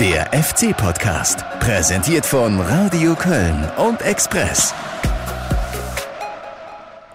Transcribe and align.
Der 0.00 0.26
FC-Podcast, 0.26 1.42
präsentiert 1.58 2.26
von 2.26 2.60
Radio 2.60 3.14
Köln 3.14 3.66
und 3.78 4.02
Express. 4.02 4.74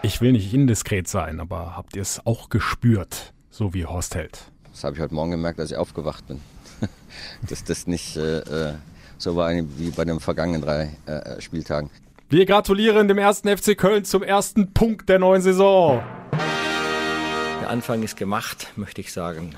Ich 0.02 0.20
will 0.20 0.32
nicht 0.32 0.52
indiskret 0.52 1.07
sein, 1.07 1.39
aber 1.39 1.75
habt 1.78 1.96
ihr 1.96 2.02
es 2.02 2.25
auch 2.25 2.50
gespürt, 2.50 3.34
so 3.52 3.75
wie 3.75 3.86
Horst 3.86 4.16
Held? 4.16 4.39
Das 4.71 4.84
habe 4.84 4.96
ich 4.96 5.02
heute 5.02 5.14
Morgen 5.14 5.30
gemerkt, 5.30 5.59
als 5.59 5.70
ich 5.70 5.78
aufgewacht 5.78 6.25
bin. 6.25 6.41
Dass 7.48 7.64
das 7.64 7.86
nicht 7.86 8.18
äh, 8.18 8.39
äh 8.39 8.73
so 9.20 9.36
war 9.36 9.52
wie 9.54 9.91
bei 9.91 10.04
den 10.04 10.20
vergangenen 10.20 10.63
drei 10.63 10.98
äh, 11.05 11.39
Spieltagen. 11.39 11.91
Wir 12.29 12.48
gratulieren 12.48 13.07
dem 13.07 13.20
ersten 13.20 13.55
FC 13.55 13.77
Köln 13.77 14.05
zum 14.05 14.23
ersten 14.23 14.73
Punkt 14.73 15.07
der 15.07 15.20
neuen 15.20 15.43
Saison. 15.43 16.02
Der 17.61 17.70
Anfang 17.70 18.02
ist 18.02 18.18
gemacht, 18.18 18.70
möchte 18.75 19.02
ich 19.02 19.13
sagen. 19.13 19.54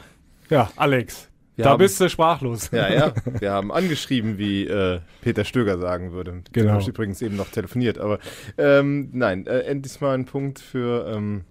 Ja, 0.49 0.69
Alex, 0.75 1.29
wir 1.55 1.65
da 1.65 1.71
haben, 1.71 1.79
bist 1.79 1.99
du 1.99 2.09
sprachlos. 2.09 2.71
Ja, 2.71 2.91
ja. 2.91 3.13
Wir 3.39 3.51
haben 3.51 3.71
angeschrieben, 3.71 4.37
wie 4.37 4.65
äh, 4.65 5.01
Peter 5.21 5.45
Stöger 5.45 5.77
sagen 5.77 6.11
würde. 6.11 6.41
Genau. 6.51 6.71
Habe 6.71 6.81
ich 6.81 6.87
übrigens 6.87 7.21
eben 7.21 7.35
noch 7.35 7.49
telefoniert. 7.49 7.99
Aber 7.99 8.19
ähm, 8.57 9.09
nein, 9.11 9.45
äh, 9.45 9.59
endlich 9.59 10.01
mal 10.01 10.15
ein 10.15 10.25
Punkt 10.25 10.59
für, 10.59 11.07
ähm, 11.07 11.43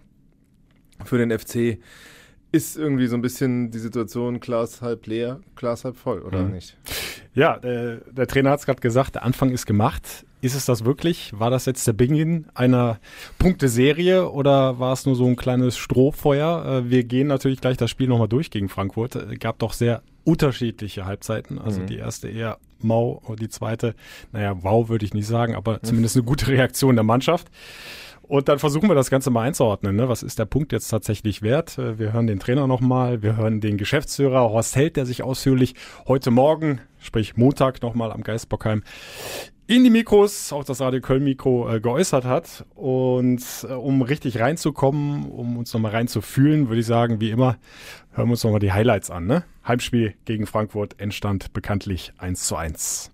für 1.05 1.19
den 1.19 1.37
FC. 1.37 1.78
Ist 2.51 2.77
irgendwie 2.77 3.06
so 3.06 3.16
ein 3.16 3.23
bisschen 3.23 3.70
die 3.70 3.78
Situation 3.78 4.41
Glas 4.41 4.83
halb 4.83 5.06
leer, 5.06 5.41
Glas 5.55 5.84
halb 5.84 5.97
voll, 5.97 6.20
oder 6.20 6.42
mhm. 6.42 6.53
nicht? 6.53 6.77
Ja, 7.34 7.59
der, 7.59 7.98
der 8.11 8.27
Trainer 8.27 8.50
hat 8.50 8.61
es 8.61 8.66
gerade 8.66 8.80
gesagt, 8.80 9.14
der 9.14 9.23
Anfang 9.23 9.50
ist 9.50 9.66
gemacht. 9.66 10.27
Ist 10.42 10.56
es 10.56 10.66
das 10.66 10.84
wirklich? 10.84 11.32
War 11.38 11.51
das 11.51 11.66
jetzt 11.66 11.87
der 11.87 11.92
Beginn 11.92 12.46
einer 12.55 12.98
Punkteserie 13.38 14.28
oder 14.28 14.80
war 14.80 14.92
es 14.92 15.06
nur 15.06 15.14
so 15.14 15.24
ein 15.24 15.37
kleines 15.37 15.77
Strohfeuer? 15.78 16.66
Äh, 16.66 16.91
wir 16.91 17.05
gehen 17.05 17.28
natürlich 17.28 17.60
gleich 17.60 17.77
das 17.77 17.91
Spiel 17.91 18.09
nochmal 18.09 18.27
durch 18.27 18.50
gegen 18.50 18.69
Frankfurt. 18.69 19.14
Es 19.14 19.38
gab 19.38 19.60
doch 19.60 19.73
sehr 19.73 20.02
unterschiedliche 20.24 21.06
Halbzeiten. 21.06 21.60
Also 21.60 21.80
mhm. 21.83 21.86
die 21.86 21.97
erste 21.97 22.28
eher 22.28 22.59
mau 22.80 23.22
und 23.25 23.41
die 23.41 23.50
zweite, 23.50 23.94
naja, 24.33 24.56
wow 24.62 24.89
würde 24.89 25.05
ich 25.05 25.14
nicht 25.14 25.28
sagen, 25.28 25.55
aber 25.55 25.80
zumindest 25.83 26.17
eine 26.17 26.25
gute 26.25 26.48
Reaktion 26.48 26.97
der 26.97 27.05
Mannschaft. 27.05 27.48
Und 28.22 28.48
dann 28.48 28.58
versuchen 28.58 28.89
wir 28.89 28.95
das 28.95 29.11
Ganze 29.11 29.30
mal 29.30 29.42
einzuordnen. 29.42 29.95
Ne? 29.95 30.08
Was 30.08 30.22
ist 30.22 30.39
der 30.41 30.47
Punkt 30.47 30.72
jetzt 30.72 30.89
tatsächlich 30.89 31.42
wert? 31.42 31.78
Äh, 31.78 32.00
wir 32.00 32.12
hören 32.12 32.27
den 32.27 32.41
Trainer 32.41 32.67
nochmal, 32.67 33.22
wir 33.22 33.36
hören 33.36 33.61
den 33.61 33.77
Geschäftsführer 33.77 34.50
Horst 34.50 34.74
Held, 34.74 34.97
der 34.97 35.06
sich 35.06 35.22
ausführlich 35.22 35.77
heute 36.08 36.33
Morgen, 36.33 36.80
sprich 36.98 37.36
Montag 37.36 37.80
nochmal 37.83 38.11
am 38.11 38.22
Geistbockheim 38.22 38.83
in 39.66 39.84
die 39.84 39.91
Mikros, 39.91 40.52
auch 40.52 40.64
das 40.64 40.80
Radio 40.80 41.00
Köln-Mikro, 41.00 41.74
äh, 41.74 41.80
geäußert 41.80 42.24
hat. 42.24 42.64
Und 42.74 43.42
äh, 43.68 43.72
um 43.72 44.02
richtig 44.02 44.41
reinzukommen, 44.41 45.30
um 45.30 45.56
uns 45.56 45.72
nochmal 45.72 45.92
reinzufühlen, 45.92 46.68
würde 46.68 46.80
ich 46.80 46.86
sagen, 46.86 47.20
wie 47.20 47.30
immer, 47.30 47.56
hören 48.12 48.28
wir 48.28 48.33
uns 48.33 48.44
nochmal 48.44 48.60
die 48.60 48.72
Highlights 48.72 49.10
an. 49.10 49.27
Ne? 49.27 49.44
Heimspiel 49.66 50.14
gegen 50.24 50.46
Frankfurt, 50.46 51.00
Endstand 51.00 51.52
bekanntlich 51.52 52.12
1 52.18 52.46
zu 52.46 52.56
1. 52.56 53.10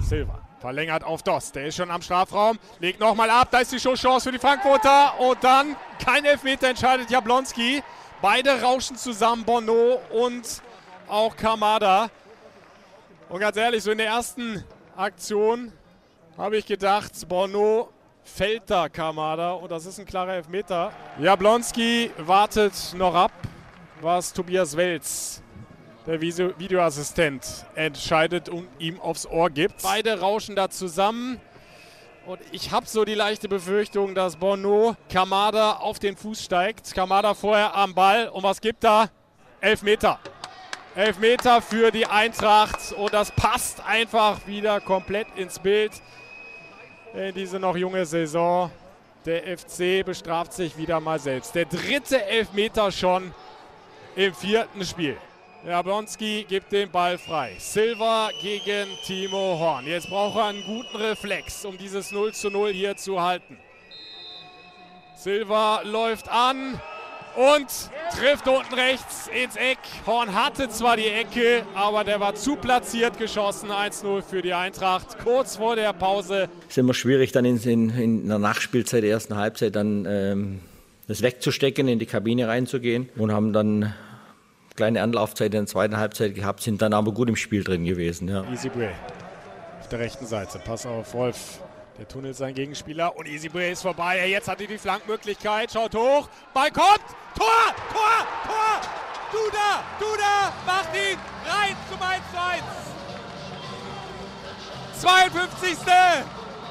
Silva 0.00 0.44
verlängert 0.64 1.04
auf 1.04 1.22
Dost. 1.22 1.56
Der 1.56 1.66
ist 1.66 1.76
schon 1.76 1.90
am 1.90 2.00
Strafraum, 2.00 2.58
legt 2.80 2.98
nochmal 2.98 3.28
ab. 3.28 3.48
Da 3.50 3.58
ist 3.58 3.70
die 3.70 3.76
Chance 3.76 4.20
für 4.22 4.32
die 4.32 4.38
Frankfurter. 4.38 5.20
Und 5.20 5.44
dann 5.44 5.76
kein 6.02 6.24
Elfmeter 6.24 6.68
entscheidet 6.68 7.10
Jablonski. 7.10 7.82
Beide 8.22 8.62
rauschen 8.62 8.96
zusammen, 8.96 9.44
Bono 9.44 10.00
und 10.10 10.62
auch 11.06 11.36
Kamada. 11.36 12.08
Und 13.28 13.40
ganz 13.40 13.56
ehrlich, 13.56 13.82
so 13.82 13.90
in 13.90 13.98
der 13.98 14.08
ersten 14.08 14.62
Aktion 14.96 15.72
habe 16.36 16.56
ich 16.56 16.66
gedacht, 16.66 17.12
Bono 17.28 17.88
fällt 18.22 18.70
da 18.70 18.88
Kamada 18.88 19.52
und 19.52 19.70
das 19.70 19.86
ist 19.86 19.98
ein 19.98 20.06
klarer 20.06 20.34
Elfmeter. 20.34 20.92
Jablonski 21.18 22.10
wartet 22.18 22.74
noch 22.96 23.14
ab, 23.14 23.32
was 24.00 24.32
Tobias 24.32 24.76
Welz, 24.76 25.42
der 26.06 26.20
Videoassistent, 26.20 27.66
entscheidet 27.74 28.48
und 28.48 28.68
ihm 28.78 29.00
aufs 29.00 29.26
Ohr 29.26 29.50
gibt. 29.50 29.82
Beide 29.82 30.20
rauschen 30.20 30.54
da 30.54 30.68
zusammen. 30.68 31.40
Und 32.26 32.40
ich 32.52 32.70
habe 32.70 32.86
so 32.86 33.04
die 33.04 33.14
leichte 33.14 33.48
Befürchtung, 33.48 34.14
dass 34.14 34.36
Bono 34.36 34.96
Kamada 35.10 35.74
auf 35.74 35.98
den 35.98 36.16
Fuß 36.16 36.42
steigt. 36.42 36.94
Kamada 36.94 37.34
vorher 37.34 37.74
am 37.74 37.94
Ball. 37.94 38.28
Und 38.28 38.42
was 38.42 38.60
gibt 38.60 38.82
da? 38.82 39.10
Elfmeter. 39.60 40.18
Elfmeter 40.96 41.60
für 41.60 41.90
die 41.90 42.06
Eintracht 42.06 42.92
und 42.92 43.12
das 43.12 43.32
passt 43.32 43.84
einfach 43.84 44.46
wieder 44.46 44.80
komplett 44.80 45.26
ins 45.34 45.58
Bild 45.58 45.90
in 47.14 47.34
diese 47.34 47.58
noch 47.58 47.76
junge 47.76 48.06
Saison. 48.06 48.70
Der 49.26 49.58
FC 49.58 50.04
bestraft 50.04 50.52
sich 50.52 50.76
wieder 50.76 51.00
mal 51.00 51.18
selbst. 51.18 51.52
Der 51.56 51.64
dritte 51.64 52.24
Elfmeter 52.24 52.92
schon 52.92 53.34
im 54.14 54.32
vierten 54.34 54.84
Spiel. 54.84 55.16
Jablonski 55.66 56.44
gibt 56.48 56.70
den 56.70 56.88
Ball 56.90 57.18
frei. 57.18 57.56
Silva 57.58 58.30
gegen 58.40 58.86
Timo 59.04 59.58
Horn. 59.58 59.86
Jetzt 59.86 60.08
braucht 60.08 60.36
er 60.36 60.44
einen 60.44 60.62
guten 60.64 60.96
Reflex, 60.96 61.64
um 61.64 61.76
dieses 61.76 62.12
0 62.12 62.32
zu 62.34 62.50
0 62.50 62.72
hier 62.72 62.96
zu 62.96 63.20
halten. 63.20 63.58
Silva 65.16 65.80
läuft 65.82 66.28
an 66.28 66.80
und 67.36 67.66
trifft 68.16 68.46
unten 68.48 68.74
rechts 68.74 69.28
ins 69.28 69.56
Eck. 69.56 69.78
Horn 70.06 70.34
hatte 70.34 70.68
zwar 70.68 70.96
die 70.96 71.08
Ecke, 71.08 71.62
aber 71.74 72.04
der 72.04 72.20
war 72.20 72.34
zu 72.34 72.56
platziert 72.56 73.18
geschossen. 73.18 73.70
1-0 73.70 74.22
für 74.22 74.42
die 74.42 74.54
Eintracht. 74.54 75.18
Kurz 75.22 75.56
vor 75.56 75.76
der 75.76 75.92
Pause. 75.92 76.48
Es 76.62 76.70
ist 76.70 76.78
immer 76.78 76.94
schwierig, 76.94 77.32
dann 77.32 77.44
in, 77.44 77.58
in, 77.62 77.90
in 77.90 78.28
der 78.28 78.38
Nachspielzeit 78.38 79.02
der 79.02 79.10
ersten 79.10 79.36
Halbzeit 79.36 79.74
dann 79.76 80.06
ähm, 80.08 80.60
das 81.08 81.22
wegzustecken, 81.22 81.88
in 81.88 81.98
die 81.98 82.06
Kabine 82.06 82.48
reinzugehen 82.48 83.08
und 83.16 83.32
haben 83.32 83.52
dann 83.52 83.94
kleine 84.76 85.02
Anlaufzeit 85.02 85.46
in 85.46 85.60
der 85.62 85.66
zweiten 85.66 85.96
Halbzeit 85.96 86.34
gehabt, 86.34 86.62
sind 86.62 86.82
dann 86.82 86.92
aber 86.92 87.12
gut 87.12 87.28
im 87.28 87.36
Spiel 87.36 87.62
drin 87.62 87.84
gewesen. 87.84 88.28
Ja. 88.28 88.44
Easy 88.50 88.68
Bray 88.68 88.90
auf 89.84 89.88
der 89.90 89.98
rechten 89.98 90.24
Seite. 90.24 90.58
Pass 90.64 90.86
auf 90.86 91.12
Wolf. 91.12 91.60
Der 91.98 92.08
tunnelt 92.08 92.36
sein 92.36 92.54
Gegenspieler 92.54 93.16
und 93.16 93.28
Easy 93.28 93.48
Bray 93.48 93.70
ist 93.70 93.82
vorbei. 93.82 94.26
Jetzt 94.28 94.48
hat 94.48 94.60
er 94.60 94.66
die 94.66 94.78
Flankmöglichkeit. 94.78 95.70
Schaut 95.70 95.94
hoch. 95.94 96.28
Ball 96.52 96.72
kommt. 96.72 97.04
Tor! 97.38 97.72
Tor! 97.92 98.26
Tor! 98.46 98.80
Duda! 99.30 99.84
Duda! 100.00 100.52
Macht 100.66 100.88
ihn 100.94 101.16
rein 101.46 101.76
zum 101.88 102.02
1 102.02 102.22
zu 102.32 102.40
1. 102.42 102.62
52. 105.00 105.78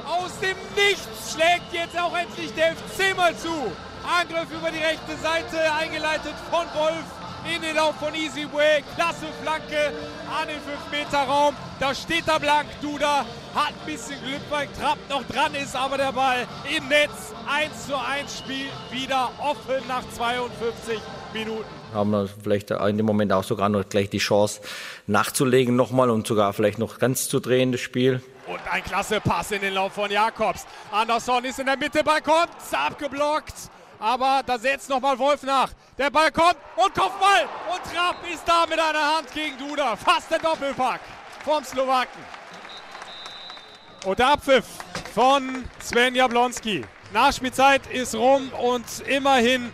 Aus 0.06 0.40
dem 0.42 0.58
Nichts 0.76 1.34
schlägt 1.34 1.72
jetzt 1.72 1.98
auch 1.98 2.18
endlich 2.18 2.54
der 2.56 2.76
FC 2.76 3.16
mal 3.16 3.34
zu. 3.38 3.72
Angriff 4.04 4.52
über 4.52 4.70
die 4.72 4.80
rechte 4.80 5.16
Seite, 5.22 5.74
eingeleitet 5.74 6.36
von 6.52 6.66
Wolf 6.74 7.06
in 7.54 7.62
den 7.62 7.78
Lauf 7.78 7.96
von 7.96 8.14
Easy 8.14 8.46
Way. 8.52 8.84
Klasse 8.96 9.28
Flanke 9.42 9.94
an 10.30 10.50
den 10.50 10.60
5-Meter-Raum. 10.60 11.56
Da 11.80 11.96
steht 11.96 12.28
er 12.28 12.42
blank. 12.42 12.68
Duda 12.82 13.26
hat 13.54 13.70
ein 13.70 13.86
bisschen 13.86 14.22
Glück, 14.24 14.42
weil 14.50 14.68
Trapp 14.68 14.98
noch 15.10 15.24
dran 15.28 15.54
ist, 15.56 15.76
aber 15.76 15.98
der 15.98 16.12
Ball 16.12 16.48
im 16.76 16.88
Netz. 16.88 17.34
1 17.48 17.88
zu 17.88 17.96
1 17.98 18.40
Spiel 18.40 18.68
wieder 18.92 19.30
offen 19.40 19.86
nach 19.88 20.04
52 20.16 21.00
Minuten. 21.34 21.66
Haben 21.94 22.12
wir 22.12 22.28
vielleicht 22.28 22.72
in 22.72 22.98
dem 22.98 23.06
Moment 23.06 23.32
auch 23.34 23.44
sogar 23.44 23.70
noch 23.70 23.88
gleich 23.88 24.10
die 24.10 24.18
Chance 24.18 24.62
nachzulegen 25.08 25.76
nochmal 25.76 26.10
und 26.10 26.26
sogar 26.26 26.54
vielleicht 26.54 26.80
noch 26.80 26.98
ganz 27.00 27.30
zu 27.30 27.40
drehen, 27.40 27.72
das 27.72 27.82
Spiel. 27.82 28.22
Und 28.48 28.60
ein 28.72 28.84
klasse 28.84 29.22
Pass 29.22 29.52
in 29.52 29.62
den 29.62 29.74
Lauf 29.74 29.94
von 29.94 30.10
Jakobs. 30.10 30.66
Anderson 30.92 31.46
ist 31.46 31.60
in 31.60 31.66
der 31.66 31.78
Mitte, 31.78 32.04
Ball 32.04 32.22
kommt, 32.22 32.50
abgeblockt. 32.72 33.54
Aber 34.00 34.42
da 34.46 34.58
setzt 34.58 34.90
nochmal 34.90 35.18
Wolf 35.18 35.44
nach. 35.44 35.70
Der 35.98 36.10
Ball 36.10 36.32
kommt 36.32 36.58
und 36.76 36.94
Kopfball. 36.94 37.48
Und 37.72 37.94
Trapp 37.94 38.18
ist 38.34 38.44
da 38.46 38.66
mit 38.68 38.80
einer 38.80 39.18
Hand 39.18 39.32
gegen 39.34 39.58
Duda. 39.58 39.96
Fast 39.96 40.30
der 40.30 40.40
Doppelpack 40.40 41.00
vom 41.46 41.64
Slowaken. 41.64 42.43
Und 44.06 44.20
der 44.20 44.34
Abpfiff 44.34 44.66
von 45.14 45.64
Sven 45.80 46.14
Jablonski. 46.14 46.84
Nachspielzeit 47.14 47.88
ist 47.88 48.16
rum 48.16 48.50
und 48.50 48.84
immerhin 49.08 49.70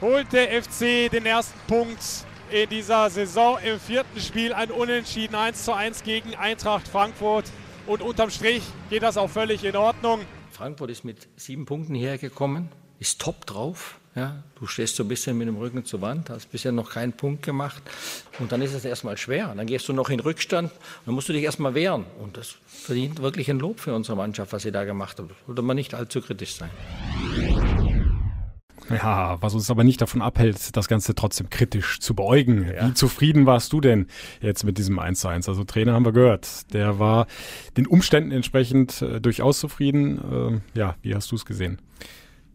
holt 0.00 0.32
der 0.32 0.62
FC 0.62 1.10
den 1.10 1.26
ersten 1.26 1.58
Punkt 1.66 2.00
in 2.50 2.70
dieser 2.70 3.10
Saison 3.10 3.58
im 3.62 3.78
vierten 3.78 4.18
Spiel. 4.18 4.54
Ein 4.54 4.70
Unentschieden 4.70 5.34
1 5.34 5.64
zu 5.64 5.74
1 5.74 6.04
gegen 6.04 6.34
Eintracht 6.36 6.88
Frankfurt. 6.88 7.50
Und 7.86 8.00
unterm 8.00 8.30
Strich 8.30 8.62
geht 8.88 9.02
das 9.02 9.18
auch 9.18 9.28
völlig 9.28 9.62
in 9.64 9.76
Ordnung. 9.76 10.20
Frankfurt 10.50 10.90
ist 10.90 11.04
mit 11.04 11.28
sieben 11.36 11.66
Punkten 11.66 11.94
hergekommen 11.94 12.70
ist 13.00 13.20
top 13.20 13.46
drauf. 13.46 13.99
Ja, 14.16 14.42
du 14.58 14.66
stehst 14.66 14.96
so 14.96 15.04
ein 15.04 15.08
bisschen 15.08 15.38
mit 15.38 15.46
dem 15.46 15.56
Rücken 15.56 15.84
zur 15.84 16.00
Wand, 16.00 16.30
hast 16.30 16.50
bisher 16.50 16.72
noch 16.72 16.90
keinen 16.90 17.12
Punkt 17.12 17.44
gemacht. 17.44 17.80
Und 18.40 18.50
dann 18.50 18.60
ist 18.60 18.74
es 18.74 18.84
erstmal 18.84 19.16
schwer. 19.16 19.54
Dann 19.56 19.66
gehst 19.66 19.88
du 19.88 19.92
noch 19.92 20.10
in 20.10 20.18
Rückstand, 20.18 20.72
dann 21.06 21.14
musst 21.14 21.28
du 21.28 21.32
dich 21.32 21.44
erstmal 21.44 21.74
wehren. 21.74 22.04
Und 22.20 22.36
das 22.36 22.56
verdient 22.66 23.22
wirklich 23.22 23.48
ein 23.50 23.60
Lob 23.60 23.78
für 23.78 23.94
unsere 23.94 24.16
Mannschaft, 24.16 24.52
was 24.52 24.62
sie 24.62 24.72
da 24.72 24.84
gemacht 24.84 25.18
hat. 25.20 25.26
Sollte 25.46 25.62
man 25.62 25.76
nicht 25.76 25.94
allzu 25.94 26.20
kritisch 26.20 26.56
sein. 26.56 26.70
Ja, 28.90 29.40
was 29.40 29.54
uns 29.54 29.70
aber 29.70 29.84
nicht 29.84 30.00
davon 30.00 30.20
abhält, 30.20 30.76
das 30.76 30.88
Ganze 30.88 31.14
trotzdem 31.14 31.48
kritisch 31.48 32.00
zu 32.00 32.14
beäugen. 32.14 32.66
Ja. 32.74 32.88
Wie 32.88 32.94
zufrieden 32.94 33.46
warst 33.46 33.72
du 33.72 33.80
denn 33.80 34.08
jetzt 34.40 34.64
mit 34.64 34.78
diesem 34.78 34.98
1 34.98 35.20
zu 35.20 35.28
1? 35.28 35.48
Also 35.48 35.62
Trainer 35.62 35.92
haben 35.92 36.04
wir 36.04 36.10
gehört. 36.10 36.72
Der 36.72 36.98
war 36.98 37.28
den 37.76 37.86
Umständen 37.86 38.32
entsprechend 38.32 39.00
äh, 39.02 39.20
durchaus 39.20 39.60
zufrieden. 39.60 40.62
Äh, 40.74 40.78
ja, 40.78 40.96
wie 41.02 41.14
hast 41.14 41.30
du 41.30 41.36
es 41.36 41.44
gesehen? 41.44 41.78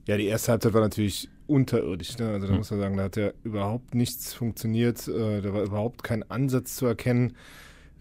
Ja, 0.07 0.17
die 0.17 0.25
erste 0.25 0.51
Halbzeit 0.51 0.73
war 0.73 0.81
natürlich 0.81 1.29
unterirdisch. 1.47 2.17
Ne? 2.17 2.29
Also 2.29 2.47
da 2.47 2.53
mhm. 2.53 2.59
muss 2.59 2.71
man 2.71 2.79
sagen, 2.79 2.97
da 2.97 3.03
hat 3.03 3.15
ja 3.17 3.31
überhaupt 3.43 3.95
nichts 3.95 4.33
funktioniert. 4.33 5.07
Äh, 5.07 5.41
da 5.41 5.53
war 5.53 5.63
überhaupt 5.63 6.03
kein 6.03 6.29
Ansatz 6.29 6.75
zu 6.75 6.85
erkennen, 6.85 7.35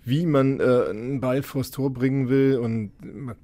wie 0.05 0.27
man 0.27 0.61
äh, 0.61 0.87
einen 0.91 1.21
Ball 1.21 1.43
vors 1.43 1.71
Tor 1.71 1.93
bringen 1.93 2.29
will. 2.29 2.59
Und 2.59 2.93
man 3.03 3.37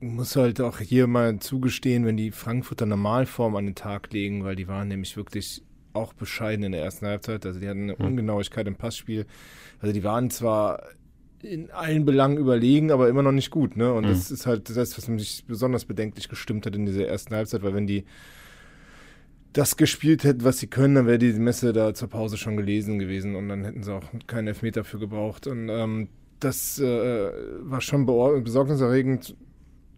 muss 0.00 0.36
halt 0.36 0.60
auch 0.60 0.78
hier 0.78 1.06
mal 1.06 1.38
zugestehen, 1.38 2.04
wenn 2.04 2.16
die 2.16 2.30
Frankfurter 2.30 2.86
Normalform 2.86 3.56
an 3.56 3.66
den 3.66 3.74
Tag 3.74 4.12
legen, 4.12 4.44
weil 4.44 4.56
die 4.56 4.68
waren 4.68 4.88
nämlich 4.88 5.16
wirklich 5.16 5.62
auch 5.92 6.12
bescheiden 6.12 6.64
in 6.64 6.72
der 6.72 6.82
ersten 6.82 7.06
Halbzeit. 7.06 7.44
Also 7.44 7.60
die 7.60 7.68
hatten 7.68 7.82
eine 7.82 7.96
mhm. 7.98 8.06
Ungenauigkeit 8.06 8.66
im 8.66 8.76
Passspiel. 8.76 9.26
Also 9.80 9.92
die 9.92 10.04
waren 10.04 10.30
zwar 10.30 10.82
in 11.42 11.70
allen 11.70 12.04
Belangen 12.04 12.38
überlegen, 12.38 12.92
aber 12.92 13.08
immer 13.08 13.22
noch 13.22 13.32
nicht 13.32 13.50
gut. 13.50 13.76
Ne? 13.76 13.92
Und 13.92 14.04
mhm. 14.04 14.10
das 14.10 14.30
ist 14.30 14.46
halt 14.46 14.74
das, 14.74 14.96
was 14.96 15.08
mich 15.08 15.44
besonders 15.46 15.84
bedenklich 15.84 16.28
gestimmt 16.28 16.66
hat 16.66 16.76
in 16.76 16.86
dieser 16.86 17.06
ersten 17.06 17.34
Halbzeit, 17.34 17.62
weil 17.62 17.74
wenn 17.74 17.86
die 17.86 18.04
das 19.52 19.76
gespielt 19.76 20.24
hätten, 20.24 20.44
was 20.44 20.58
sie 20.58 20.66
können, 20.66 20.94
dann 20.94 21.06
wäre 21.06 21.18
die 21.18 21.32
Messe 21.32 21.72
da 21.72 21.92
zur 21.94 22.08
Pause 22.08 22.36
schon 22.36 22.56
gelesen 22.56 22.98
gewesen 22.98 23.36
und 23.36 23.48
dann 23.48 23.64
hätten 23.64 23.82
sie 23.82 23.92
auch 23.92 24.04
keinen 24.26 24.48
Elfmeter 24.48 24.84
für 24.84 24.98
gebraucht. 24.98 25.46
Und 25.46 25.68
ähm, 25.68 26.08
das 26.40 26.78
äh, 26.78 27.30
war 27.60 27.80
schon 27.80 28.06
besorgniserregend. 28.06 29.36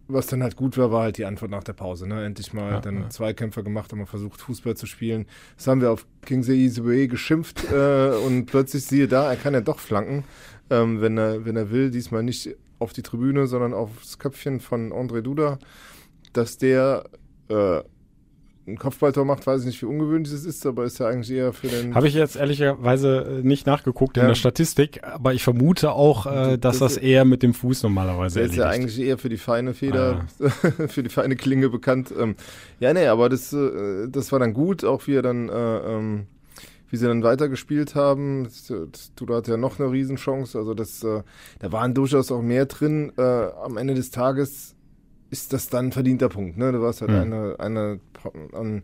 Was 0.07 0.27
dann 0.27 0.43
halt 0.43 0.55
gut 0.55 0.77
war, 0.77 0.91
war 0.91 1.01
halt 1.03 1.17
die 1.17 1.25
Antwort 1.25 1.49
nach 1.49 1.63
der 1.63 1.73
Pause. 1.73 2.07
Ne? 2.07 2.23
Endlich 2.23 2.53
mal 2.53 2.73
ja, 2.73 2.79
dann 2.79 3.01
ja. 3.01 3.09
Zweikämpfer 3.09 3.63
gemacht, 3.63 3.91
haben 3.91 3.99
wir 3.99 4.05
versucht, 4.05 4.39
Fußball 4.39 4.77
zu 4.77 4.85
spielen. 4.85 5.25
Das 5.57 5.65
haben 5.65 5.81
wir 5.81 5.91
auf 5.91 6.05
Kingsley 6.21 6.63
Isue 6.63 7.07
geschimpft 7.07 7.71
äh, 7.71 8.09
und 8.25 8.45
plötzlich 8.45 8.85
siehe 8.85 9.07
da, 9.07 9.31
er 9.31 9.35
kann 9.35 9.55
ja 9.55 9.61
doch 9.61 9.79
flanken, 9.79 10.23
ähm, 10.69 11.01
wenn, 11.01 11.17
er, 11.17 11.45
wenn 11.45 11.55
er 11.55 11.71
will. 11.71 11.89
Diesmal 11.89 12.21
nicht 12.21 12.55
auf 12.77 12.93
die 12.93 13.01
Tribüne, 13.01 13.47
sondern 13.47 13.73
aufs 13.73 14.19
Köpfchen 14.19 14.59
von 14.59 14.91
André 14.91 15.21
Duda, 15.21 15.57
dass 16.33 16.59
der 16.59 17.05
äh, 17.49 17.81
ein 18.67 18.77
Kopfballtor 18.77 19.25
macht, 19.25 19.45
weiß 19.45 19.61
ich 19.61 19.67
nicht, 19.67 19.81
wie 19.83 19.85
ungewöhnlich 19.85 20.33
es 20.33 20.43
ist, 20.43 20.65
aber 20.65 20.85
ist 20.85 20.99
ja 20.99 21.07
eigentlich 21.07 21.31
eher 21.31 21.53
für 21.53 21.67
den. 21.67 21.93
Habe 21.93 22.07
ich 22.07 22.15
jetzt 22.15 22.35
ehrlicherweise 22.35 23.39
äh, 23.39 23.47
nicht 23.47 23.67
nachgeguckt 23.67 24.17
ja. 24.17 24.23
in 24.23 24.29
der 24.29 24.35
Statistik, 24.35 25.03
aber 25.03 25.33
ich 25.33 25.43
vermute 25.43 25.91
auch, 25.91 26.25
äh, 26.25 26.57
dass 26.57 26.79
das, 26.79 26.95
das 26.95 26.97
eher 26.97 27.25
mit 27.25 27.43
dem 27.43 27.53
Fuß 27.53 27.83
normalerweise 27.83 28.41
ist. 28.41 28.55
ja 28.55 28.67
eigentlich 28.67 28.99
eher 28.99 29.19
für 29.19 29.29
die 29.29 29.37
feine 29.37 29.75
Feder, 29.75 30.25
ah. 30.39 30.49
für 30.87 31.03
die 31.03 31.09
feine 31.09 31.35
Klinge 31.35 31.69
bekannt. 31.69 32.11
Ähm, 32.19 32.35
ja, 32.79 32.91
nee, 32.93 33.05
aber 33.05 33.29
das, 33.29 33.53
äh, 33.53 34.07
das 34.09 34.31
war 34.31 34.39
dann 34.39 34.53
gut, 34.53 34.83
auch 34.83 35.05
wie 35.05 35.13
er 35.13 35.21
dann, 35.21 35.47
äh, 35.49 35.77
ähm, 35.77 36.25
wie 36.89 36.97
sie 36.97 37.07
dann 37.07 37.21
weitergespielt 37.21 37.93
haben. 37.93 38.47
Du 39.15 39.25
da 39.27 39.35
hat 39.35 39.47
ja 39.47 39.57
noch 39.57 39.79
eine 39.79 39.91
Riesenchance, 39.91 40.57
also 40.57 40.73
das, 40.73 41.03
äh, 41.03 41.21
da 41.59 41.71
waren 41.71 41.93
durchaus 41.93 42.31
auch 42.31 42.41
mehr 42.41 42.65
drin. 42.65 43.11
Äh, 43.17 43.21
am 43.21 43.77
Ende 43.77 43.93
des 43.93 44.09
Tages 44.09 44.74
ist 45.29 45.53
das 45.53 45.69
dann 45.69 45.87
ein 45.87 45.91
verdienter 45.91 46.29
Punkt. 46.29 46.57
Ne? 46.57 46.71
Du 46.71 46.81
warst 46.81 47.01
halt 47.01 47.11
mhm. 47.11 47.17
eine, 47.17 47.55
eine 47.59 47.99
an, 48.53 48.83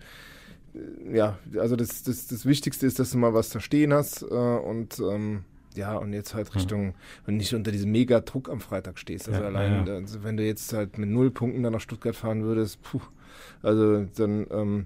ja, 1.11 1.37
also 1.57 1.75
das, 1.75 2.03
das, 2.03 2.27
das 2.27 2.45
Wichtigste 2.45 2.85
ist, 2.85 2.99
dass 2.99 3.11
du 3.11 3.17
mal 3.17 3.33
was 3.33 3.49
da 3.49 3.59
stehen 3.59 3.93
hast 3.93 4.23
äh, 4.23 4.25
und 4.25 4.99
ähm, 4.99 5.43
ja, 5.75 5.95
und 5.95 6.11
jetzt 6.13 6.33
halt 6.33 6.53
Richtung, 6.53 6.95
wenn 7.25 7.37
nicht 7.37 7.53
unter 7.53 7.71
diesem 7.71 7.91
Mega-Druck 7.91 8.49
am 8.49 8.59
Freitag 8.59 8.99
stehst. 8.99 9.29
Also 9.29 9.41
ja, 9.41 9.47
allein, 9.47 9.87
ja. 9.87 9.93
Also 9.95 10.23
wenn 10.23 10.35
du 10.35 10.43
jetzt 10.45 10.73
halt 10.73 10.97
mit 10.97 11.09
null 11.09 11.31
Punkten 11.31 11.63
dann 11.63 11.71
nach 11.71 11.79
Stuttgart 11.79 12.15
fahren 12.15 12.43
würdest, 12.43 12.81
puh, 12.81 12.99
also 13.61 14.05
dann 14.17 14.47
ähm, 14.51 14.85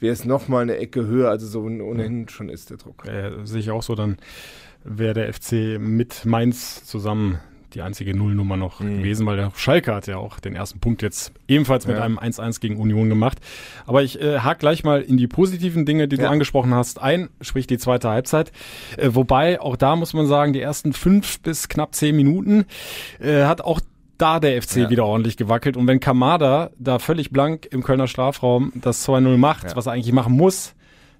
wäre 0.00 0.12
es 0.12 0.24
nochmal 0.24 0.62
eine 0.62 0.78
Ecke 0.78 1.06
höher, 1.06 1.30
als 1.30 1.42
es 1.42 1.52
so 1.52 1.62
ohnehin 1.62 2.20
mhm. 2.20 2.28
schon 2.28 2.48
ist, 2.48 2.70
der 2.70 2.78
Druck. 2.78 3.04
Ja, 3.06 3.44
sehe 3.44 3.60
ich 3.60 3.70
auch 3.70 3.82
so, 3.82 3.94
dann 3.94 4.16
wäre 4.84 5.14
der 5.14 5.32
FC 5.32 5.78
mit 5.78 6.24
Mainz 6.24 6.84
zusammen 6.84 7.38
die 7.74 7.82
einzige 7.82 8.16
Nullnummer 8.16 8.56
noch 8.56 8.80
mhm. 8.80 8.98
gewesen, 8.98 9.26
weil 9.26 9.36
der 9.36 9.52
Schalke 9.56 9.94
hat 9.94 10.06
ja 10.06 10.16
auch 10.16 10.40
den 10.40 10.54
ersten 10.54 10.80
Punkt 10.80 11.02
jetzt 11.02 11.32
ebenfalls 11.46 11.86
mit 11.86 11.96
ja. 11.96 12.02
einem 12.02 12.18
1-1 12.18 12.60
gegen 12.60 12.78
Union 12.78 13.08
gemacht. 13.08 13.38
Aber 13.86 14.02
ich 14.02 14.20
äh, 14.20 14.40
hake 14.40 14.60
gleich 14.60 14.84
mal 14.84 15.02
in 15.02 15.16
die 15.16 15.26
positiven 15.26 15.86
Dinge, 15.86 16.08
die 16.08 16.16
ja. 16.16 16.24
du 16.24 16.28
angesprochen 16.30 16.74
hast, 16.74 17.00
ein, 17.00 17.28
sprich 17.40 17.66
die 17.66 17.78
zweite 17.78 18.08
Halbzeit. 18.08 18.52
Äh, 18.96 19.10
wobei, 19.12 19.60
auch 19.60 19.76
da 19.76 19.96
muss 19.96 20.14
man 20.14 20.26
sagen, 20.26 20.52
die 20.52 20.60
ersten 20.60 20.92
fünf 20.92 21.40
bis 21.40 21.68
knapp 21.68 21.94
zehn 21.94 22.16
Minuten 22.16 22.64
äh, 23.20 23.44
hat 23.44 23.60
auch 23.60 23.80
da 24.18 24.40
der 24.40 24.60
FC 24.60 24.76
ja. 24.76 24.90
wieder 24.90 25.06
ordentlich 25.06 25.36
gewackelt. 25.36 25.76
Und 25.76 25.86
wenn 25.86 26.00
Kamada 26.00 26.70
da 26.78 26.98
völlig 26.98 27.30
blank 27.30 27.66
im 27.70 27.82
Kölner 27.82 28.08
Strafraum 28.08 28.72
das 28.74 29.08
2-0 29.08 29.36
macht, 29.36 29.76
was 29.76 29.86
er 29.86 29.92
eigentlich 29.92 30.12
machen 30.12 30.34
muss, 30.34 30.74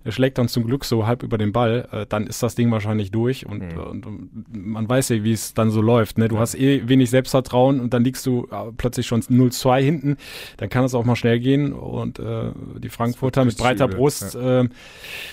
er 0.05 0.13
schlägt 0.13 0.39
dann 0.39 0.49
zum 0.49 0.65
Glück 0.65 0.85
so 0.85 1.07
halb 1.07 1.23
über 1.23 1.39
den 1.39 1.53
Ball, 1.53 1.89
äh, 1.93 2.07
dann 2.09 2.27
ist 2.27 2.43
das 2.43 2.55
Ding 2.55 2.71
wahrscheinlich 2.71 3.11
durch 3.11 3.47
und, 3.47 3.75
mhm. 3.75 3.81
und, 3.81 4.07
und 4.07 4.45
man 4.53 4.89
weiß 4.89 5.11
ja, 5.11 5.25
wie 5.25 5.33
es 5.33 5.55
dann 5.55 5.71
so 5.71 5.83
läuft. 5.83 6.19
Ne? 6.19 6.29
Du 6.29 6.37
ja. 6.37 6.41
hast 6.41 6.55
eh 6.55 6.89
wenig 6.89 7.11
Selbstvertrauen 7.11 7.81
und 7.81 7.93
dann 7.93 8.05
liegst 8.05 8.25
du 8.25 8.47
äh, 8.51 8.73
plötzlich 8.77 9.07
schon 9.07 9.23
0-2 9.23 9.81
hinten, 9.83 10.17
dann 10.57 10.69
kann 10.69 10.85
es 10.85 10.95
auch 10.95 11.05
mal 11.05 11.17
schnell 11.17 11.41
gehen 11.41 11.73
und 11.73 12.19
äh, 12.19 12.53
die 12.79 12.89
Frankfurter 12.89 13.45
mit 13.45 13.59
breiter 13.59 13.87
übel. 13.87 13.97
Brust 13.97 14.35
ja. 14.35 14.63
äh, 14.63 14.69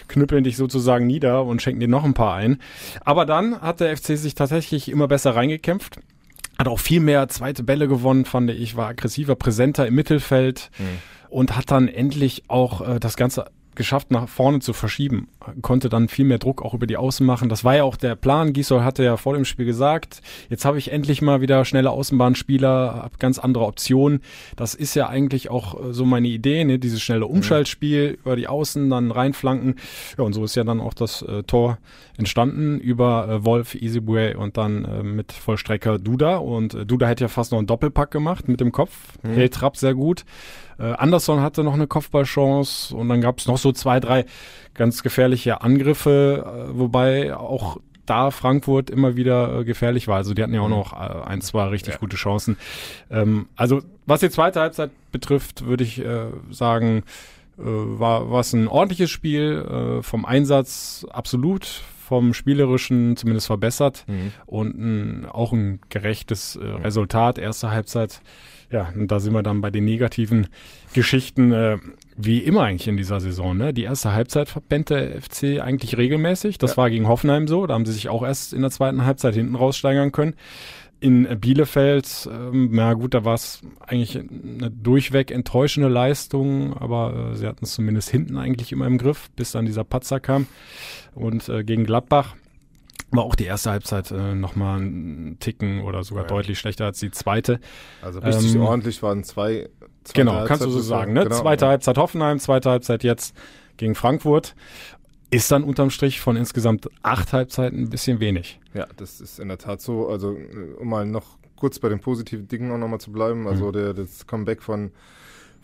knüppeln 0.07 0.43
dich 0.43 0.57
sozusagen 0.57 1.05
nieder 1.07 1.45
und 1.45 1.61
schenken 1.61 1.79
dir 1.79 1.87
noch 1.87 2.03
ein 2.03 2.13
paar 2.13 2.35
ein. 2.35 2.57
Aber 3.01 3.25
dann 3.25 3.61
hat 3.61 3.79
der 3.79 3.95
FC 3.95 4.17
sich 4.17 4.35
tatsächlich 4.35 4.89
immer 4.89 5.07
besser 5.07 5.35
reingekämpft. 5.35 5.99
Hat 6.57 6.67
auch 6.67 6.79
viel 6.79 7.01
mehr 7.01 7.27
zweite 7.27 7.63
Bälle 7.63 7.87
gewonnen, 7.87 8.25
fand 8.25 8.49
ich, 8.49 8.75
war 8.77 8.87
aggressiver, 8.87 9.35
präsenter 9.35 9.87
im 9.87 9.95
Mittelfeld. 9.95 10.71
Mhm 10.79 11.15
und 11.35 11.57
hat 11.57 11.69
dann 11.69 11.89
endlich 11.89 12.43
auch 12.47 12.79
äh, 12.79 12.97
das 12.97 13.17
Ganze 13.17 13.47
geschafft, 13.75 14.11
nach 14.11 14.27
vorne 14.29 14.59
zu 14.59 14.73
verschieben. 14.73 15.27
Konnte 15.61 15.89
dann 15.89 16.07
viel 16.07 16.25
mehr 16.25 16.37
Druck 16.37 16.61
auch 16.61 16.73
über 16.73 16.87
die 16.87 16.97
Außen 16.97 17.25
machen. 17.25 17.49
Das 17.49 17.63
war 17.63 17.75
ja 17.75 17.83
auch 17.83 17.95
der 17.95 18.15
Plan. 18.15 18.53
Gisol 18.53 18.83
hatte 18.83 19.03
ja 19.03 19.17
vor 19.17 19.33
dem 19.33 19.45
Spiel 19.45 19.65
gesagt, 19.65 20.21
jetzt 20.49 20.65
habe 20.65 20.77
ich 20.77 20.91
endlich 20.91 21.21
mal 21.21 21.41
wieder 21.41 21.65
schnelle 21.65 21.91
Außenbahnspieler, 21.91 23.01
habe 23.03 23.17
ganz 23.19 23.39
andere 23.39 23.65
Optionen. 23.65 24.21
Das 24.55 24.75
ist 24.75 24.95
ja 24.95 25.07
eigentlich 25.07 25.49
auch 25.49 25.89
äh, 25.89 25.93
so 25.93 26.05
meine 26.05 26.27
Idee, 26.27 26.63
ne? 26.63 26.79
dieses 26.79 27.01
schnelle 27.01 27.27
Umschaltspiel 27.27 28.11
mhm. 28.11 28.17
über 28.23 28.35
die 28.35 28.47
Außen, 28.47 28.89
dann 28.89 29.11
reinflanken. 29.11 29.75
Ja, 30.17 30.23
und 30.23 30.33
so 30.33 30.43
ist 30.43 30.55
ja 30.55 30.63
dann 30.63 30.79
auch 30.79 30.93
das 30.93 31.21
äh, 31.21 31.43
Tor 31.43 31.77
entstanden 32.17 32.79
über 32.79 33.27
äh, 33.27 33.45
Wolf, 33.45 33.75
Easybue 33.75 34.37
und 34.37 34.57
dann 34.57 34.85
äh, 34.85 35.03
mit 35.03 35.31
Vollstrecker 35.31 35.99
Duda. 35.99 36.37
Und 36.37 36.73
äh, 36.73 36.85
Duda 36.85 37.07
hätte 37.07 37.25
ja 37.25 37.27
fast 37.27 37.51
noch 37.51 37.59
einen 37.59 37.67
Doppelpack 37.67 38.11
gemacht 38.11 38.47
mit 38.47 38.59
dem 38.59 38.71
Kopf. 38.71 38.91
Mhm. 39.23 39.33
Hält 39.33 39.53
Trapp 39.53 39.77
sehr 39.77 39.93
gut. 39.93 40.25
Äh, 40.77 40.83
Anderson 40.93 41.41
hatte 41.41 41.63
noch 41.63 41.73
eine 41.73 41.87
Kopfballchance 41.87 42.95
und 42.95 43.09
dann 43.09 43.21
gab 43.21 43.39
es 43.39 43.47
noch 43.47 43.57
so 43.57 43.71
zwei, 43.71 43.99
drei 43.99 44.25
ganz 44.75 45.03
gefährliche 45.03 45.61
Angriffe, 45.61 46.45
äh, 46.45 46.77
wobei 46.77 47.35
auch 47.35 47.77
da 48.05 48.31
Frankfurt 48.31 48.89
immer 48.89 49.15
wieder 49.15 49.59
äh, 49.59 49.63
gefährlich 49.63 50.07
war. 50.07 50.17
Also 50.17 50.33
die 50.33 50.43
hatten 50.43 50.53
ja 50.53 50.61
auch 50.61 50.65
mhm. 50.65 50.75
noch 50.75 50.93
äh, 50.93 51.23
ein, 51.25 51.41
zwei 51.41 51.65
richtig 51.65 51.95
ja. 51.95 51.99
gute 51.99 52.17
Chancen. 52.17 52.57
Ähm, 53.09 53.47
also 53.55 53.81
was 54.05 54.19
die 54.19 54.29
zweite 54.29 54.59
Halbzeit 54.59 54.91
betrifft, 55.11 55.65
würde 55.65 55.83
ich 55.83 55.99
äh, 55.99 56.27
sagen, 56.51 57.03
äh, 57.57 57.63
war 57.63 58.31
was 58.31 58.53
ein 58.53 58.67
ordentliches 58.67 59.09
Spiel 59.09 59.65
äh, 59.99 60.03
vom 60.03 60.25
Einsatz 60.25 61.05
absolut 61.09 61.81
vom 62.05 62.33
Spielerischen 62.33 63.17
zumindest 63.17 63.47
verbessert 63.47 64.05
mhm. 64.07 64.31
und 64.45 64.77
ein, 64.77 65.25
auch 65.25 65.53
ein 65.53 65.79
gerechtes 65.89 66.55
äh, 66.55 66.63
Resultat. 66.63 67.37
Erste 67.37 67.71
Halbzeit 67.71 68.21
ja, 68.71 68.91
und 68.95 69.11
da 69.11 69.19
sind 69.19 69.33
wir 69.33 69.43
dann 69.43 69.61
bei 69.61 69.69
den 69.69 69.85
negativen 69.85 70.47
Geschichten, 70.93 71.51
äh, 71.51 71.77
wie 72.17 72.39
immer 72.39 72.63
eigentlich 72.63 72.87
in 72.87 72.97
dieser 72.97 73.19
Saison. 73.19 73.55
Ne? 73.55 73.73
Die 73.73 73.83
erste 73.83 74.13
Halbzeit 74.13 74.49
verpennt 74.49 74.89
der 74.89 75.21
FC 75.21 75.61
eigentlich 75.61 75.97
regelmäßig. 75.97 76.57
Das 76.57 76.71
ja. 76.71 76.77
war 76.77 76.89
gegen 76.89 77.07
Hoffenheim 77.07 77.47
so. 77.47 77.67
Da 77.67 77.73
haben 77.73 77.85
sie 77.85 77.93
sich 77.93 78.09
auch 78.09 78.23
erst 78.23 78.53
in 78.53 78.61
der 78.61 78.71
zweiten 78.71 79.05
Halbzeit 79.05 79.35
hinten 79.35 79.55
raussteigern 79.55 80.11
können. 80.11 80.35
In 80.99 81.39
Bielefeld, 81.39 82.27
ähm, 82.31 82.69
na 82.71 82.93
gut, 82.93 83.13
da 83.13 83.25
war 83.25 83.35
es 83.35 83.61
eigentlich 83.79 84.17
eine 84.17 84.71
durchweg 84.71 85.29
enttäuschende 85.29 85.89
Leistung, 85.89 86.75
aber 86.75 87.31
äh, 87.31 87.35
sie 87.35 87.47
hatten 87.47 87.65
es 87.65 87.73
zumindest 87.73 88.09
hinten 88.09 88.37
eigentlich 88.37 88.71
immer 88.71 88.87
im 88.87 88.97
Griff, 88.97 89.29
bis 89.35 89.51
dann 89.51 89.65
dieser 89.65 89.83
Patzer 89.83 90.19
kam. 90.19 90.47
Und 91.13 91.49
äh, 91.49 91.63
gegen 91.63 91.83
Gladbach 91.83 92.35
war 93.11 93.23
auch 93.23 93.35
die 93.35 93.45
erste 93.45 93.71
Halbzeit 93.71 94.11
äh, 94.11 94.35
nochmal 94.35 94.79
ein 94.79 95.37
Ticken 95.39 95.81
oder 95.81 96.03
sogar 96.03 96.23
ja. 96.23 96.29
deutlich 96.29 96.59
schlechter 96.59 96.85
als 96.85 96.99
die 96.99 97.11
zweite. 97.11 97.59
Also 98.01 98.19
richtig 98.19 98.55
ähm, 98.55 98.61
ordentlich 98.61 99.01
waren 99.03 99.23
zwei. 99.23 99.69
Genau, 100.13 100.33
Halbzeit 100.33 100.47
kannst 100.47 100.65
du 100.65 100.69
so 100.69 100.79
sagen. 100.79 101.13
Ne? 101.13 101.23
Genau. 101.23 101.35
Zweite 101.35 101.67
Halbzeit 101.67 101.97
Hoffenheim, 101.97 102.39
zweite 102.39 102.69
Halbzeit 102.69 103.03
jetzt 103.03 103.35
gegen 103.77 103.95
Frankfurt. 103.95 104.55
Ist 105.35 105.51
dann 105.51 105.63
unterm 105.63 105.89
Strich 105.89 106.21
von 106.21 106.35
insgesamt 106.35 106.89
acht 107.03 107.33
Halbzeiten 107.33 107.79
ein 107.79 107.89
bisschen 107.89 108.19
wenig. 108.19 108.59
Ja, 108.73 108.87
das 108.97 109.21
ist 109.21 109.39
in 109.39 109.47
der 109.47 109.57
Tat 109.57 109.81
so. 109.81 110.07
Also, 110.07 110.35
um 110.79 110.89
mal 110.89 111.05
noch 111.05 111.37
kurz 111.55 111.79
bei 111.79 111.89
den 111.89 111.99
positiven 111.99 112.47
Dingen 112.47 112.71
auch 112.71 112.77
nochmal 112.77 112.99
zu 112.99 113.11
bleiben. 113.11 113.47
Also, 113.47 113.67
mhm. 113.67 113.73
der, 113.73 113.93
das 113.93 114.27
Comeback 114.27 114.61
von 114.61 114.91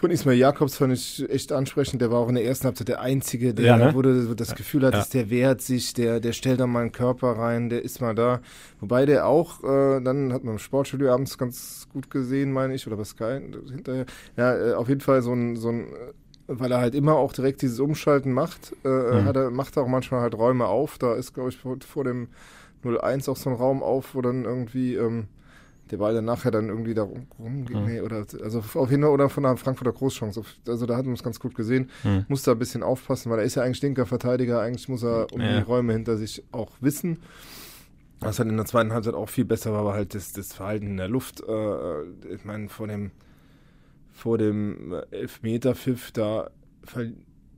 von 0.01 0.09
Ismail 0.09 0.35
Jakobs 0.35 0.77
fand 0.77 0.93
ich 0.93 1.29
echt 1.29 1.51
ansprechend. 1.51 2.01
Der 2.01 2.09
war 2.09 2.21
auch 2.21 2.27
in 2.27 2.33
der 2.33 2.43
ersten 2.43 2.65
Halbzeit 2.65 2.87
der 2.87 3.01
Einzige, 3.01 3.53
der 3.53 3.65
ja, 3.65 3.77
ne? 3.77 3.93
wurde 3.93 4.35
das 4.35 4.55
Gefühl 4.55 4.83
hat, 4.83 4.93
ja. 4.93 4.99
dass 4.99 5.09
der 5.09 5.29
wehrt 5.29 5.61
sich, 5.61 5.93
der, 5.93 6.19
der 6.19 6.33
stellt 6.33 6.59
da 6.59 6.65
mal 6.65 6.81
einen 6.81 6.91
Körper 6.91 7.37
rein, 7.37 7.69
der 7.69 7.83
ist 7.83 8.01
mal 8.01 8.15
da. 8.15 8.41
Wobei 8.79 9.05
der 9.05 9.27
auch, 9.27 9.63
äh, 9.63 10.01
dann 10.01 10.33
hat 10.33 10.43
man 10.43 10.55
im 10.55 10.59
Sportstudio 10.59 11.13
abends 11.13 11.37
ganz 11.37 11.87
gut 11.93 12.09
gesehen, 12.09 12.51
meine 12.51 12.73
ich, 12.73 12.87
oder 12.87 12.97
bei 12.97 13.03
Sky 13.03 13.41
hinterher. 13.69 14.07
Ja, 14.37 14.71
äh, 14.71 14.73
auf 14.73 14.89
jeden 14.89 15.01
Fall 15.01 15.21
so 15.21 15.33
ein, 15.33 15.55
so 15.55 15.69
ein 15.69 15.85
weil 16.59 16.71
er 16.71 16.79
halt 16.79 16.95
immer 16.95 17.15
auch 17.15 17.33
direkt 17.33 17.61
dieses 17.61 17.79
Umschalten 17.79 18.33
macht, 18.33 18.75
äh, 18.83 18.87
mhm. 18.87 19.25
hat 19.25 19.35
er, 19.35 19.51
macht 19.51 19.77
er 19.77 19.83
auch 19.83 19.87
manchmal 19.87 20.21
halt 20.21 20.35
Räume 20.35 20.65
auf. 20.65 20.97
Da 20.97 21.15
ist, 21.15 21.33
glaube 21.33 21.49
ich, 21.49 21.57
vor, 21.57 21.77
vor 21.85 22.03
dem 22.03 22.29
0-1 22.83 23.29
auch 23.29 23.37
so 23.37 23.49
ein 23.49 23.55
Raum 23.55 23.83
auf, 23.83 24.15
wo 24.15 24.21
dann 24.21 24.45
irgendwie 24.45 24.95
ähm, 24.95 25.27
der 25.91 25.97
Ball 25.97 26.13
dann 26.13 26.25
nachher 26.25 26.51
dann 26.51 26.69
irgendwie 26.69 26.93
da 26.93 27.07
rumgeht. 27.37 27.77
Mhm. 27.77 27.85
Nee, 27.85 28.01
oder, 28.01 28.25
also 28.41 28.59
auf 28.59 28.89
jeden 28.89 29.03
Fall, 29.03 29.11
oder 29.11 29.29
von 29.29 29.45
einer 29.45 29.57
Frankfurter 29.57 29.91
Großchance. 29.91 30.41
Also 30.67 30.85
da 30.85 30.95
hat 30.95 31.05
man 31.05 31.15
es 31.15 31.23
ganz 31.23 31.39
gut 31.39 31.53
gesehen. 31.53 31.89
Mhm. 32.03 32.25
Muss 32.27 32.43
da 32.43 32.53
ein 32.53 32.59
bisschen 32.59 32.81
aufpassen, 32.81 33.31
weil 33.31 33.39
er 33.39 33.45
ist 33.45 33.55
ja 33.55 33.63
eigentlich 33.63 33.81
linker 33.81 34.05
Verteidiger. 34.05 34.61
Eigentlich 34.61 34.87
muss 34.87 35.03
er 35.03 35.27
um 35.33 35.41
ja. 35.41 35.57
die 35.57 35.63
Räume 35.63 35.93
hinter 35.93 36.17
sich 36.17 36.43
auch 36.51 36.71
wissen. 36.79 37.19
Was 38.21 38.39
halt 38.39 38.49
in 38.49 38.57
der 38.57 38.65
zweiten 38.65 38.93
Halbzeit 38.93 39.15
auch 39.15 39.29
viel 39.29 39.45
besser 39.45 39.73
war, 39.73 39.79
aber 39.79 39.93
halt 39.93 40.13
das, 40.13 40.31
das 40.31 40.53
Verhalten 40.53 40.87
in 40.87 40.97
der 40.97 41.09
Luft. 41.09 41.41
Äh, 41.41 42.03
ich 42.33 42.45
meine, 42.45 42.69
vor 42.69 42.87
dem, 42.87 43.11
vor 44.21 44.37
dem 44.37 44.93
Elfmeter-Pfiff, 45.09 46.11
da 46.11 46.51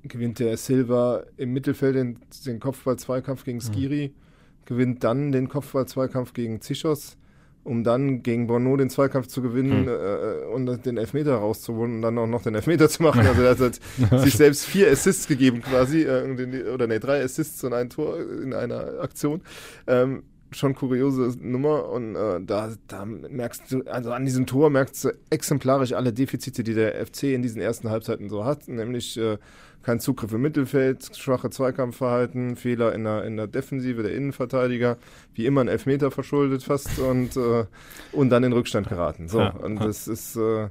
gewinnt 0.04 0.40
der 0.40 0.56
Silva 0.56 1.24
im 1.36 1.52
Mittelfeld 1.52 1.96
den, 1.96 2.20
den 2.46 2.62
Kopfball-Zweikampf 2.62 3.44
gegen 3.44 3.58
mhm. 3.58 3.62
Skiri, 3.62 4.08
mhm. 4.08 4.66
gewinnt 4.66 5.04
dann 5.04 5.34
den 5.34 5.50
Kopfball-Zweikampf 5.50 6.32
gegen 6.34 6.62
Zischos 6.62 7.18
um 7.66 7.84
dann 7.84 8.24
gegen 8.24 8.48
Bono 8.48 8.76
den 8.76 8.90
Zweikampf 8.90 9.28
zu 9.28 9.42
gewinnen 9.42 9.86
hm. 9.86 9.88
äh, 9.88 10.54
und 10.54 10.86
den 10.86 10.98
Elfmeter 10.98 11.36
rauszuholen 11.36 11.96
und 11.96 12.02
dann 12.02 12.18
auch 12.18 12.28
noch 12.28 12.42
den 12.42 12.56
Elfmeter 12.56 12.90
zu 12.90 13.02
machen. 13.02 13.26
Also 13.26 13.42
er 13.42 13.52
hat 13.52 13.60
halt 13.60 13.80
sich 14.22 14.36
selbst 14.36 14.66
vier 14.66 14.92
Assists 14.92 15.28
gegeben 15.28 15.62
quasi, 15.62 16.02
äh, 16.02 16.68
oder 16.74 16.88
nee, 16.88 17.00
drei 17.00 17.24
Assists 17.24 17.64
und 17.64 17.74
ein 17.74 17.90
Tor 17.90 18.18
in 18.20 18.54
einer 18.54 19.00
Aktion. 19.00 19.42
Ähm, 19.88 20.24
schon 20.54 20.76
kuriose 20.76 21.38
Nummer 21.40 21.90
und 21.90 22.16
äh, 22.16 22.40
da, 22.42 22.72
da 22.88 23.06
merkst 23.06 23.72
du, 23.72 23.84
also 23.84 24.12
an 24.12 24.26
diesem 24.26 24.46
Tor 24.46 24.70
merkst 24.70 25.06
du 25.06 25.10
exemplarisch 25.30 25.94
alle 25.94 26.14
Defizite, 26.14 26.64
die 26.64 26.74
der 26.74 27.06
FC 27.06 27.24
in 27.24 27.42
diesen 27.42 27.62
ersten 27.62 27.90
Halbzeiten 27.90 28.30
so 28.30 28.46
hat, 28.46 28.68
nämlich 28.68 29.18
äh, 29.18 29.38
kein 29.84 30.00
Zugriff 30.00 30.32
im 30.34 30.42
Mittelfeld, 30.42 31.16
schwache 31.16 31.50
Zweikampfverhalten, 31.50 32.56
Fehler 32.56 32.94
in 32.94 33.04
der, 33.04 33.26
in 33.26 33.36
der 33.36 33.48
Defensive 33.48 34.02
der 34.02 34.14
Innenverteidiger, 34.14 34.98
wie 35.34 35.46
immer 35.46 35.62
ein 35.62 35.68
Elfmeter 35.68 36.10
verschuldet 36.10 36.64
fast 36.64 37.00
und, 37.00 37.36
äh, 37.36 37.66
und 38.14 38.30
dann 38.30 38.44
in 38.44 38.54
Rückstand 38.54 38.88
geraten. 38.88 39.28
So, 39.28 39.40
ja, 39.40 39.50
und 39.50 39.82
das 39.82 40.08
ist 40.08 40.38
äh, 40.38 40.70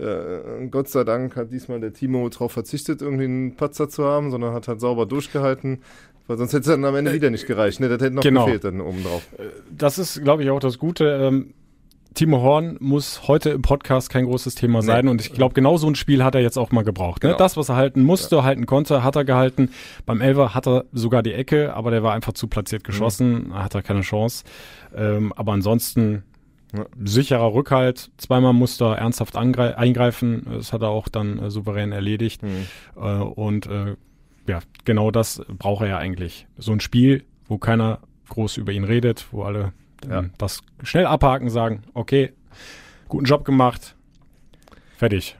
äh, 0.00 0.68
Gott 0.70 0.88
sei 0.88 1.04
Dank 1.04 1.36
hat 1.36 1.52
diesmal 1.52 1.80
der 1.80 1.92
Timo 1.92 2.28
darauf 2.28 2.52
verzichtet, 2.52 3.02
irgendwie 3.02 3.24
einen 3.24 3.56
Patzer 3.56 3.88
zu 3.88 4.04
haben, 4.04 4.30
sondern 4.30 4.54
hat 4.54 4.66
halt 4.68 4.80
sauber 4.80 5.06
durchgehalten. 5.06 5.82
Weil 6.30 6.38
sonst 6.38 6.52
hätte 6.52 6.60
es 6.60 6.66
dann 6.66 6.84
am 6.84 6.94
Ende 6.94 7.12
wieder 7.12 7.28
nicht 7.28 7.48
gereicht. 7.48 7.80
Ne? 7.80 7.88
Das 7.88 8.00
hätte 8.00 8.14
noch 8.14 8.22
genau. 8.22 8.44
gefehlt 8.44 8.62
dann 8.62 8.80
oben 8.80 9.02
drauf. 9.02 9.26
Äh, 9.36 9.46
das 9.76 9.98
ist, 9.98 10.22
glaube 10.22 10.44
ich, 10.44 10.50
auch 10.50 10.60
das 10.60 10.78
Gute. 10.78 11.18
Ähm, 11.20 11.54
Timo 12.14 12.40
Horn 12.40 12.76
muss 12.78 13.26
heute 13.26 13.50
im 13.50 13.62
Podcast 13.62 14.10
kein 14.10 14.26
großes 14.26 14.54
Thema 14.54 14.82
sein 14.82 15.06
nee. 15.06 15.10
und 15.10 15.20
ich 15.20 15.32
glaube, 15.32 15.54
genau 15.54 15.76
so 15.76 15.88
ein 15.88 15.96
Spiel 15.96 16.22
hat 16.22 16.36
er 16.36 16.40
jetzt 16.40 16.56
auch 16.56 16.70
mal 16.70 16.84
gebraucht. 16.84 17.24
Ne? 17.24 17.30
Genau. 17.30 17.38
Das, 17.38 17.56
was 17.56 17.68
er 17.68 17.74
halten 17.74 18.02
musste, 18.02 18.36
ja. 18.36 18.44
halten 18.44 18.66
konnte, 18.66 19.02
hat 19.02 19.16
er 19.16 19.24
gehalten. 19.24 19.70
Beim 20.06 20.20
Elver 20.20 20.54
hat 20.54 20.68
er 20.68 20.84
sogar 20.92 21.24
die 21.24 21.32
Ecke, 21.32 21.74
aber 21.74 21.90
der 21.90 22.04
war 22.04 22.12
einfach 22.12 22.32
zu 22.32 22.46
platziert 22.46 22.84
geschossen, 22.84 23.48
mhm. 23.48 23.54
hat 23.54 23.74
er 23.74 23.82
keine 23.82 24.02
Chance. 24.02 24.44
Ähm, 24.94 25.32
aber 25.34 25.50
ansonsten 25.50 26.22
ja. 26.72 26.86
sicherer 27.04 27.52
Rückhalt. 27.52 28.12
Zweimal 28.18 28.52
musste 28.52 28.84
er 28.84 28.98
ernsthaft 28.98 29.36
eingreifen. 29.36 30.46
Das 30.48 30.72
hat 30.72 30.82
er 30.82 30.90
auch 30.90 31.08
dann 31.08 31.40
äh, 31.40 31.50
souverän 31.50 31.90
erledigt. 31.90 32.44
Mhm. 32.44 32.66
Äh, 32.96 33.18
und 33.18 33.66
äh, 33.66 33.96
ja, 34.46 34.60
genau 34.84 35.10
das 35.10 35.42
braucht 35.58 35.82
er 35.82 35.88
ja 35.88 35.98
eigentlich. 35.98 36.46
So 36.56 36.72
ein 36.72 36.80
Spiel, 36.80 37.24
wo 37.46 37.58
keiner 37.58 38.00
groß 38.28 38.56
über 38.56 38.72
ihn 38.72 38.84
redet, 38.84 39.26
wo 39.32 39.42
alle 39.42 39.72
ja. 40.08 40.24
das 40.38 40.62
schnell 40.82 41.06
abhaken, 41.06 41.50
sagen, 41.50 41.82
okay, 41.94 42.32
guten 43.08 43.26
Job 43.26 43.44
gemacht, 43.44 43.96
fertig. 44.96 45.36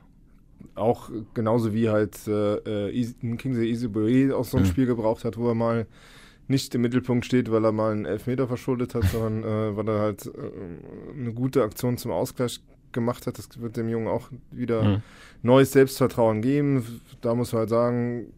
Auch 0.75 1.11
genauso 1.35 1.75
wie 1.75 1.88
halt 1.88 2.16
äh, 2.26 2.88
äh 2.88 3.37
Kingsley 3.37 3.71
Isibue 3.71 4.37
auch 4.37 4.45
so 4.45 4.57
ein 4.57 4.64
mhm. 4.64 4.69
Spiel 4.69 4.87
gebraucht 4.87 5.25
hat, 5.25 5.37
wo 5.37 5.49
er 5.49 5.54
mal 5.54 5.87
nicht 6.49 6.75
im 6.75 6.80
Mittelpunkt 6.80 7.25
steht, 7.25 7.50
weil 7.50 7.64
er 7.64 7.73
mal 7.73 7.92
einen 7.92 8.07
Elfmeter 8.07 8.49
verschuldet 8.49 8.95
hat, 8.95 9.04
sondern 9.12 9.45
äh, 9.45 9.76
weil 9.76 9.88
er 9.88 10.00
halt 10.00 10.26
äh, 10.26 11.19
eine 11.19 11.33
gute 11.33 11.62
Aktion 11.62 11.97
zum 11.97 12.11
Ausgleich 12.11 12.61
gemacht 12.92 13.26
hat. 13.26 13.38
Das 13.38 13.49
wird 13.61 13.76
dem 13.76 13.88
Jungen 13.88 14.09
auch 14.09 14.30
wieder 14.50 14.83
mhm. 14.83 15.02
neues 15.42 15.73
Selbstvertrauen 15.73 16.42
geben. 16.42 17.00
Da 17.21 17.35
muss 17.35 17.52
man 17.52 17.61
halt 17.61 17.71
sagen, 17.71 18.33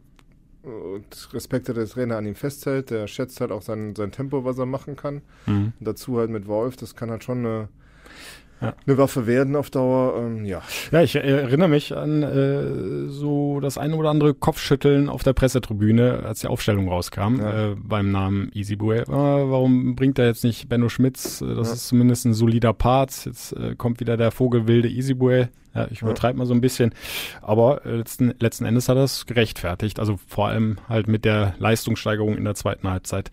Respekt, 1.32 1.68
dass 1.68 1.74
der 1.74 1.88
Trainer 1.88 2.16
an 2.16 2.26
ihm 2.26 2.34
festhält. 2.34 2.90
Der 2.90 3.06
schätzt 3.06 3.40
halt 3.40 3.50
auch 3.50 3.62
sein, 3.62 3.94
sein 3.96 4.12
Tempo, 4.12 4.44
was 4.44 4.58
er 4.58 4.66
machen 4.66 4.96
kann. 4.96 5.22
Mhm. 5.46 5.72
dazu 5.80 6.18
halt 6.18 6.30
mit 6.30 6.46
Wolf, 6.46 6.76
das 6.76 6.94
kann 6.94 7.10
halt 7.10 7.24
schon 7.24 7.38
eine, 7.38 7.68
ja. 8.62 8.74
eine 8.86 8.98
Waffe 8.98 9.26
werden 9.26 9.56
auf 9.56 9.70
Dauer. 9.70 10.16
Ähm, 10.18 10.44
ja. 10.44 10.62
ja, 10.90 11.02
ich 11.02 11.16
erinnere 11.16 11.68
mich 11.68 11.96
an 11.96 12.22
äh, 12.22 13.08
so 13.08 13.60
das 13.60 13.78
eine 13.78 13.96
oder 13.96 14.10
andere 14.10 14.34
Kopfschütteln 14.34 15.08
auf 15.08 15.22
der 15.22 15.32
Pressetribüne, 15.32 16.22
als 16.24 16.40
die 16.40 16.46
Aufstellung 16.46 16.88
rauskam, 16.88 17.40
ja. 17.40 17.70
äh, 17.70 17.76
beim 17.76 18.10
Namen 18.10 18.50
Easy 18.54 18.76
Boy. 18.76 18.98
Äh, 18.98 19.06
warum 19.08 19.96
bringt 19.96 20.18
er 20.18 20.26
jetzt 20.26 20.44
nicht 20.44 20.68
Benno 20.68 20.88
Schmitz? 20.88 21.40
Das 21.40 21.68
ja. 21.68 21.74
ist 21.74 21.88
zumindest 21.88 22.24
ein 22.24 22.34
solider 22.34 22.72
Part. 22.72 23.26
Jetzt 23.26 23.52
äh, 23.52 23.74
kommt 23.76 24.00
wieder 24.00 24.16
der 24.16 24.30
Vogelwilde 24.30 24.88
Easy 24.88 25.14
Boy. 25.14 25.48
Ja, 25.74 25.88
ich 25.90 26.02
übertreibe 26.02 26.38
mal 26.38 26.46
so 26.46 26.54
ein 26.54 26.60
bisschen. 26.60 26.94
Aber 27.40 27.84
äh, 27.86 27.96
letzten, 27.96 28.34
letzten 28.38 28.64
Endes 28.64 28.88
hat 28.88 28.96
er 28.96 29.04
es 29.04 29.26
gerechtfertigt. 29.26 29.98
Also 29.98 30.18
vor 30.26 30.48
allem 30.48 30.78
halt 30.88 31.08
mit 31.08 31.24
der 31.24 31.54
Leistungssteigerung 31.58 32.36
in 32.36 32.44
der 32.44 32.54
zweiten 32.54 32.88
Halbzeit. 32.88 33.30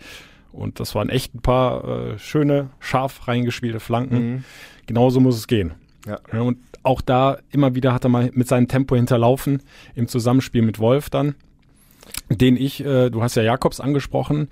Und 0.51 0.79
das 0.79 0.95
waren 0.95 1.09
echt 1.09 1.35
ein 1.35 1.41
paar 1.41 1.83
äh, 1.83 2.19
schöne, 2.19 2.69
scharf 2.79 3.27
reingespielte 3.27 3.79
Flanken. 3.79 4.31
Mhm. 4.31 4.43
Genauso 4.89 5.19
muss 5.19 5.37
es 5.37 5.45
gehen. 5.45 5.73
Ja. 6.07 6.17
ja. 6.33 6.41
Und 6.41 6.57
auch 6.81 7.01
da 7.01 7.37
immer 7.51 7.75
wieder 7.75 7.93
hat 7.93 8.05
er 8.05 8.09
mal 8.09 8.31
mit 8.33 8.47
seinem 8.47 8.67
Tempo 8.67 8.95
hinterlaufen 8.95 9.61
im 9.93 10.07
Zusammenspiel 10.07 10.63
mit 10.63 10.79
Wolf 10.79 11.11
dann, 11.11 11.35
den 12.31 12.57
ich, 12.57 12.83
äh, 12.83 13.11
du 13.11 13.21
hast 13.21 13.35
ja 13.35 13.43
Jakobs 13.43 13.79
angesprochen, 13.79 14.47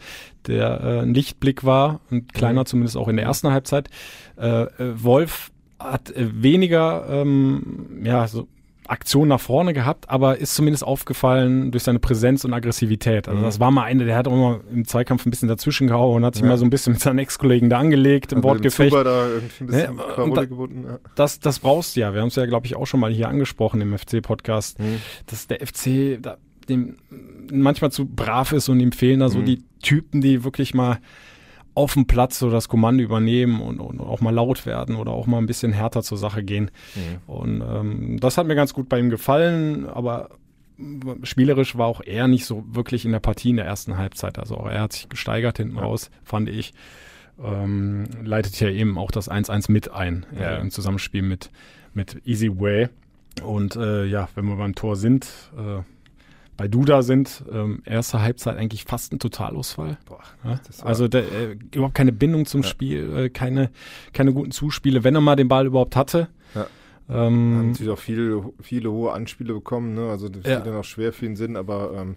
der 0.45 0.79
äh, 0.79 0.99
ein 0.99 1.15
Lichtblick 1.15 1.63
war 1.63 2.01
und 2.11 2.35
kleiner 2.35 2.61
mhm. 2.61 2.65
zumindest 2.67 2.97
auch 2.97 3.07
in 3.07 3.15
der 3.15 3.25
ersten 3.25 3.49
Halbzeit. 3.49 3.89
Äh, 4.37 4.65
äh 4.65 5.03
Wolf 5.03 5.49
hat 5.79 6.13
weniger 6.15 7.07
ähm, 7.09 8.01
ja, 8.03 8.27
so 8.27 8.47
Aktion 8.89 9.27
nach 9.27 9.39
vorne 9.39 9.73
gehabt, 9.73 10.09
aber 10.09 10.37
ist 10.37 10.55
zumindest 10.55 10.83
aufgefallen 10.83 11.71
durch 11.71 11.83
seine 11.83 11.99
Präsenz 11.99 12.45
und 12.45 12.53
Aggressivität. 12.53 13.27
Also 13.27 13.39
mhm. 13.39 13.45
das 13.45 13.59
war 13.59 13.71
mal 13.71 13.83
eine, 13.83 14.05
der 14.05 14.15
hat 14.15 14.27
auch 14.27 14.33
immer 14.33 14.59
im 14.71 14.85
Zweikampf 14.85 15.25
ein 15.25 15.29
bisschen 15.29 15.47
dazwischen 15.47 15.87
gehauen 15.87 16.17
und 16.17 16.25
hat 16.25 16.35
sich 16.35 16.43
ja. 16.43 16.49
mal 16.49 16.57
so 16.57 16.65
ein 16.65 16.69
bisschen 16.69 16.93
mit 16.93 17.01
seinen 17.01 17.19
Ex-Kollegen 17.19 17.69
da 17.69 17.79
angelegt 17.79 18.31
im 18.33 18.43
Wortgefecht. 18.43 18.93
Da 18.93 19.27
ja, 19.69 19.91
da, 20.33 20.45
gebunden, 20.45 20.85
ja. 20.87 20.99
das, 21.15 21.39
das 21.39 21.59
brauchst 21.59 21.95
du 21.95 22.01
ja. 22.01 22.13
Wir 22.13 22.21
haben 22.21 22.29
es 22.29 22.35
ja, 22.35 22.45
glaube 22.45 22.65
ich, 22.65 22.75
auch 22.75 22.85
schon 22.85 22.99
mal 22.99 23.11
hier 23.11 23.29
angesprochen 23.29 23.81
im 23.81 23.97
FC-Podcast, 23.97 24.79
mhm. 24.79 25.01
dass 25.25 25.47
der 25.47 25.65
FC 25.65 26.21
da, 26.21 26.37
dem 26.69 26.97
manchmal 27.51 27.91
zu 27.91 28.05
brav 28.05 28.51
ist 28.51 28.69
und 28.69 28.79
ihm 28.79 28.91
fehlen 28.91 29.19
da 29.19 29.29
so 29.29 29.39
mhm. 29.39 29.45
die 29.45 29.63
Typen, 29.81 30.21
die 30.21 30.43
wirklich 30.43 30.73
mal 30.73 30.99
auf 31.77 31.93
dem 31.93 32.07
Platz 32.07 32.39
so 32.39 32.49
das 32.49 32.69
Kommando 32.69 33.03
übernehmen 33.03 33.61
und, 33.61 33.79
und, 33.79 33.99
auch 34.01 34.19
mal 34.19 34.33
laut 34.33 34.65
werden 34.65 34.95
oder 34.95 35.11
auch 35.11 35.27
mal 35.27 35.37
ein 35.37 35.45
bisschen 35.45 35.73
härter 35.73 36.01
zur 36.01 36.17
Sache 36.17 36.43
gehen. 36.43 36.71
Mhm. 36.95 37.31
Und 37.31 37.61
ähm, 37.61 38.19
das 38.19 38.39
hat 38.39 38.47
mir 38.47 38.55
ganz 38.55 38.73
gut 38.73 38.89
bei 38.89 38.99
ihm 38.99 39.11
gefallen, 39.11 39.87
aber 39.87 40.29
spielerisch 41.21 41.77
war 41.77 41.85
auch 41.85 42.01
er 42.01 42.27
nicht 42.27 42.45
so 42.45 42.63
wirklich 42.67 43.05
in 43.05 43.11
der 43.11 43.19
Partie 43.19 43.51
in 43.51 43.57
der 43.57 43.65
ersten 43.65 43.95
Halbzeit. 43.95 44.39
Also 44.39 44.57
auch 44.57 44.67
er 44.67 44.81
hat 44.81 44.93
sich 44.93 45.07
gesteigert 45.07 45.57
hinten 45.57 45.75
ja. 45.75 45.83
raus, 45.83 46.09
fand 46.23 46.49
ich. 46.49 46.73
Ähm, 47.43 48.05
leitet 48.23 48.59
ja 48.59 48.69
eben 48.69 48.97
auch 48.97 49.11
das 49.11 49.29
1-1 49.29 49.71
mit 49.71 49.91
ein 49.91 50.25
ja. 50.35 50.55
äh, 50.55 50.61
im 50.61 50.71
Zusammenspiel 50.71 51.21
mit, 51.21 51.51
mit 51.93 52.23
Easy 52.25 52.49
Way. 52.59 52.89
Und 53.43 53.75
äh, 53.75 54.05
ja, 54.05 54.29
wenn 54.33 54.45
wir 54.45 54.55
beim 54.55 54.73
Tor 54.73 54.95
sind, 54.95 55.27
äh, 55.55 55.83
bei 56.57 56.67
Duda 56.67 57.03
sind, 57.03 57.43
ähm, 57.51 57.83
erste 57.85 58.21
Halbzeit 58.21 58.57
eigentlich 58.57 58.83
fast 58.83 59.13
ein 59.13 59.19
Totalausfall. 59.19 59.97
Boah, 60.05 60.23
ja? 60.43 60.59
Also 60.83 61.07
der, 61.07 61.21
äh, 61.31 61.57
überhaupt 61.73 61.93
keine 61.93 62.11
Bindung 62.11 62.45
zum 62.45 62.63
ja. 62.63 62.67
Spiel, 62.67 63.15
äh, 63.15 63.29
keine, 63.29 63.69
keine 64.11 64.33
guten 64.33 64.51
Zuspiele, 64.51 65.03
wenn 65.03 65.13
er 65.13 65.21
mal 65.21 65.35
den 65.35 65.47
Ball 65.47 65.67
überhaupt 65.67 65.95
hatte. 65.95 66.29
Ja. 66.55 66.67
Ähm, 67.09 67.15
haben 67.15 67.67
natürlich 67.69 67.93
auch 67.93 67.99
viele, 67.99 68.51
viele 68.59 68.91
hohe 68.91 69.13
Anspiele 69.13 69.53
bekommen, 69.53 69.93
ne? 69.93 70.09
Also 70.09 70.27
das 70.29 70.43
ja. 70.45 70.59
dann 70.59 70.75
auch 70.75 70.83
schwer 70.83 71.13
für 71.13 71.25
den 71.25 71.35
Sinn, 71.35 71.55
aber 71.55 71.93
ähm, 71.95 72.15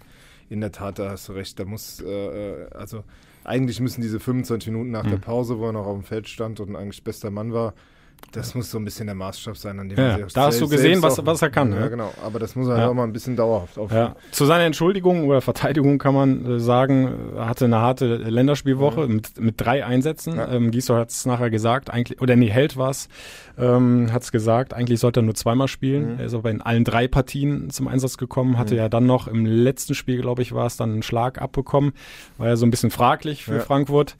in 0.49 0.61
der 0.61 0.73
Tat, 0.73 0.99
da 0.99 1.11
hast 1.11 1.28
du 1.28 1.32
recht, 1.32 1.61
da 1.61 1.64
muss, 1.64 2.00
äh, 2.00 2.09
äh 2.09 2.70
also 2.70 3.04
eigentlich 3.44 3.78
müssen 3.78 4.00
diese 4.00 4.20
25 4.20 4.73
Minuten 4.73 4.90
nach 4.90 5.04
mhm. 5.04 5.11
der 5.11 5.16
Pause, 5.18 5.59
wo 5.59 5.66
er 5.66 5.73
noch 5.73 5.87
auf 5.87 5.97
dem 5.97 6.04
Feld 6.04 6.28
stand 6.28 6.61
und 6.61 6.76
eigentlich 6.76 7.04
bester 7.04 7.30
Mann 7.30 7.52
war, 7.52 7.75
das 8.33 8.55
muss 8.55 8.71
so 8.71 8.79
ein 8.79 8.85
bisschen 8.85 9.07
der 9.07 9.15
Maßstab 9.17 9.57
sein, 9.57 9.81
an 9.81 9.89
dem 9.89 9.99
ja, 9.99 10.19
Da 10.33 10.47
hast 10.47 10.61
du 10.61 10.69
gesehen, 10.69 11.03
was, 11.03 11.25
was 11.25 11.43
er 11.43 11.50
kann. 11.50 11.73
Ja, 11.73 11.81
ne? 11.81 11.91
genau. 11.91 12.12
Aber 12.25 12.39
das 12.39 12.55
muss 12.55 12.69
er 12.69 12.79
ja. 12.79 12.89
auch 12.89 12.95
mal 12.95 13.05
ein 13.05 13.12
bisschen 13.12 13.35
dauerhaft 13.35 13.77
aufnehmen. 13.77 14.15
Ja. 14.15 14.17
Zu 14.31 14.45
seiner 14.45 14.65
Entschuldigung 14.65 15.27
oder 15.27 15.41
Verteidigung 15.41 15.99
kann 15.99 16.15
man 16.15 16.47
äh, 16.47 16.61
sagen, 16.61 17.33
er 17.37 17.49
hatte 17.49 17.65
eine 17.65 17.79
harte 17.79 18.17
Länderspielwoche 18.17 19.07
mhm. 19.07 19.15
mit, 19.15 19.41
mit 19.41 19.61
drei 19.61 19.85
Einsätzen. 19.85 20.37
Ja. 20.37 20.49
Ähm, 20.53 20.71
Giesel 20.71 20.97
hat 20.97 21.11
es 21.11 21.27
nachher 21.27 21.50
gesagt, 21.50 21.91
eigentlich, 21.91 22.21
oder 22.21 22.37
nee, 22.37 22.50
Held 22.50 22.77
war 22.77 22.91
es, 22.91 23.09
ähm, 23.59 24.12
hat 24.12 24.23
es 24.23 24.31
gesagt, 24.31 24.75
eigentlich 24.75 25.00
sollte 25.00 25.21
er 25.21 25.25
nur 25.25 25.35
zweimal 25.35 25.67
spielen. 25.67 26.15
Mhm. 26.15 26.21
Er 26.21 26.27
ist 26.27 26.35
aber 26.35 26.50
in 26.50 26.62
allen 26.62 26.85
drei 26.85 27.09
Partien 27.09 27.71
zum 27.71 27.89
Einsatz 27.89 28.17
gekommen, 28.17 28.59
hatte 28.59 28.75
mhm. 28.75 28.79
ja 28.79 28.89
dann 28.89 29.07
noch 29.07 29.27
im 29.27 29.45
letzten 29.45 29.95
Spiel, 29.95 30.21
glaube 30.21 30.43
ich, 30.43 30.53
war 30.53 30.67
es, 30.67 30.77
dann 30.77 30.93
einen 30.93 31.03
Schlag 31.03 31.43
abbekommen. 31.43 31.93
War 32.39 32.49
ja 32.49 32.57
so 32.57 32.65
ein 32.65 32.71
bisschen 32.71 32.91
fraglich 32.91 33.45
für 33.45 33.61
Frankfurt. 33.61 34.17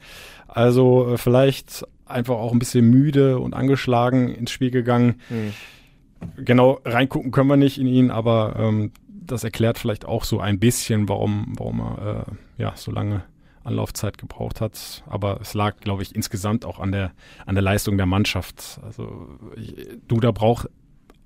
Also 0.51 1.13
äh, 1.13 1.17
vielleicht 1.17 1.85
einfach 2.05 2.35
auch 2.35 2.51
ein 2.51 2.59
bisschen 2.59 2.89
müde 2.89 3.39
und 3.39 3.53
angeschlagen 3.53 4.29
ins 4.29 4.51
Spiel 4.51 4.69
gegangen. 4.71 5.21
Mhm. 5.29 6.43
Genau 6.43 6.79
reingucken 6.85 7.31
können 7.31 7.49
wir 7.49 7.57
nicht 7.57 7.79
in 7.79 7.87
ihn, 7.87 8.11
aber 8.11 8.55
ähm, 8.59 8.91
das 9.07 9.43
erklärt 9.43 9.79
vielleicht 9.79 10.05
auch 10.05 10.23
so 10.23 10.39
ein 10.39 10.59
bisschen, 10.59 11.09
warum, 11.09 11.53
warum 11.57 11.79
er 11.79 12.25
äh, 12.27 12.61
ja 12.61 12.73
so 12.75 12.91
lange 12.91 13.23
Anlaufzeit 13.63 14.17
gebraucht 14.17 14.61
hat. 14.61 15.03
Aber 15.07 15.39
es 15.41 15.53
lag, 15.53 15.77
glaube 15.77 16.03
ich, 16.03 16.15
insgesamt 16.15 16.65
auch 16.65 16.79
an 16.79 16.91
der, 16.91 17.11
an 17.45 17.55
der 17.55 17.61
Leistung 17.61 17.97
der 17.97 18.05
Mannschaft. 18.05 18.79
Also 18.83 19.29
Duda 20.07 20.31
braucht 20.31 20.69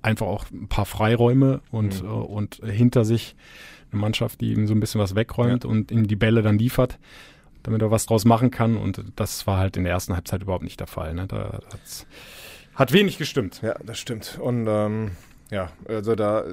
einfach 0.02 0.26
auch 0.26 0.44
ein 0.52 0.68
paar 0.68 0.86
Freiräume 0.86 1.60
und, 1.70 2.02
mhm. 2.02 2.08
äh, 2.08 2.12
und 2.12 2.60
hinter 2.64 3.04
sich 3.04 3.34
eine 3.90 4.00
Mannschaft, 4.00 4.40
die 4.40 4.52
ihm 4.52 4.66
so 4.66 4.74
ein 4.74 4.80
bisschen 4.80 5.00
was 5.00 5.14
wegräumt 5.14 5.64
ja. 5.64 5.70
und 5.70 5.90
ihm 5.90 6.06
die 6.06 6.16
Bälle 6.16 6.42
dann 6.42 6.58
liefert, 6.58 6.98
damit 7.66 7.82
er 7.82 7.90
was 7.90 8.06
draus 8.06 8.24
machen 8.24 8.50
kann. 8.50 8.76
Und 8.76 9.02
das 9.16 9.46
war 9.46 9.58
halt 9.58 9.76
in 9.76 9.84
der 9.84 9.92
ersten 9.92 10.14
Halbzeit 10.14 10.42
überhaupt 10.42 10.64
nicht 10.64 10.80
der 10.80 10.86
Fall. 10.86 11.14
Ne? 11.14 11.26
Da 11.26 11.60
hat 12.74 12.92
wenig 12.92 13.18
gestimmt. 13.18 13.60
Ja, 13.62 13.74
das 13.84 13.98
stimmt. 13.98 14.38
Und 14.40 14.66
ähm, 14.68 15.10
ja, 15.50 15.70
also 15.86 16.14
da, 16.14 16.44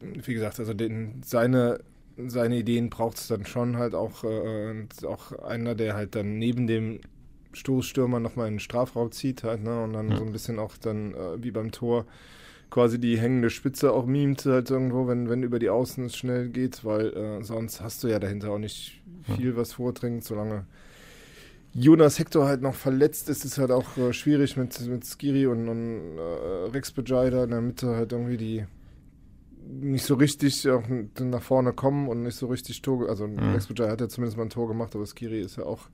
wie 0.00 0.34
gesagt, 0.34 0.58
also 0.58 0.74
den, 0.74 1.22
seine 1.24 1.80
seine 2.26 2.56
Ideen 2.56 2.90
braucht 2.90 3.16
es 3.16 3.28
dann 3.28 3.44
schon 3.44 3.76
halt 3.76 3.94
auch, 3.94 4.24
äh, 4.24 4.86
auch 5.06 5.32
einer, 5.42 5.74
der 5.74 5.94
halt 5.94 6.14
dann 6.14 6.38
neben 6.38 6.66
dem 6.66 7.00
Stoßstürmer 7.52 8.20
nochmal 8.20 8.48
in 8.48 8.54
den 8.54 8.60
Strafraum 8.60 9.12
zieht 9.12 9.44
halt, 9.44 9.62
ne? 9.62 9.82
Und 9.82 9.92
dann 9.92 10.10
ja. 10.10 10.16
so 10.16 10.24
ein 10.24 10.32
bisschen 10.32 10.58
auch 10.58 10.76
dann 10.76 11.14
äh, 11.14 11.42
wie 11.42 11.50
beim 11.50 11.72
Tor 11.72 12.06
quasi 12.74 12.98
die 12.98 13.16
hängende 13.16 13.50
Spitze 13.50 13.92
auch 13.92 14.04
mimt 14.04 14.44
halt 14.46 14.68
irgendwo, 14.68 15.06
wenn, 15.06 15.30
wenn 15.30 15.44
über 15.44 15.60
die 15.60 15.70
Außen 15.70 16.06
es 16.06 16.16
schnell 16.16 16.48
geht, 16.48 16.84
weil 16.84 17.16
äh, 17.16 17.42
sonst 17.44 17.80
hast 17.80 18.02
du 18.02 18.08
ja 18.08 18.18
dahinter 18.18 18.50
auch 18.50 18.58
nicht 18.58 19.00
viel, 19.36 19.56
was 19.56 19.74
vordringt, 19.74 20.24
solange 20.24 20.66
Jonas 21.72 22.18
Hector 22.18 22.48
halt 22.48 22.62
noch 22.62 22.74
verletzt 22.74 23.28
ist, 23.28 23.44
ist 23.44 23.58
halt 23.58 23.70
auch 23.70 23.96
äh, 23.96 24.12
schwierig 24.12 24.56
mit, 24.56 24.80
mit 24.88 25.04
Skiri 25.04 25.46
und, 25.46 25.68
und 25.68 26.18
äh, 26.18 26.70
Rex 26.72 26.90
Bejida 26.90 27.44
in 27.44 27.50
der 27.50 27.60
Mitte 27.60 27.94
halt 27.94 28.10
irgendwie 28.10 28.38
die 28.38 28.64
nicht 29.80 30.04
so 30.04 30.14
richtig 30.14 30.68
auch 30.68 30.82
nach 31.20 31.42
vorne 31.42 31.72
kommen 31.72 32.08
und 32.08 32.22
nicht 32.22 32.36
so 32.36 32.46
richtig 32.46 32.82
Tor, 32.82 33.08
also 33.08 33.26
mhm. 33.26 33.52
Rex 33.52 33.66
Bejida 33.66 33.88
hat 33.88 34.00
ja 34.00 34.08
zumindest 34.08 34.36
mal 34.36 34.44
ein 34.44 34.50
Tor 34.50 34.68
gemacht, 34.68 34.94
aber 34.94 35.04
Skiri 35.06 35.40
ist 35.40 35.56
ja 35.56 35.64
auch 35.64 35.88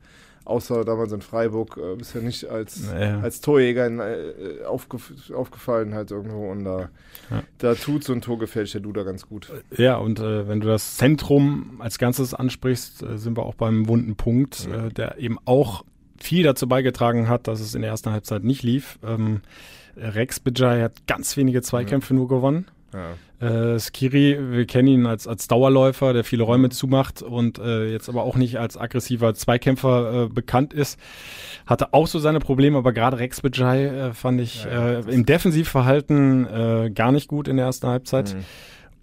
außer 0.44 0.84
damals 0.84 1.12
in 1.12 1.20
Freiburg 1.20 1.76
äh, 1.76 1.96
bisher 1.96 2.22
nicht 2.22 2.46
als, 2.46 2.90
naja. 2.90 3.20
als 3.20 3.40
Torjäger 3.40 3.86
in, 3.86 4.00
äh, 4.00 4.64
aufgef 4.66 5.30
aufgefallen 5.32 5.94
halt 5.94 6.10
irgendwo 6.10 6.50
und 6.50 6.64
da, 6.64 6.88
ja. 7.30 7.42
da 7.58 7.74
tut 7.74 8.04
so 8.04 8.12
ein 8.12 8.20
Tor 8.20 8.38
gefällt 8.38 8.72
der 8.72 8.80
Duda 8.80 9.02
ganz 9.02 9.26
gut. 9.26 9.52
Ja, 9.76 9.96
und 9.96 10.18
äh, 10.18 10.48
wenn 10.48 10.60
du 10.60 10.66
das 10.66 10.96
Zentrum 10.96 11.76
als 11.80 11.98
Ganzes 11.98 12.34
ansprichst, 12.34 13.02
äh, 13.02 13.18
sind 13.18 13.36
wir 13.36 13.44
auch 13.44 13.54
beim 13.54 13.86
wunden 13.86 14.16
Punkt, 14.16 14.66
ja. 14.66 14.86
äh, 14.86 14.88
der 14.90 15.18
eben 15.18 15.38
auch 15.44 15.84
viel 16.18 16.42
dazu 16.42 16.68
beigetragen 16.68 17.28
hat, 17.28 17.48
dass 17.48 17.60
es 17.60 17.74
in 17.74 17.82
der 17.82 17.90
ersten 17.90 18.10
Halbzeit 18.10 18.44
nicht 18.44 18.62
lief. 18.62 18.98
Ähm, 19.02 19.40
Rex 19.96 20.40
Bejai 20.40 20.82
hat 20.82 21.06
ganz 21.06 21.36
wenige 21.36 21.62
Zweikämpfe 21.62 22.14
ja. 22.14 22.18
nur 22.18 22.28
gewonnen. 22.28 22.66
Ja. 22.92 23.74
Äh, 23.74 23.78
Skiri, 23.78 24.38
wir 24.50 24.66
kennen 24.66 24.88
ihn 24.88 25.06
als, 25.06 25.26
als 25.26 25.48
Dauerläufer, 25.48 26.12
der 26.12 26.24
viele 26.24 26.42
Räume 26.42 26.70
zumacht 26.70 27.22
und 27.22 27.58
äh, 27.58 27.90
jetzt 27.90 28.08
aber 28.08 28.24
auch 28.24 28.36
nicht 28.36 28.58
als 28.58 28.76
aggressiver 28.76 29.34
Zweikämpfer 29.34 30.24
äh, 30.24 30.28
bekannt 30.28 30.72
ist. 30.72 30.98
Hatte 31.66 31.94
auch 31.94 32.06
so 32.06 32.18
seine 32.18 32.40
Probleme, 32.40 32.78
aber 32.78 32.92
gerade 32.92 33.18
Rex 33.18 33.40
Bejai 33.40 33.84
äh, 33.84 34.12
fand 34.12 34.40
ich 34.40 34.64
ja, 34.64 35.00
äh, 35.00 35.00
im 35.10 35.24
Defensivverhalten 35.24 36.46
äh, 36.46 36.90
gar 36.90 37.12
nicht 37.12 37.28
gut 37.28 37.48
in 37.48 37.56
der 37.56 37.66
ersten 37.66 37.86
Halbzeit. 37.86 38.34
Mhm. 38.34 38.44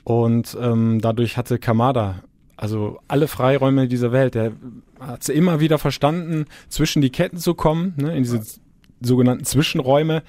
Und 0.03 0.57
ähm, 0.61 0.99
dadurch 1.01 1.37
hatte 1.37 1.59
Kamada 1.59 2.23
also 2.57 2.99
alle 3.07 3.27
Freiräume 3.27 3.87
dieser 3.87 4.11
Welt. 4.11 4.35
Der 4.35 4.51
hat 4.99 5.21
es 5.21 5.29
immer 5.29 5.59
wieder 5.59 5.77
verstanden, 5.77 6.45
zwischen 6.69 7.01
die 7.01 7.11
Ketten 7.11 7.37
zu 7.37 7.53
kommen, 7.53 7.93
ne, 7.97 8.17
in 8.17 8.23
diese 8.23 8.41
sogenannten 8.99 9.45
Zwischenräume 9.45 10.23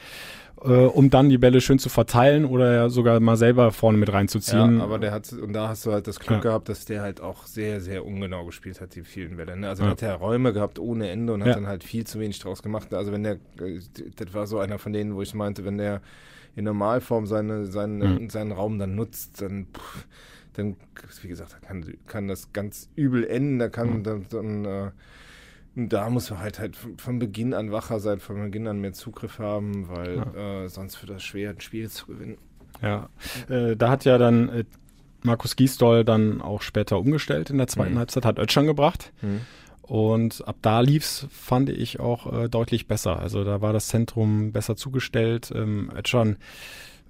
äh, 0.64 0.86
um 0.86 1.10
dann 1.10 1.28
die 1.28 1.38
Bälle 1.38 1.60
schön 1.60 1.78
zu 1.78 1.88
verteilen 1.88 2.44
oder 2.44 2.72
ja 2.74 2.88
sogar 2.88 3.20
mal 3.20 3.36
selber 3.36 3.72
vorne 3.72 3.98
mit 3.98 4.12
reinzuziehen. 4.12 4.78
Ja, 4.78 4.84
aber 4.84 4.98
der 4.98 5.12
hat, 5.12 5.32
und 5.32 5.52
da 5.52 5.68
hast 5.68 5.86
du 5.86 5.92
halt 5.92 6.06
das 6.06 6.18
Glück 6.18 6.38
ja. 6.38 6.50
gehabt, 6.50 6.68
dass 6.68 6.84
der 6.84 7.02
halt 7.02 7.20
auch 7.20 7.46
sehr, 7.46 7.80
sehr 7.80 8.04
ungenau 8.04 8.44
gespielt 8.44 8.80
hat, 8.80 8.94
die 8.94 9.02
vielen 9.02 9.36
Bälle. 9.36 9.56
Ne? 9.56 9.68
Also 9.68 9.84
ja. 9.84 9.90
hat 9.90 10.02
er 10.02 10.14
Räume 10.14 10.52
gehabt 10.52 10.78
ohne 10.78 11.10
Ende 11.10 11.32
und 11.32 11.44
hat 11.44 11.56
dann 11.56 11.66
halt 11.66 11.84
viel 11.84 12.06
zu 12.06 12.18
wenig 12.20 12.38
draus 12.38 12.62
gemacht. 12.62 12.92
Also 12.92 13.12
wenn 13.12 13.22
der, 13.22 13.34
äh, 13.60 13.80
das 14.16 14.34
war 14.34 14.46
so 14.46 14.58
einer 14.58 14.78
von 14.78 14.92
denen, 14.92 15.14
wo 15.14 15.22
ich 15.22 15.34
meinte, 15.34 15.64
wenn 15.64 15.78
der 15.78 16.00
in 16.56 16.64
Normalform 16.64 17.26
seine, 17.26 17.66
seinen, 17.66 18.22
mhm. 18.22 18.30
seinen 18.30 18.52
Raum 18.52 18.78
dann 18.78 18.94
nutzt, 18.96 19.40
dann, 19.40 19.66
pff, 19.66 20.06
dann, 20.54 20.76
wie 21.22 21.28
gesagt, 21.28 21.56
kann, 21.62 21.84
kann 22.06 22.26
das 22.26 22.52
ganz 22.52 22.90
übel 22.96 23.24
enden. 23.24 23.58
Da 23.60 23.68
kann 23.68 23.98
mhm. 23.98 24.02
dann, 24.02 24.26
dann 24.28 24.64
äh, 24.64 24.90
da 25.86 26.10
muss 26.10 26.30
man 26.30 26.40
halt 26.40 26.58
halt 26.58 26.76
von 26.96 27.18
Beginn 27.18 27.54
an 27.54 27.70
wacher 27.70 28.00
sein, 28.00 28.18
von 28.18 28.42
Beginn 28.42 28.66
an 28.66 28.80
mehr 28.80 28.92
Zugriff 28.92 29.38
haben, 29.38 29.88
weil 29.88 30.16
ja. 30.16 30.64
äh, 30.64 30.68
sonst 30.68 31.00
wird 31.00 31.10
das 31.10 31.22
schwer, 31.22 31.50
ein 31.50 31.60
Spiel 31.60 31.88
zu 31.88 32.06
gewinnen. 32.06 32.38
Ja, 32.82 33.08
äh, 33.48 33.76
da 33.76 33.90
hat 33.90 34.04
ja 34.04 34.18
dann 34.18 34.48
äh, 34.48 34.64
Markus 35.22 35.56
Giesdoll 35.56 36.04
dann 36.04 36.40
auch 36.40 36.62
später 36.62 36.98
umgestellt 36.98 37.50
in 37.50 37.58
der 37.58 37.68
zweiten 37.68 37.94
mhm. 37.94 37.98
Halbzeit, 37.98 38.24
hat 38.24 38.38
Ötschan 38.38 38.66
gebracht. 38.66 39.12
Mhm. 39.22 39.40
Und 39.82 40.46
ab 40.46 40.56
da 40.60 40.80
lief's, 40.80 41.26
fand 41.30 41.70
ich 41.70 41.98
auch 41.98 42.30
äh, 42.30 42.48
deutlich 42.48 42.88
besser. 42.88 43.18
Also 43.18 43.42
da 43.44 43.62
war 43.62 43.72
das 43.72 43.88
Zentrum 43.88 44.52
besser 44.52 44.76
zugestellt. 44.76 45.50
Ähm, 45.54 45.90
Ötschan 45.96 46.36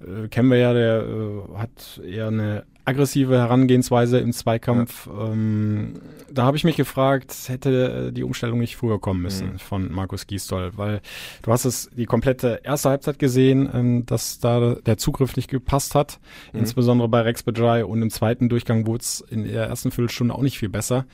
äh, 0.01 0.29
kennen 0.29 0.51
wir 0.51 0.59
ja, 0.59 0.73
der 0.73 1.03
äh, 1.03 1.59
hat 1.59 2.01
eher 2.05 2.29
eine 2.29 2.65
aggressive 2.89 3.37
Herangehensweise 3.37 4.19
im 4.19 4.33
Zweikampf. 4.33 5.07
Ja. 5.07 5.33
Ähm, 5.33 6.01
da 6.33 6.45
habe 6.45 6.57
ich 6.57 6.65
mich 6.65 6.77
gefragt, 6.77 7.35
hätte 7.47 8.13
die 8.13 8.23
Umstellung 8.23 8.61
nicht 8.61 8.77
früher 8.77 8.99
kommen 8.99 9.21
müssen 9.21 9.53
mhm. 9.53 9.59
von 9.59 9.93
Markus 9.93 10.27
Gisdol, 10.27 10.73
weil 10.77 11.03
du 11.43 11.53
hast 11.53 11.67
es 11.67 11.91
die 11.95 12.07
komplette 12.07 12.61
erste 12.65 12.89
Halbzeit 12.89 13.19
gesehen, 13.19 13.69
ähm, 13.73 14.07
dass 14.07 14.39
da 14.39 14.77
der 14.77 14.97
Zugriff 14.97 15.37
nicht 15.37 15.51
gepasst 15.51 15.95
hat, 15.95 16.19
mhm. 16.53 16.61
insbesondere 16.61 17.09
bei 17.09 17.21
Rex 17.21 17.43
Bajai 17.43 17.85
und 17.85 18.01
im 18.01 18.11
zweiten 18.11 18.49
Durchgang 18.49 18.87
wurde 18.87 19.03
es 19.03 19.21
in 19.21 19.45
der 19.45 19.67
ersten 19.67 19.91
Viertelstunde 19.91 20.35
auch 20.35 20.43
nicht 20.43 20.59
viel 20.59 20.71
besser. 20.71 21.05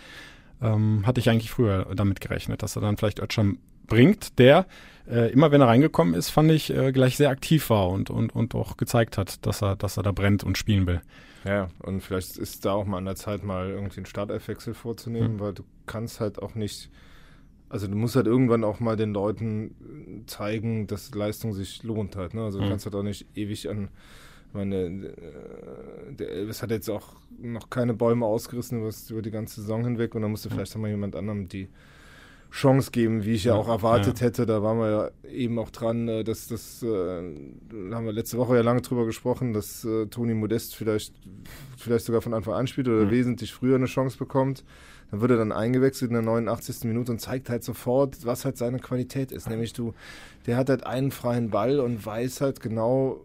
Ähm, 0.62 1.03
hatte 1.05 1.18
ich 1.18 1.29
eigentlich 1.29 1.51
früher 1.51 1.88
damit 1.97 2.20
gerechnet, 2.20 2.62
dass 2.62 2.77
er 2.77 2.83
dann 2.83 2.97
vielleicht 2.97 3.18
Özcan 3.18 3.59
bringt, 3.87 4.38
der 4.38 4.66
äh, 5.09 5.31
immer 5.33 5.51
wenn 5.51 5.61
er 5.61 5.69
reingekommen 5.69 6.14
ist, 6.14 6.31
fand 6.31 6.51
ich, 6.51 6.75
äh, 6.75 6.93
gleich 6.93 7.17
sehr 7.17 7.31
aktiv 7.31 7.69
war 7.71 7.90
und, 7.90 8.11
und, 8.11 8.35
und 8.35 8.55
auch 8.55 8.77
gezeigt 8.77 9.19
hat, 9.19 9.45
dass 9.47 9.62
er, 9.62 9.77
dass 9.77 9.97
er 9.97 10.03
da 10.03 10.12
brennt 10.12 10.45
und 10.45 10.57
spielen 10.57 10.87
will. 10.87 11.01
Ja, 11.45 11.69
und 11.81 12.01
vielleicht 12.01 12.38
ist 12.38 12.64
da 12.64 12.73
auch 12.73 12.87
mal 12.87 12.99
an 12.99 13.05
der 13.05 13.17
Zeit, 13.17 13.45
mal 13.45 13.69
irgendwie 13.69 13.99
einen 13.99 14.07
Startelfwechsel 14.07 14.73
vorzunehmen, 14.73 15.35
mhm. 15.35 15.40
weil 15.40 15.53
du 15.53 15.62
kannst 15.87 16.21
halt 16.21 16.40
auch 16.40 16.55
nicht, 16.55 16.90
also 17.69 17.87
du 17.87 17.95
musst 17.95 18.17
halt 18.17 18.27
irgendwann 18.27 18.64
auch 18.64 18.81
mal 18.81 18.97
den 18.97 19.12
Leuten 19.12 20.25
zeigen, 20.27 20.87
dass 20.87 21.14
Leistung 21.14 21.53
sich 21.53 21.83
lohnt 21.83 22.17
halt. 22.17 22.33
Ne? 22.33 22.43
Also 22.43 22.59
du 22.59 22.64
mhm. 22.64 22.71
kannst 22.71 22.87
halt 22.87 22.95
auch 22.95 23.03
nicht 23.03 23.27
ewig 23.35 23.69
an, 23.69 23.90
meine, 24.55 24.77
äh, 24.77 26.12
der 26.12 26.31
Elvis 26.31 26.62
hat 26.62 26.71
jetzt 26.71 26.88
auch 26.88 27.17
noch 27.38 27.69
keine 27.71 27.93
Bäume 27.93 28.25
ausgerissen 28.25 28.79
über, 28.79 28.90
über 29.11 29.23
die 29.23 29.31
ganze 29.31 29.61
Saison 29.61 29.85
hinweg 29.85 30.14
und 30.14 30.23
dann 30.23 30.31
musst 30.31 30.45
du 30.45 30.49
mhm. 30.49 30.55
vielleicht 30.55 30.75
auch 30.77 30.81
mal 30.81 30.90
jemand 30.90 31.17
anderem 31.17 31.49
die 31.49 31.69
Chance 32.55 32.93
geben, 32.93 33.25
wie 33.25 33.33
ich 33.33 33.45
ja, 33.45 33.55
ja 33.55 33.61
auch 33.61 33.69
erwartet 33.69 34.21
ja. 34.21 34.27
hätte. 34.27 34.47
Da 34.47 34.62
waren 34.62 34.79
wir 34.79 34.90
ja 34.90 35.29
eben 35.29 35.59
auch 35.59 35.71
dran, 35.71 36.07
äh, 36.07 36.23
dass 36.23 36.47
das, 36.47 36.85
äh, 36.85 36.87
haben 36.87 38.07
wir 38.07 38.12
letzte 38.12 38.38
Woche 38.38 38.55
ja 38.55 38.62
lange 38.62 38.81
drüber 38.81 39.07
gesprochen, 39.07 39.53
dass 39.53 39.85
äh, 39.85 40.07
Toni 40.07 40.35
Modest 40.35 40.77
vielleicht, 40.77 41.14
vielleicht 41.77 42.05
sogar 42.05 42.23
von 42.23 42.33
Anfang 42.33 42.55
an 42.55 42.69
spielt 42.69 42.87
oder 42.87 43.07
mhm. 43.07 43.11
wesentlich 43.11 43.53
früher 43.53 43.75
eine 43.75 43.87
Chance 43.87 44.17
bekommt. 44.17 44.62
Dann 45.11 45.21
wird 45.21 45.33
er 45.33 45.37
dann 45.37 45.51
eingewechselt 45.51 46.11
in 46.11 46.14
der 46.14 46.23
89. 46.23 46.85
Minute 46.85 47.11
und 47.11 47.21
zeigt 47.21 47.51
halt 47.51 47.64
sofort, 47.64 48.25
was 48.25 48.45
halt 48.45 48.57
seine 48.57 48.79
Qualität 48.79 49.33
ist. 49.33 49.51
Nämlich 49.51 49.73
du, 49.73 49.93
der 50.47 50.57
hat 50.57 50.69
halt 50.69 50.87
einen 50.87 51.11
freien 51.11 51.51
Ball 51.51 51.81
und 51.81 52.07
weiß 52.07 52.40
halt 52.40 52.61
genau, 52.61 53.21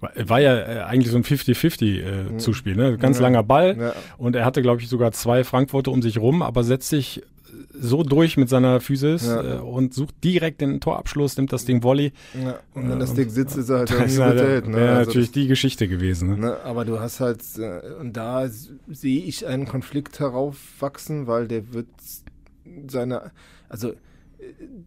war 0.00 0.40
ja 0.40 0.56
äh, 0.56 0.82
eigentlich 0.82 1.10
so 1.10 1.16
ein 1.16 1.24
50-50-Zuspiel, 1.24 2.74
äh, 2.74 2.90
ne? 2.90 2.98
Ganz 2.98 3.16
ja. 3.16 3.22
langer 3.22 3.42
Ball. 3.42 3.76
Ja. 3.78 3.94
Und 4.18 4.36
er 4.36 4.44
hatte, 4.44 4.62
glaube 4.62 4.82
ich, 4.82 4.88
sogar 4.88 5.12
zwei 5.12 5.44
Frankfurter 5.44 5.90
um 5.90 6.02
sich 6.02 6.18
rum, 6.18 6.42
aber 6.42 6.62
setzt 6.62 6.90
sich 6.90 7.22
so 7.72 8.02
durch 8.02 8.36
mit 8.36 8.48
seiner 8.48 8.80
Physis 8.80 9.26
ja. 9.26 9.56
äh, 9.56 9.58
und 9.58 9.94
sucht 9.94 10.14
direkt 10.22 10.60
den 10.60 10.80
Torabschluss, 10.80 11.36
nimmt 11.36 11.52
das 11.52 11.64
Ding 11.64 11.82
Volley. 11.82 12.12
Ja. 12.34 12.58
Und 12.74 12.88
wenn 12.88 12.98
das 12.98 13.14
Ding 13.14 13.28
sitzt, 13.28 13.56
ist 13.56 13.68
er 13.68 13.78
halt 13.78 13.90
irgendwie 13.92 14.18
halt, 14.18 14.68
ne? 14.68 14.90
Also 14.90 15.10
natürlich 15.10 15.32
die 15.32 15.46
Geschichte 15.46 15.88
gewesen. 15.88 16.30
Ne? 16.30 16.36
ne? 16.36 16.56
Aber 16.64 16.84
du 16.84 17.00
hast 17.00 17.20
halt, 17.20 17.42
äh, 17.58 17.94
und 18.00 18.16
da 18.16 18.48
sehe 18.48 19.22
ich 19.22 19.46
einen 19.46 19.66
Konflikt 19.66 20.20
heraufwachsen, 20.20 21.26
weil 21.26 21.48
der 21.48 21.72
wird 21.72 21.88
seine, 22.88 23.32
also 23.68 23.92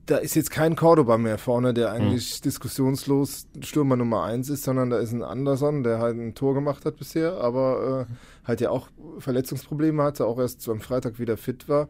da 0.05 0.17
ist 0.17 0.35
jetzt 0.35 0.51
kein 0.51 0.75
Cordoba 0.75 1.17
mehr 1.17 1.37
vorne, 1.37 1.73
der 1.73 1.93
hm. 1.93 2.01
eigentlich 2.01 2.35
hm. 2.35 2.41
diskussionslos 2.43 3.47
Stürmer 3.61 3.95
Nummer 3.95 4.23
eins 4.23 4.49
ist, 4.49 4.63
sondern 4.63 4.89
da 4.89 4.97
ist 4.97 5.11
ein 5.11 5.23
Anderson, 5.23 5.83
der 5.83 5.99
halt 5.99 6.17
ein 6.17 6.35
Tor 6.35 6.53
gemacht 6.53 6.85
hat 6.85 6.97
bisher, 6.97 7.37
aber 7.37 8.07
äh, 8.09 8.13
halt 8.47 8.61
ja 8.61 8.69
auch 8.69 8.89
Verletzungsprobleme 9.19 10.03
hatte, 10.03 10.25
auch 10.25 10.39
erst 10.39 10.67
am 10.69 10.81
Freitag 10.81 11.19
wieder 11.19 11.37
fit 11.37 11.67
war. 11.69 11.87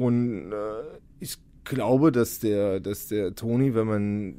Und 0.00 0.52
äh, 0.52 0.98
ich 1.18 1.36
glaube, 1.64 2.10
dass 2.10 2.38
der, 2.38 2.80
dass 2.80 3.08
der 3.08 3.34
Toni, 3.34 3.74
wenn 3.74 3.86
man 3.86 4.34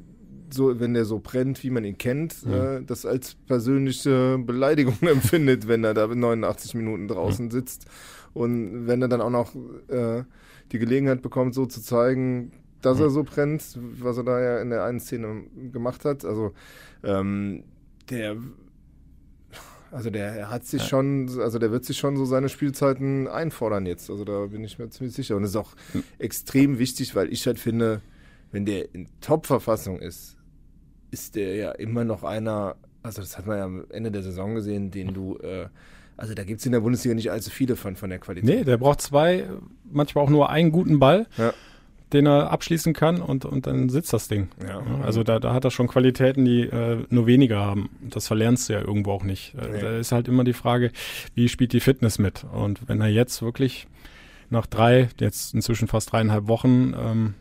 so, 0.50 0.80
wenn 0.80 0.92
der 0.92 1.04
so 1.04 1.20
brennt, 1.20 1.62
wie 1.62 1.70
man 1.70 1.84
ihn 1.84 1.96
kennt, 1.98 2.44
mhm. 2.44 2.52
äh, 2.52 2.82
das 2.82 3.06
als 3.06 3.36
persönliche 3.46 4.38
Beleidigung 4.38 4.98
empfindet, 5.02 5.68
wenn 5.68 5.84
er 5.84 5.94
da 5.94 6.08
89 6.08 6.74
Minuten 6.74 7.06
draußen 7.06 7.46
mhm. 7.46 7.50
sitzt. 7.52 7.86
Und 8.34 8.88
wenn 8.88 9.02
er 9.02 9.08
dann 9.08 9.20
auch 9.20 9.30
noch 9.30 9.54
äh, 9.88 10.24
die 10.72 10.78
Gelegenheit 10.80 11.22
bekommt, 11.22 11.54
so 11.54 11.66
zu 11.66 11.80
zeigen, 11.80 12.50
dass 12.80 12.98
mhm. 12.98 13.04
er 13.04 13.10
so 13.10 13.22
brennt, 13.22 13.78
was 14.00 14.16
er 14.16 14.24
da 14.24 14.40
ja 14.40 14.60
in 14.60 14.70
der 14.70 14.82
einen 14.82 14.98
Szene 14.98 15.44
gemacht 15.72 16.04
hat. 16.04 16.24
Also 16.24 16.54
ähm, 17.04 17.62
der 18.10 18.36
Also 19.92 20.08
der 20.08 20.48
hat 20.48 20.64
sich 20.64 20.82
ja. 20.82 20.88
schon, 20.88 21.28
also 21.38 21.58
der 21.58 21.70
wird 21.70 21.84
sich 21.84 21.98
schon 21.98 22.16
so 22.16 22.24
seine 22.24 22.48
Spielzeiten 22.48 23.28
einfordern 23.28 23.84
jetzt. 23.84 24.08
Also 24.08 24.24
da 24.24 24.46
bin 24.46 24.64
ich 24.64 24.78
mir 24.78 24.88
ziemlich 24.88 25.14
sicher. 25.14 25.36
Und 25.36 25.42
das 25.42 25.50
ist 25.50 25.56
auch 25.56 25.74
hm. 25.92 26.02
extrem 26.18 26.78
wichtig, 26.78 27.14
weil 27.14 27.30
ich 27.30 27.46
halt 27.46 27.58
finde, 27.58 28.00
wenn 28.52 28.64
der 28.64 28.94
in 28.94 29.08
Top-Verfassung 29.20 29.98
ist, 29.98 30.36
ist 31.10 31.36
der 31.36 31.56
ja 31.56 31.72
immer 31.72 32.04
noch 32.04 32.24
einer, 32.24 32.76
also 33.02 33.20
das 33.20 33.36
hat 33.36 33.46
man 33.46 33.58
ja 33.58 33.64
am 33.64 33.84
Ende 33.90 34.10
der 34.10 34.22
Saison 34.22 34.54
gesehen, 34.54 34.90
den 34.90 35.12
du, 35.12 35.36
äh, 35.38 35.66
also 36.16 36.32
da 36.32 36.44
gibt 36.44 36.60
es 36.60 36.66
in 36.66 36.72
der 36.72 36.80
Bundesliga 36.80 37.14
nicht 37.14 37.30
allzu 37.30 37.50
viele 37.50 37.76
von, 37.76 37.94
von 37.94 38.08
der 38.08 38.18
Qualität. 38.18 38.48
Nee, 38.48 38.64
der 38.64 38.78
braucht 38.78 39.02
zwei, 39.02 39.46
manchmal 39.84 40.24
auch 40.24 40.30
nur 40.30 40.48
einen 40.48 40.72
guten 40.72 41.00
Ball. 41.00 41.26
Ja 41.36 41.52
den 42.12 42.26
er 42.26 42.50
abschließen 42.50 42.92
kann 42.92 43.20
und, 43.20 43.44
und 43.44 43.66
dann 43.66 43.88
sitzt 43.88 44.12
das 44.12 44.28
Ding. 44.28 44.48
Ja. 44.66 44.82
Also 45.02 45.22
da, 45.22 45.38
da 45.38 45.52
hat 45.54 45.64
er 45.64 45.70
schon 45.70 45.88
Qualitäten, 45.88 46.44
die 46.44 46.62
äh, 46.62 47.04
nur 47.08 47.26
weniger 47.26 47.60
haben. 47.60 47.90
Das 48.02 48.26
verlernst 48.26 48.68
du 48.68 48.74
ja 48.74 48.80
irgendwo 48.80 49.12
auch 49.12 49.24
nicht. 49.24 49.54
Äh, 49.54 49.68
nee. 49.68 49.80
Da 49.80 49.96
ist 49.98 50.12
halt 50.12 50.28
immer 50.28 50.44
die 50.44 50.52
Frage, 50.52 50.90
wie 51.34 51.48
spielt 51.48 51.72
die 51.72 51.80
Fitness 51.80 52.18
mit? 52.18 52.44
Und 52.52 52.88
wenn 52.88 53.00
er 53.00 53.08
jetzt 53.08 53.42
wirklich 53.42 53.86
nach 54.50 54.66
drei, 54.66 55.08
jetzt 55.18 55.54
inzwischen 55.54 55.88
fast 55.88 56.12
dreieinhalb 56.12 56.46
Wochen 56.46 56.94
ähm, 56.96 57.34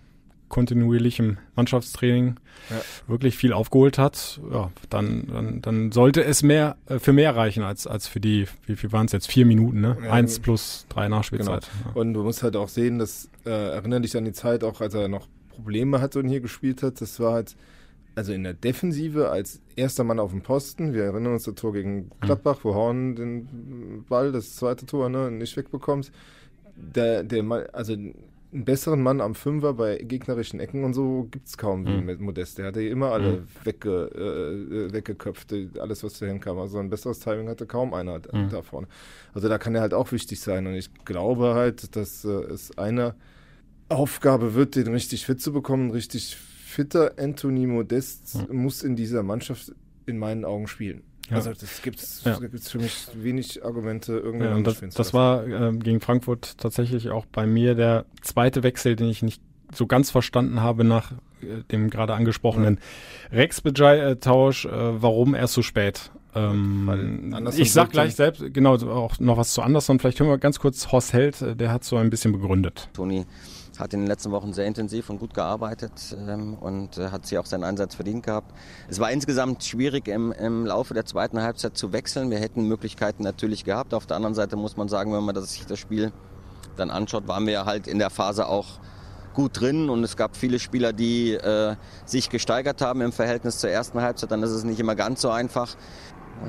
kontinuierlichem 0.51 1.37
Mannschaftstraining 1.55 2.35
ja. 2.69 2.75
wirklich 3.07 3.37
viel 3.37 3.53
aufgeholt 3.53 3.97
hat, 3.97 4.39
ja, 4.51 4.69
dann, 4.89 5.27
dann, 5.31 5.61
dann 5.61 5.91
sollte 5.91 6.23
es 6.23 6.43
mehr 6.43 6.75
äh, 6.87 6.99
für 6.99 7.13
mehr 7.13 7.35
reichen 7.35 7.63
als, 7.63 7.87
als 7.87 8.07
für 8.07 8.19
die, 8.19 8.47
wie 8.67 8.75
viel 8.75 8.91
waren 8.91 9.07
es 9.07 9.13
jetzt? 9.13 9.27
Vier 9.27 9.45
Minuten, 9.45 9.81
ne? 9.81 9.97
Ja, 10.03 10.11
Eins 10.11 10.39
plus 10.39 10.85
drei 10.89 11.07
Nachspielzeit. 11.07 11.67
Genau. 11.83 11.99
Und 11.99 12.13
du 12.13 12.23
musst 12.23 12.43
halt 12.43 12.55
auch 12.57 12.67
sehen, 12.67 12.99
dass, 12.99 13.29
äh, 13.45 13.49
erinnere 13.49 14.01
dich 14.01 14.15
an 14.15 14.25
die 14.25 14.33
Zeit, 14.33 14.63
auch 14.63 14.81
als 14.81 14.93
er 14.93 15.07
noch 15.07 15.27
Probleme 15.47 16.01
hatte 16.01 16.19
und 16.19 16.27
hier 16.27 16.41
gespielt 16.41 16.83
hat, 16.83 16.99
das 16.99 17.19
war 17.21 17.33
halt, 17.33 17.55
also 18.15 18.33
in 18.33 18.43
der 18.43 18.53
Defensive 18.53 19.29
als 19.29 19.61
erster 19.77 20.03
Mann 20.03 20.19
auf 20.19 20.31
dem 20.31 20.41
Posten. 20.41 20.93
Wir 20.93 21.05
erinnern 21.05 21.33
uns 21.33 21.45
das 21.45 21.55
Tor 21.55 21.71
gegen 21.71 21.95
mhm. 21.95 22.09
Gladbach, 22.19 22.59
wo 22.63 22.75
Horn 22.75 23.15
den 23.15 24.03
Ball, 24.09 24.33
das 24.33 24.57
zweite 24.57 24.85
Tor, 24.85 25.09
ne, 25.09 25.31
nicht 25.31 25.55
wegbekommt. 25.55 26.11
Der, 26.75 27.23
der, 27.23 27.69
also 27.73 27.95
einen 28.53 28.65
besseren 28.65 29.01
Mann 29.01 29.21
am 29.21 29.33
Fünfer 29.33 29.73
bei 29.73 29.97
gegnerischen 29.97 30.59
Ecken 30.59 30.83
und 30.83 30.93
so 30.93 31.27
gibt 31.31 31.47
es 31.47 31.57
kaum 31.57 31.85
wie 31.85 31.97
mhm. 31.97 32.05
mit 32.05 32.19
Modest. 32.19 32.57
Der 32.57 32.67
hatte 32.67 32.83
immer 32.83 33.11
alle 33.11 33.31
mhm. 33.31 33.47
wegge, 33.63 34.89
äh, 34.89 34.93
weggeköpft, 34.93 35.53
alles 35.79 36.03
was 36.03 36.19
dahin 36.19 36.39
kam. 36.39 36.57
Also 36.59 36.77
ein 36.77 36.89
besseres 36.89 37.19
Timing 37.19 37.47
hatte 37.47 37.65
kaum 37.65 37.93
einer 37.93 38.19
mhm. 38.19 38.49
da 38.49 38.61
vorne. 38.61 38.87
Also 39.33 39.47
da 39.47 39.57
kann 39.57 39.75
er 39.75 39.81
halt 39.81 39.93
auch 39.93 40.11
wichtig 40.11 40.41
sein. 40.41 40.67
Und 40.67 40.73
ich 40.73 40.93
glaube 41.05 41.53
halt, 41.53 41.95
dass 41.95 42.25
äh, 42.25 42.29
es 42.29 42.77
eine 42.77 43.15
Aufgabe 43.87 44.53
wird, 44.53 44.75
den 44.75 44.87
richtig 44.87 45.25
fit 45.25 45.41
zu 45.41 45.53
bekommen. 45.53 45.91
richtig 45.91 46.35
fitter 46.35 47.13
Anthony 47.17 47.67
Modest 47.67 48.49
mhm. 48.49 48.63
muss 48.63 48.83
in 48.83 48.95
dieser 48.95 49.23
Mannschaft 49.23 49.73
in 50.05 50.17
meinen 50.17 50.45
Augen 50.45 50.67
spielen. 50.67 51.03
Ja. 51.29 51.37
Also 51.37 51.53
das 51.53 51.81
gibt 51.81 51.99
es 51.99 52.23
ja. 52.25 52.39
für 52.61 52.79
mich 52.79 53.07
wenig 53.13 53.63
Argumente 53.63 54.13
irgendwie. 54.17 54.45
Ja, 54.45 54.59
das, 54.59 54.81
das 54.93 55.13
war 55.13 55.47
äh, 55.47 55.71
gegen 55.77 56.01
Frankfurt 56.01 56.57
tatsächlich 56.57 57.09
auch 57.09 57.25
bei 57.25 57.45
mir 57.45 57.75
der 57.75 58.05
zweite 58.21 58.63
Wechsel, 58.63 58.95
den 58.95 59.09
ich 59.09 59.21
nicht 59.21 59.41
so 59.73 59.87
ganz 59.87 60.11
verstanden 60.11 60.61
habe 60.61 60.83
nach 60.83 61.11
äh, 61.41 61.63
dem 61.71 61.89
gerade 61.89 62.13
angesprochenen 62.13 62.79
ja. 63.31 63.37
Rex-Tausch, 63.37 64.65
äh, 64.65 65.01
warum 65.01 65.35
erst 65.35 65.53
so 65.53 65.61
spät. 65.61 66.11
Ähm, 66.33 67.49
ich 67.55 67.73
sag 67.73 67.91
gleich 67.91 68.15
selbst, 68.15 68.43
genau, 68.53 68.75
auch 68.75 69.19
noch 69.19 69.37
was 69.37 69.53
zu 69.53 69.61
Anderson. 69.61 69.99
Vielleicht 69.99 70.19
hören 70.19 70.29
wir 70.29 70.37
ganz 70.37 70.59
kurz 70.59 70.91
Horst 70.91 71.13
Held, 71.13 71.41
äh, 71.41 71.55
der 71.55 71.71
hat 71.71 71.83
so 71.83 71.97
ein 71.97 72.09
bisschen 72.09 72.31
begründet. 72.31 72.89
Toni 72.93 73.25
hat 73.79 73.93
in 73.93 74.01
den 74.01 74.07
letzten 74.07 74.31
Wochen 74.31 74.53
sehr 74.53 74.65
intensiv 74.65 75.09
und 75.09 75.19
gut 75.19 75.33
gearbeitet 75.33 76.15
ähm, 76.27 76.53
und 76.55 76.97
äh, 76.97 77.09
hat 77.09 77.25
sich 77.25 77.37
auch 77.37 77.45
seinen 77.45 77.63
Einsatz 77.63 77.95
verdient 77.95 78.23
gehabt. 78.23 78.53
Es 78.89 78.99
war 78.99 79.11
insgesamt 79.11 79.63
schwierig 79.63 80.07
im, 80.07 80.31
im 80.31 80.65
Laufe 80.65 80.93
der 80.93 81.05
zweiten 81.05 81.41
Halbzeit 81.41 81.77
zu 81.77 81.91
wechseln. 81.91 82.29
Wir 82.29 82.39
hätten 82.39 82.67
Möglichkeiten 82.67 83.23
natürlich 83.23 83.65
gehabt. 83.65 83.93
Auf 83.93 84.05
der 84.05 84.17
anderen 84.17 84.35
Seite 84.35 84.55
muss 84.55 84.77
man 84.77 84.87
sagen, 84.87 85.13
wenn 85.13 85.23
man 85.23 85.35
das, 85.35 85.53
sich 85.53 85.65
das 85.65 85.79
Spiel 85.79 86.11
dann 86.77 86.91
anschaut, 86.91 87.27
waren 87.27 87.47
wir 87.47 87.65
halt 87.65 87.87
in 87.87 87.99
der 87.99 88.09
Phase 88.09 88.47
auch 88.47 88.79
gut 89.33 89.61
drin 89.61 89.89
und 89.89 90.03
es 90.03 90.17
gab 90.17 90.35
viele 90.35 90.59
Spieler, 90.59 90.93
die 90.93 91.33
äh, 91.33 91.75
sich 92.05 92.29
gesteigert 92.29 92.81
haben 92.81 93.01
im 93.01 93.11
Verhältnis 93.11 93.59
zur 93.59 93.69
ersten 93.69 94.01
Halbzeit. 94.01 94.31
Dann 94.31 94.43
ist 94.43 94.51
es 94.51 94.63
nicht 94.63 94.79
immer 94.79 94.95
ganz 94.95 95.21
so 95.21 95.29
einfach. 95.29 95.75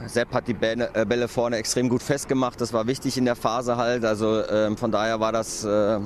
Sepp 0.06 0.32
hat 0.32 0.48
die 0.48 0.54
Bälle, 0.54 0.90
äh, 0.94 1.04
Bälle 1.04 1.28
vorne 1.28 1.56
extrem 1.56 1.88
gut 1.88 2.02
festgemacht. 2.02 2.60
Das 2.60 2.72
war 2.72 2.86
wichtig 2.86 3.18
in 3.18 3.24
der 3.24 3.36
Phase 3.36 3.76
halt. 3.76 4.04
Also 4.04 4.40
äh, 4.40 4.74
von 4.76 4.90
daher 4.90 5.20
war 5.20 5.32
das 5.32 5.64
äh, 5.64 6.00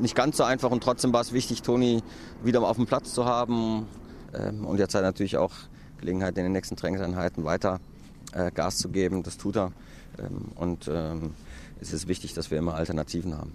nicht 0.00 0.14
ganz 0.14 0.36
so 0.36 0.44
einfach 0.44 0.70
und 0.70 0.82
trotzdem 0.82 1.12
war 1.12 1.20
es 1.20 1.32
wichtig, 1.32 1.62
Toni 1.62 2.02
wieder 2.42 2.62
auf 2.62 2.76
dem 2.76 2.86
Platz 2.86 3.12
zu 3.12 3.24
haben. 3.24 3.86
Ähm, 4.34 4.64
und 4.64 4.78
jetzt 4.78 4.94
hat 4.94 5.02
er 5.02 5.08
natürlich 5.08 5.36
auch 5.36 5.52
Gelegenheit, 6.00 6.36
in 6.38 6.44
den 6.44 6.52
nächsten 6.52 6.76
Trainingseinheiten 6.76 7.44
weiter 7.44 7.80
äh, 8.32 8.50
Gas 8.50 8.78
zu 8.78 8.88
geben. 8.88 9.22
Das 9.22 9.36
tut 9.36 9.56
er. 9.56 9.72
Ähm, 10.18 10.52
und 10.54 10.88
ähm, 10.92 11.34
es 11.80 11.92
ist 11.92 12.08
wichtig, 12.08 12.34
dass 12.34 12.50
wir 12.50 12.58
immer 12.58 12.74
Alternativen 12.74 13.36
haben. 13.36 13.52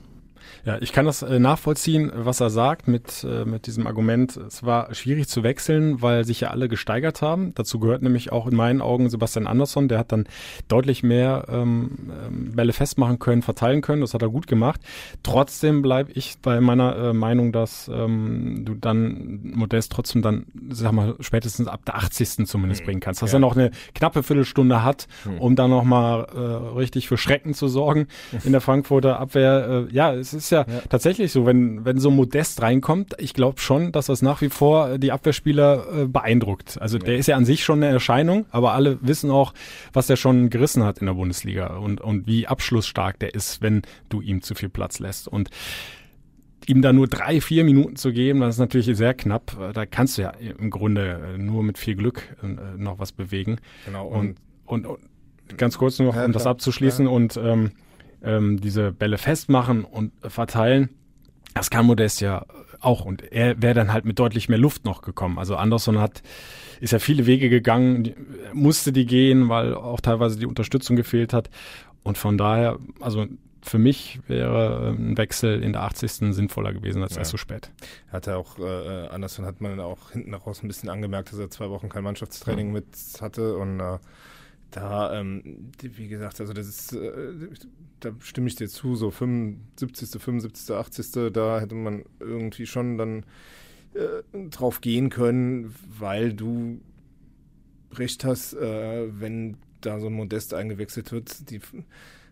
Ja, 0.66 0.78
ich 0.82 0.94
kann 0.94 1.06
das 1.06 1.22
äh, 1.22 1.40
nachvollziehen, 1.40 2.12
was 2.16 2.40
er 2.40 2.50
sagt 2.50 2.88
mit, 2.88 3.24
äh, 3.24 3.46
mit 3.46 3.68
diesem 3.68 3.88
Argument. 3.88 4.38
Es 4.38 4.64
war 4.64 4.94
schwierig 4.94 5.28
zu 5.28 5.44
wechseln, 5.44 6.02
weil 6.02 6.26
sich 6.26 6.42
ja 6.42 6.50
alle 6.50 6.70
gesteigert 6.70 7.22
haben. 7.22 7.54
Dazu 7.56 7.80
gehört 7.80 8.02
nämlich 8.02 8.32
auch 8.32 8.48
in 8.48 8.56
meinen 8.56 8.82
Augen 8.82 9.10
Sebastian 9.10 9.48
Andersson. 9.48 9.88
Der 9.88 10.00
hat 10.00 10.12
dann 10.12 10.26
deutlich 10.68 11.04
mehr 11.04 11.46
ähm, 11.50 11.92
ähm 12.26 12.54
Bälle 12.56 12.74
festmachen 12.74 13.20
können, 13.20 13.42
verteilen 13.42 13.82
können. 13.82 14.02
Das 14.02 14.14
hat 14.14 14.22
er 14.22 14.30
gut 14.30 14.48
gemacht. 14.48 14.80
Trotzdem 15.24 15.82
bleibe 15.82 16.12
ich 16.14 16.38
bei 16.42 16.62
meiner 16.62 16.96
äh, 16.96 17.14
Meinung, 17.14 17.52
dass 17.52 17.90
ähm, 17.94 18.64
du 18.66 18.76
dann 18.76 19.40
Modest 19.44 19.92
trotzdem 19.92 20.22
dann, 20.22 20.46
sag 20.70 20.92
mal, 20.92 21.16
spätestens 21.20 21.68
ab 21.68 21.82
der 21.86 21.96
80. 21.96 22.48
zumindest 22.48 22.82
mhm. 22.82 22.86
bringen 22.86 23.00
kannst. 23.00 23.22
Dass 23.22 23.32
ja. 23.32 23.38
er 23.38 23.42
noch 23.42 23.56
eine 23.56 23.72
knappe 23.96 24.24
Viertelstunde 24.24 24.84
hat, 24.84 25.08
mhm. 25.26 25.38
um 25.40 25.56
dann 25.56 25.70
nochmal 25.70 26.28
äh, 26.34 26.78
richtig 26.78 27.08
für 27.08 27.18
Schrecken 27.18 27.54
zu 27.54 27.68
sorgen 27.68 28.08
in 28.44 28.52
der 28.52 28.62
Frankfurter 28.62 29.20
Abwehr. 29.20 29.88
Äh, 29.90 29.94
ja, 29.94 30.14
es 30.14 30.33
ist 30.34 30.50
ja, 30.50 30.66
ja, 30.68 30.82
tatsächlich 30.90 31.32
so, 31.32 31.46
wenn, 31.46 31.86
wenn 31.86 32.00
so 32.00 32.12
Modest 32.12 32.62
reinkommt, 32.62 33.16
ich 33.20 33.34
glaube 33.34 33.60
schon, 33.60 33.92
dass 33.92 34.08
das 34.08 34.22
nach 34.22 34.42
wie 34.42 34.50
vor 34.50 34.98
die 34.98 35.12
Abwehrspieler 35.12 36.04
äh, 36.04 36.06
beeindruckt. 36.06 36.78
Also 36.82 36.98
ja. 36.98 37.04
der 37.04 37.18
ist 37.18 37.28
ja 37.28 37.36
an 37.36 37.46
sich 37.46 37.64
schon 37.64 37.84
eine 37.84 37.92
Erscheinung, 37.92 38.46
aber 38.52 38.74
alle 38.74 38.98
wissen 39.02 39.32
auch, 39.32 39.54
was 39.94 40.08
der 40.08 40.16
schon 40.16 40.50
gerissen 40.50 40.84
hat 40.84 41.00
in 41.00 41.08
der 41.08 41.14
Bundesliga 41.14 41.76
und, 41.78 42.02
und 42.02 42.28
wie 42.28 42.48
abschlussstark 42.48 43.20
der 43.20 43.34
ist, 43.34 43.62
wenn 43.62 43.82
du 44.10 44.22
ihm 44.22 44.42
zu 44.42 44.56
viel 44.56 44.70
Platz 44.70 45.00
lässt. 45.00 45.28
Und 45.28 45.50
ihm 46.68 46.82
da 46.82 46.94
nur 46.94 47.08
drei, 47.08 47.42
vier 47.42 47.64
Minuten 47.64 47.96
zu 47.96 48.14
geben, 48.14 48.40
das 48.40 48.56
ist 48.56 48.60
natürlich 48.60 48.96
sehr 48.98 49.14
knapp. 49.14 49.58
Da 49.74 49.86
kannst 49.86 50.18
du 50.18 50.24
ja 50.24 50.30
im 50.30 50.70
Grunde 50.70 51.36
nur 51.38 51.64
mit 51.64 51.78
viel 51.78 51.96
Glück 51.96 52.36
äh, 52.42 52.78
noch 52.78 53.00
was 53.00 53.12
bewegen. 53.12 53.58
Genau. 53.86 54.08
Und, 54.08 54.38
und, 54.66 54.86
und 54.86 55.00
ganz 55.58 55.78
kurz 55.78 56.00
noch, 56.00 56.16
um 56.16 56.32
das 56.32 56.48
abzuschließen 56.48 57.08
und 57.08 57.38
ähm, 57.38 57.72
ähm, 58.24 58.60
diese 58.60 58.92
Bälle 58.92 59.18
festmachen 59.18 59.84
und 59.84 60.12
verteilen. 60.22 60.90
Das 61.54 61.70
kann 61.70 61.86
Modest 61.86 62.22
ja 62.22 62.46
auch 62.80 63.06
und 63.06 63.32
er 63.32 63.62
wäre 63.62 63.74
dann 63.74 63.94
halt 63.94 64.06
mit 64.06 64.20
deutlich 64.20 64.50
mehr 64.50 64.58
Luft 64.58 64.86
noch 64.86 65.02
gekommen. 65.02 65.40
Also 65.40 65.56
Anderson 65.56 66.00
hat 66.00 66.24
ist 66.80 66.92
ja 66.92 67.00
viele 67.00 67.26
Wege 67.26 67.50
gegangen, 67.50 68.14
musste 68.54 68.92
die 68.92 69.06
gehen, 69.06 69.48
weil 69.48 69.74
auch 69.74 70.02
teilweise 70.02 70.38
die 70.38 70.46
Unterstützung 70.46 70.98
gefehlt 70.98 71.32
hat 71.32 71.50
und 72.04 72.18
von 72.18 72.38
daher, 72.38 72.78
also 73.00 73.26
für 73.62 73.78
mich 73.78 74.20
wäre 74.28 74.90
ein 74.90 75.18
Wechsel 75.18 75.64
in 75.64 75.72
der 75.72 75.84
80. 75.84 76.34
sinnvoller 76.34 76.74
gewesen 76.74 77.02
als 77.02 77.14
ja. 77.14 77.20
erst 77.20 77.32
so 77.32 77.38
spät. 77.38 77.72
Hat 78.12 78.28
er 78.28 78.38
auch, 78.38 78.60
äh, 78.60 79.08
Anderson 79.08 79.46
hat 79.46 79.62
man 79.62 79.80
auch 79.80 80.12
hinten 80.12 80.34
raus 80.34 80.62
ein 80.62 80.68
bisschen 80.68 80.90
angemerkt, 80.90 81.32
dass 81.32 81.40
er 81.40 81.50
zwei 81.50 81.70
Wochen 81.70 81.88
kein 81.88 82.04
Mannschaftstraining 82.04 82.68
mhm. 82.68 82.74
mit 82.74 82.88
hatte 83.22 83.56
und 83.56 83.80
äh, 83.80 84.00
da, 84.72 85.18
ähm, 85.18 85.72
wie 85.80 86.08
gesagt, 86.08 86.42
also 86.42 86.52
das 86.52 86.68
ist, 86.68 86.94
äh, 86.94 87.32
da 88.04 88.12
stimme 88.20 88.48
ich 88.48 88.56
dir 88.56 88.68
zu, 88.68 88.96
so 88.96 89.12
75., 89.12 90.22
75., 90.22 90.76
80., 90.76 91.34
da 91.34 91.60
hätte 91.60 91.76
man 91.76 92.04
irgendwie 92.20 92.66
schon 92.66 92.98
dann 92.98 93.26
äh, 93.94 94.50
drauf 94.50 94.82
gehen 94.82 95.10
können, 95.10 95.74
weil 96.00 96.34
du 96.34 96.82
recht 97.94 98.26
hast, 98.26 98.54
äh, 98.54 99.08
wenn 99.20 99.58
da 99.82 100.00
so 100.00 100.08
ein 100.08 100.14
Modest 100.14 100.54
eingewechselt 100.54 101.12
wird, 101.12 101.50
die, 101.50 101.62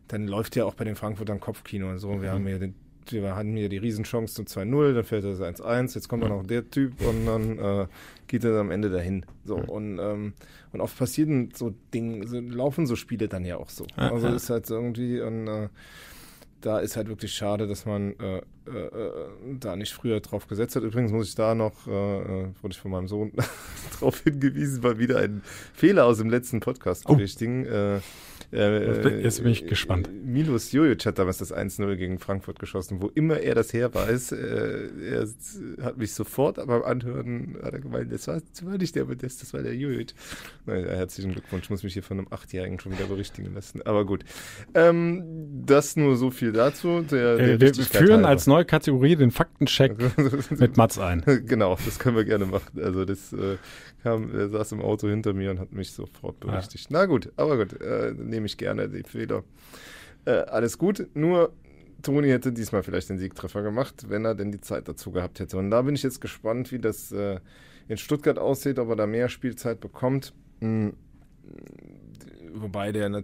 dann 0.08 0.28
läuft 0.28 0.56
ja 0.56 0.66
auch 0.66 0.74
bei 0.74 0.84
den 0.84 0.96
Frankfurtern 0.96 1.40
Kopfkino 1.40 1.90
und 1.90 2.00
so. 2.00 2.22
Wir 2.22 2.32
mhm. 2.32 2.36
haben 2.36 2.48
ja 2.48 2.58
den 2.58 2.76
wir 3.10 3.36
hatten 3.36 3.56
hier 3.56 3.70
die 3.70 3.78
Riesenchance 3.78 4.34
zum 4.34 4.46
2-0, 4.46 4.94
dann 4.94 5.04
fällt 5.04 5.24
das 5.24 5.40
1-1, 5.40 5.96
jetzt 5.96 6.08
kommt 6.08 6.24
dann 6.24 6.32
noch 6.32 6.46
der 6.46 6.70
Typ 6.70 6.94
und 7.02 7.26
dann 7.26 7.58
äh, 7.58 7.88
geht 8.28 8.44
er 8.44 8.60
am 8.60 8.72
Ende 8.72 8.90
dahin. 8.90 9.26
So, 9.44 9.56
und, 9.56 10.00
ähm, 10.00 10.34
und 10.72 10.82
oft 10.82 10.98
passieren 10.98 11.50
so 11.54 11.74
Dinge, 11.94 12.28
so, 12.28 12.40
laufen 12.40 12.86
so 12.86 12.96
Spiele 12.96 13.28
dann 13.28 13.46
ja 13.46 13.58
auch 13.58 13.70
so. 13.70 13.86
Ja, 13.98 14.12
also 14.12 14.28
ist 14.28 14.50
halt 14.50 14.70
irgendwie, 14.70 15.20
und 15.22 15.48
äh, 15.48 15.70
da 16.62 16.80
ist 16.80 16.96
halt 16.96 17.08
wirklich 17.08 17.34
schade, 17.34 17.68
dass 17.68 17.86
man 17.86 18.14
äh, 18.20 18.38
äh, 18.68 18.72
äh 18.72 19.28
da 19.60 19.76
nicht 19.76 19.94
früher 19.94 20.20
drauf 20.20 20.48
gesetzt 20.48 20.76
hat. 20.76 20.84
Übrigens 20.84 21.12
muss 21.12 21.30
ich 21.30 21.36
da 21.36 21.56
noch, 21.56 21.88
äh, 21.88 21.92
äh 21.92 22.48
wurde 22.62 22.72
ich 22.72 22.80
von 22.80 22.92
meinem 22.92 23.08
Sohn 23.08 23.32
darauf 24.00 24.22
hingewiesen, 24.22 24.82
mal 24.82 25.00
wieder 25.00 25.18
einen 25.18 25.42
Fehler 25.74 26.06
aus 26.06 26.20
dem 26.20 26.30
letzten 26.30 26.60
Podcast 26.60 27.06
oh. 27.08 27.16
berichtigen. 27.16 27.66
Äh, 27.66 28.00
Jetzt 28.52 29.44
bin 29.44 29.52
ich 29.52 29.66
gespannt. 29.68 30.10
Milos 30.26 30.72
Jojic 30.72 31.06
hat 31.06 31.20
damals 31.20 31.38
das 31.38 31.54
1-0 31.54 31.96
gegen 31.96 32.20
Frankfurt 32.20 32.60
geschossen. 32.60 33.02
Wo 33.02 33.08
immer 33.08 33.40
er 33.40 33.56
das 33.56 33.72
her 33.74 33.94
weiß, 33.94 34.34
äh, 34.34 34.90
er 35.10 35.28
hat 35.86 35.98
mich 35.98 36.14
sofort 36.14 36.56
beim 36.56 36.84
Anhören 36.84 37.58
hat 37.64 37.74
er 37.74 37.80
gemeint, 37.80 38.12
das 38.12 38.28
war, 38.28 38.42
das 38.42 38.66
war 38.66 38.78
nicht 38.78 38.96
der 38.96 39.06
Modest, 39.06 39.42
das 39.42 39.54
war 39.54 39.62
der 39.62 39.76
Jojic. 39.76 40.14
herzlichen 40.66 41.32
Glückwunsch, 41.32 41.70
muss 41.70 41.84
mich 41.84 41.94
hier 41.94 42.04
von 42.04 42.20
einem 42.20 42.28
Achtjährigen 42.30 42.80
schon 42.80 42.92
wieder 42.92 43.06
berichtigen 43.06 43.54
lassen. 43.54 43.82
Aber 43.84 44.06
gut. 44.06 44.24
Ähm, 44.74 45.64
das 45.66 45.96
nur 45.96 46.18
so 46.18 46.30
viel 46.30 46.52
dazu. 46.52 47.02
Der, 47.02 47.38
der 47.38 47.50
äh, 47.50 47.62
wir 47.62 47.74
führen 47.74 48.12
halber. 48.12 48.28
als 48.28 48.48
neue 48.48 48.66
Kategorie 48.66 49.16
den 49.16 49.32
Faktencheck 49.32 49.96
mit 50.52 50.78
Mats 50.78 51.00
ein. 51.00 51.24
Genau, 51.52 51.78
das 51.86 52.00
können 52.00 52.16
wir 52.16 52.24
gerne 52.24 52.46
machen. 52.46 52.80
Also 52.82 53.04
das 53.04 53.34
äh, 53.34 53.58
kam, 54.04 54.34
er 54.34 54.50
saß 54.50 54.74
im 54.74 54.82
Auto 54.82 55.08
hinter 55.08 55.34
mir 55.34 55.52
und 55.52 55.60
hat 55.60 55.74
mich 55.74 55.92
sofort 55.92 56.40
berichtigt. 56.40 56.86
Ja. 56.90 57.00
Na 57.00 57.06
gut, 57.06 57.32
aber 57.36 57.58
gut, 57.58 57.82
äh, 57.82 58.14
nehme 58.42 58.48
ich 58.48 58.58
gerne 58.58 58.90
die 58.90 59.04
Fehler. 59.04 59.44
Äh, 60.26 60.32
alles 60.32 60.78
gut, 60.80 61.08
nur 61.14 61.54
Toni 62.02 62.30
hätte 62.30 62.52
diesmal 62.52 62.82
vielleicht 62.82 63.10
den 63.10 63.20
Siegtreffer 63.20 63.62
gemacht, 63.62 64.10
wenn 64.10 64.26
er 64.26 64.34
denn 64.34 64.52
die 64.52 64.62
Zeit 64.62 64.88
dazu 64.88 65.12
gehabt 65.12 65.40
hätte. 65.40 65.58
Und 65.58 65.70
da 65.70 65.84
bin 65.84 65.94
ich 65.94 66.02
jetzt 66.02 66.22
gespannt, 66.22 66.72
wie 66.72 66.80
das 66.80 67.12
äh, 67.12 67.40
in 67.88 67.98
Stuttgart 67.98 68.40
aussieht, 68.40 68.80
ob 68.80 68.90
er 68.90 68.96
da 68.96 69.06
mehr 69.06 69.30
Spielzeit 69.30 69.80
bekommt. 69.80 70.34
Hm, 70.60 70.94
wobei 72.54 72.92
der, 72.92 73.24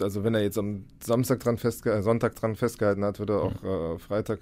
also 0.00 0.24
wenn 0.24 0.34
er 0.34 0.42
jetzt 0.42 0.58
am 0.58 0.84
Samstag 1.02 1.40
dran 1.40 1.56
festgehalten, 1.56 2.02
Sonntag 2.02 2.34
dran 2.36 2.54
festgehalten 2.54 3.04
hat, 3.04 3.18
wird 3.18 3.30
er 3.30 3.42
auch 3.42 3.64
äh, 3.64 3.98
Freitag 3.98 4.40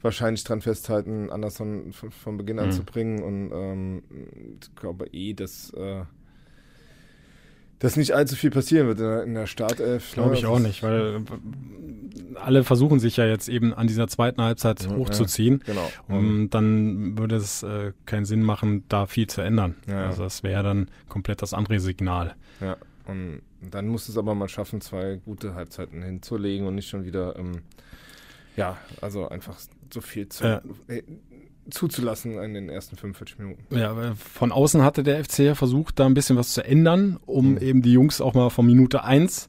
wahrscheinlich 0.00 0.44
dran 0.44 0.62
festhalten, 0.62 1.30
Anderson 1.30 1.92
von, 1.92 2.10
von 2.10 2.36
Beginn 2.38 2.58
an 2.58 2.68
mhm. 2.68 2.72
zu 2.72 2.84
bringen. 2.84 3.22
Und 3.22 3.52
ähm, 3.52 4.02
ich 4.60 4.74
glaube 4.74 5.06
eh, 5.12 5.34
dass, 5.34 5.70
äh, 5.74 6.04
dass 7.82 7.96
nicht 7.96 8.12
allzu 8.12 8.36
viel 8.36 8.50
passieren 8.50 8.86
wird 8.86 9.00
in 9.00 9.04
der, 9.04 9.22
in 9.24 9.34
der 9.34 9.46
Startelf. 9.46 10.12
Glaube 10.12 10.36
ich 10.36 10.46
auch 10.46 10.60
nicht, 10.60 10.84
weil 10.84 11.22
alle 12.36 12.62
versuchen 12.62 13.00
sich 13.00 13.16
ja 13.16 13.26
jetzt 13.26 13.48
eben 13.48 13.74
an 13.74 13.88
dieser 13.88 14.06
zweiten 14.06 14.40
Halbzeit 14.40 14.84
ja, 14.84 14.94
hochzuziehen. 14.94 15.64
Ja, 15.66 15.74
genau. 15.74 15.90
Und 16.06 16.50
dann 16.50 17.18
würde 17.18 17.34
es 17.34 17.64
äh, 17.64 17.92
keinen 18.06 18.24
Sinn 18.24 18.42
machen, 18.42 18.84
da 18.88 19.06
viel 19.06 19.26
zu 19.26 19.40
ändern. 19.40 19.74
Ja. 19.88 20.06
Also 20.06 20.22
das 20.22 20.44
wäre 20.44 20.62
dann 20.62 20.90
komplett 21.08 21.42
das 21.42 21.54
andere 21.54 21.80
Signal. 21.80 22.36
Ja, 22.60 22.76
und 23.06 23.42
dann 23.60 23.88
muss 23.88 24.08
es 24.08 24.16
aber 24.16 24.36
mal 24.36 24.48
schaffen, 24.48 24.80
zwei 24.80 25.20
gute 25.24 25.54
Halbzeiten 25.56 26.02
hinzulegen 26.02 26.68
und 26.68 26.76
nicht 26.76 26.88
schon 26.88 27.04
wieder 27.04 27.36
ähm, 27.36 27.62
ja, 28.56 28.76
also 29.00 29.28
einfach 29.28 29.58
so 29.92 30.00
viel 30.00 30.28
zu, 30.28 30.62
äh, 30.86 31.02
zuzulassen 31.70 32.38
in 32.38 32.54
den 32.54 32.68
ersten 32.68 32.96
45 32.96 33.38
Minuten. 33.38 33.62
Ja, 33.70 34.14
von 34.14 34.52
außen 34.52 34.82
hatte 34.82 35.02
der 35.02 35.24
FC 35.24 35.40
ja 35.40 35.54
versucht, 35.54 35.98
da 35.98 36.06
ein 36.06 36.14
bisschen 36.14 36.36
was 36.36 36.52
zu 36.52 36.64
ändern, 36.64 37.18
um 37.26 37.52
mhm. 37.52 37.58
eben 37.58 37.82
die 37.82 37.92
Jungs 37.92 38.20
auch 38.20 38.34
mal 38.34 38.50
von 38.50 38.66
Minute 38.66 39.04
1 39.04 39.48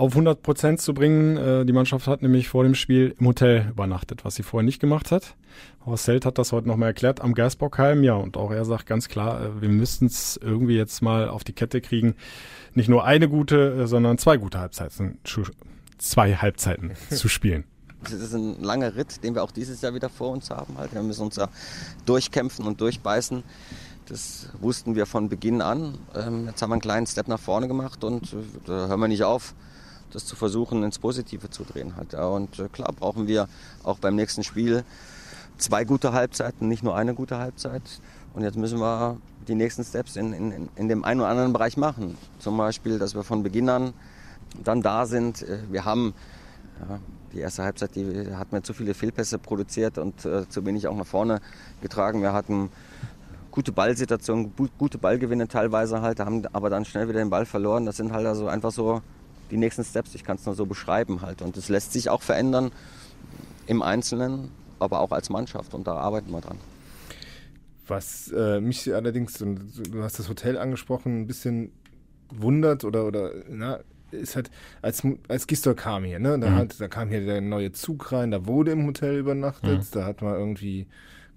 auf 0.00 0.12
100 0.12 0.42
Prozent 0.42 0.80
zu 0.80 0.94
bringen. 0.94 1.36
Äh, 1.36 1.66
die 1.66 1.74
Mannschaft 1.74 2.06
hat 2.06 2.22
nämlich 2.22 2.48
vor 2.48 2.64
dem 2.64 2.74
Spiel 2.74 3.14
im 3.18 3.26
Hotel 3.26 3.66
übernachtet, 3.70 4.24
was 4.24 4.34
sie 4.34 4.42
vorher 4.42 4.64
nicht 4.64 4.80
gemacht 4.80 5.10
hat. 5.12 5.36
Horst 5.84 6.08
Held 6.08 6.24
hat 6.24 6.38
das 6.38 6.52
heute 6.52 6.68
nochmal 6.68 6.88
erklärt 6.88 7.20
am 7.20 7.34
Geisbockheim. 7.34 8.02
Ja, 8.02 8.14
und 8.14 8.38
auch 8.38 8.50
er 8.50 8.64
sagt 8.64 8.86
ganz 8.86 9.08
klar, 9.08 9.42
äh, 9.42 9.60
wir 9.60 9.68
müssten 9.68 10.06
es 10.06 10.40
irgendwie 10.42 10.76
jetzt 10.76 11.02
mal 11.02 11.28
auf 11.28 11.44
die 11.44 11.52
Kette 11.52 11.82
kriegen. 11.82 12.14
Nicht 12.72 12.88
nur 12.88 13.04
eine 13.04 13.28
gute, 13.28 13.82
äh, 13.82 13.86
sondern 13.86 14.16
zwei 14.16 14.38
gute 14.38 14.58
Halbzeiten, 14.58 15.18
zwei 15.98 16.34
Halbzeiten 16.34 16.92
zu 17.10 17.28
spielen. 17.28 17.64
Es 18.04 18.12
ist 18.12 18.34
ein 18.34 18.62
langer 18.62 18.96
Ritt, 18.96 19.22
den 19.22 19.34
wir 19.34 19.42
auch 19.42 19.50
dieses 19.50 19.80
Jahr 19.82 19.94
wieder 19.94 20.08
vor 20.08 20.30
uns 20.30 20.50
haben. 20.50 20.78
Halt. 20.78 20.94
Wir 20.94 21.02
müssen 21.02 21.22
uns 21.22 21.36
ja 21.36 21.48
durchkämpfen 22.06 22.66
und 22.66 22.80
durchbeißen. 22.80 23.42
Das 24.06 24.48
wussten 24.60 24.94
wir 24.96 25.06
von 25.06 25.28
Beginn 25.28 25.62
an. 25.62 25.98
Ähm, 26.14 26.46
jetzt 26.46 26.62
haben 26.62 26.70
wir 26.70 26.74
einen 26.74 26.82
kleinen 26.82 27.06
Step 27.06 27.28
nach 27.28 27.38
vorne 27.38 27.68
gemacht 27.68 28.02
und 28.02 28.32
äh, 28.32 28.36
da 28.66 28.88
hören 28.88 29.00
wir 29.00 29.08
nicht 29.08 29.22
auf, 29.22 29.54
das 30.12 30.26
zu 30.26 30.34
versuchen, 30.34 30.82
ins 30.82 30.98
Positive 30.98 31.50
zu 31.50 31.62
drehen. 31.64 31.94
Halt. 31.96 32.14
Und 32.14 32.58
äh, 32.58 32.68
klar 32.68 32.92
brauchen 32.92 33.28
wir 33.28 33.48
auch 33.84 33.98
beim 33.98 34.16
nächsten 34.16 34.42
Spiel 34.42 34.84
zwei 35.58 35.84
gute 35.84 36.12
Halbzeiten, 36.12 36.68
nicht 36.68 36.82
nur 36.82 36.96
eine 36.96 37.14
gute 37.14 37.38
Halbzeit. 37.38 37.82
Und 38.34 38.42
jetzt 38.42 38.56
müssen 38.56 38.80
wir 38.80 39.18
die 39.46 39.54
nächsten 39.54 39.84
Steps 39.84 40.16
in, 40.16 40.32
in, 40.32 40.68
in 40.74 40.88
dem 40.88 41.04
einen 41.04 41.20
oder 41.20 41.28
anderen 41.28 41.52
Bereich 41.52 41.76
machen. 41.76 42.16
Zum 42.38 42.56
Beispiel, 42.56 42.98
dass 42.98 43.14
wir 43.14 43.22
von 43.22 43.42
Beginn 43.42 43.68
an 43.68 43.92
dann 44.64 44.82
da 44.82 45.06
sind. 45.06 45.42
Äh, 45.42 45.58
wir 45.70 45.84
haben 45.84 46.14
ja, 46.88 47.00
die 47.32 47.38
erste 47.40 47.62
Halbzeit, 47.62 47.94
die 47.94 48.34
hat 48.34 48.52
mir 48.52 48.62
zu 48.62 48.72
viele 48.72 48.94
Fehlpässe 48.94 49.38
produziert 49.38 49.98
und 49.98 50.24
äh, 50.24 50.48
zu 50.48 50.64
wenig 50.66 50.88
auch 50.88 50.96
nach 50.96 51.06
vorne 51.06 51.40
getragen. 51.80 52.22
Wir 52.22 52.32
hatten 52.32 52.70
gute 53.50 53.72
Ballsituationen, 53.72 54.52
gute 54.78 54.98
Ballgewinne 54.98 55.48
teilweise 55.48 56.02
halt, 56.02 56.20
haben 56.20 56.46
aber 56.52 56.70
dann 56.70 56.84
schnell 56.84 57.08
wieder 57.08 57.18
den 57.18 57.30
Ball 57.30 57.46
verloren. 57.46 57.86
Das 57.86 57.96
sind 57.96 58.12
halt 58.12 58.26
also 58.26 58.48
einfach 58.48 58.72
so 58.72 59.02
die 59.50 59.56
nächsten 59.56 59.84
Steps. 59.84 60.14
Ich 60.14 60.24
kann 60.24 60.36
es 60.36 60.46
nur 60.46 60.54
so 60.54 60.66
beschreiben 60.66 61.22
halt. 61.22 61.42
Und 61.42 61.56
es 61.56 61.68
lässt 61.68 61.92
sich 61.92 62.08
auch 62.10 62.22
verändern 62.22 62.72
im 63.66 63.82
Einzelnen, 63.82 64.50
aber 64.78 65.00
auch 65.00 65.12
als 65.12 65.30
Mannschaft. 65.30 65.74
Und 65.74 65.86
da 65.86 65.94
arbeiten 65.94 66.30
wir 66.30 66.40
dran. 66.40 66.58
Was 67.86 68.28
äh, 68.28 68.60
mich 68.60 68.92
allerdings, 68.94 69.34
du 69.34 70.02
hast 70.02 70.18
das 70.18 70.28
Hotel 70.28 70.56
angesprochen, 70.56 71.22
ein 71.22 71.26
bisschen 71.26 71.72
wundert 72.28 72.84
oder, 72.84 73.04
oder 73.06 73.32
na, 73.48 73.80
ist 74.12 74.36
halt, 74.36 74.50
als, 74.82 75.02
als 75.28 75.46
Gistor 75.46 75.74
kam 75.74 76.04
hier, 76.04 76.18
ne, 76.18 76.38
da, 76.38 76.50
mhm. 76.50 76.54
hat, 76.54 76.80
da 76.80 76.88
kam 76.88 77.08
hier 77.08 77.24
der 77.24 77.40
neue 77.40 77.72
Zug 77.72 78.12
rein, 78.12 78.30
da 78.30 78.46
wurde 78.46 78.72
im 78.72 78.86
Hotel 78.86 79.18
übernachtet, 79.18 79.80
mhm. 79.80 79.86
da 79.92 80.04
hat 80.04 80.22
man 80.22 80.34
irgendwie 80.34 80.86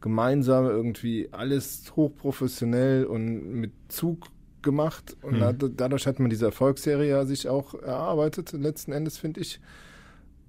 gemeinsam 0.01 0.65
irgendwie 0.65 1.29
alles 1.31 1.93
hochprofessionell 1.95 3.05
und 3.05 3.53
mit 3.53 3.71
Zug 3.88 4.27
gemacht 4.62 5.15
und 5.21 5.36
mhm. 5.36 5.39
da, 5.39 5.53
dadurch 5.53 6.07
hat 6.07 6.19
man 6.19 6.29
diese 6.29 6.45
Erfolgsserie 6.45 7.09
ja 7.09 7.25
sich 7.25 7.47
auch 7.47 7.73
erarbeitet, 7.75 8.51
letzten 8.53 8.91
Endes, 8.91 9.17
finde 9.17 9.41
ich. 9.41 9.59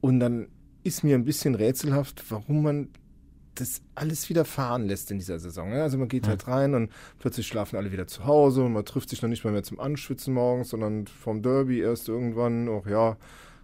Und 0.00 0.20
dann 0.20 0.48
ist 0.82 1.02
mir 1.02 1.14
ein 1.14 1.24
bisschen 1.24 1.54
rätselhaft, 1.54 2.24
warum 2.30 2.62
man 2.62 2.88
das 3.54 3.82
alles 3.94 4.28
wieder 4.28 4.44
fahren 4.44 4.86
lässt 4.86 5.10
in 5.10 5.18
dieser 5.18 5.38
Saison. 5.38 5.70
Ne? 5.70 5.82
Also 5.82 5.98
man 5.98 6.08
geht 6.08 6.26
halt 6.26 6.46
rein 6.48 6.74
und 6.74 6.90
plötzlich 7.18 7.46
schlafen 7.46 7.76
alle 7.76 7.92
wieder 7.92 8.06
zu 8.06 8.24
Hause 8.24 8.64
und 8.64 8.72
man 8.72 8.84
trifft 8.84 9.10
sich 9.10 9.22
noch 9.22 9.28
nicht 9.28 9.44
mal 9.44 9.52
mehr 9.52 9.62
zum 9.62 9.80
Anschwitzen 9.80 10.34
morgens, 10.34 10.70
sondern 10.70 11.06
vom 11.06 11.42
Derby 11.42 11.80
erst 11.80 12.08
irgendwann, 12.08 12.68
ach 12.68 12.88
ja, 12.88 13.16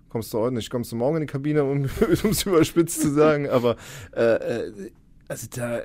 kommst 0.08 0.32
du 0.32 0.38
heute 0.38 0.54
nicht, 0.54 0.70
kommst 0.70 0.92
du 0.92 0.96
morgen 0.96 1.16
in 1.16 1.22
die 1.22 1.26
Kabine, 1.26 1.64
um 1.64 1.84
es 2.30 2.42
überspitzt 2.44 3.00
zu 3.00 3.12
sagen, 3.12 3.48
aber 3.50 3.76
äh, 4.14 4.34
äh, 4.60 4.90
also 5.28 5.46
da, 5.50 5.82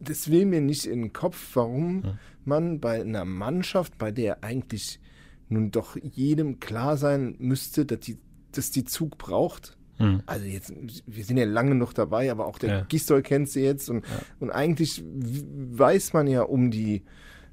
das 0.00 0.30
will 0.30 0.46
mir 0.46 0.60
nicht 0.60 0.86
in 0.86 1.02
den 1.02 1.12
Kopf, 1.12 1.50
warum 1.54 2.02
ja. 2.04 2.18
man 2.44 2.80
bei 2.80 3.00
einer 3.00 3.24
Mannschaft, 3.24 3.98
bei 3.98 4.10
der 4.10 4.42
eigentlich 4.42 5.00
nun 5.48 5.70
doch 5.70 5.96
jedem 5.96 6.60
klar 6.60 6.96
sein 6.96 7.36
müsste, 7.38 7.84
dass 7.84 8.00
die, 8.00 8.18
dass 8.52 8.70
die 8.70 8.84
Zug 8.84 9.18
braucht, 9.18 9.76
hm. 10.00 10.22
Also 10.24 10.46
jetzt, 10.46 10.72
wir 11.06 11.24
sind 11.24 11.36
ja 11.36 11.44
lange 11.44 11.74
noch 11.74 11.92
dabei, 11.92 12.30
aber 12.30 12.46
auch 12.46 12.58
der 12.58 12.70
ja. 12.70 12.80
Gistol 12.88 13.20
kennt 13.20 13.50
sie 13.50 13.62
jetzt 13.62 13.90
und, 13.90 14.06
ja. 14.06 14.10
und 14.40 14.50
eigentlich 14.50 15.04
weiß 15.04 16.14
man 16.14 16.26
ja 16.26 16.42
um 16.42 16.70
die 16.70 17.02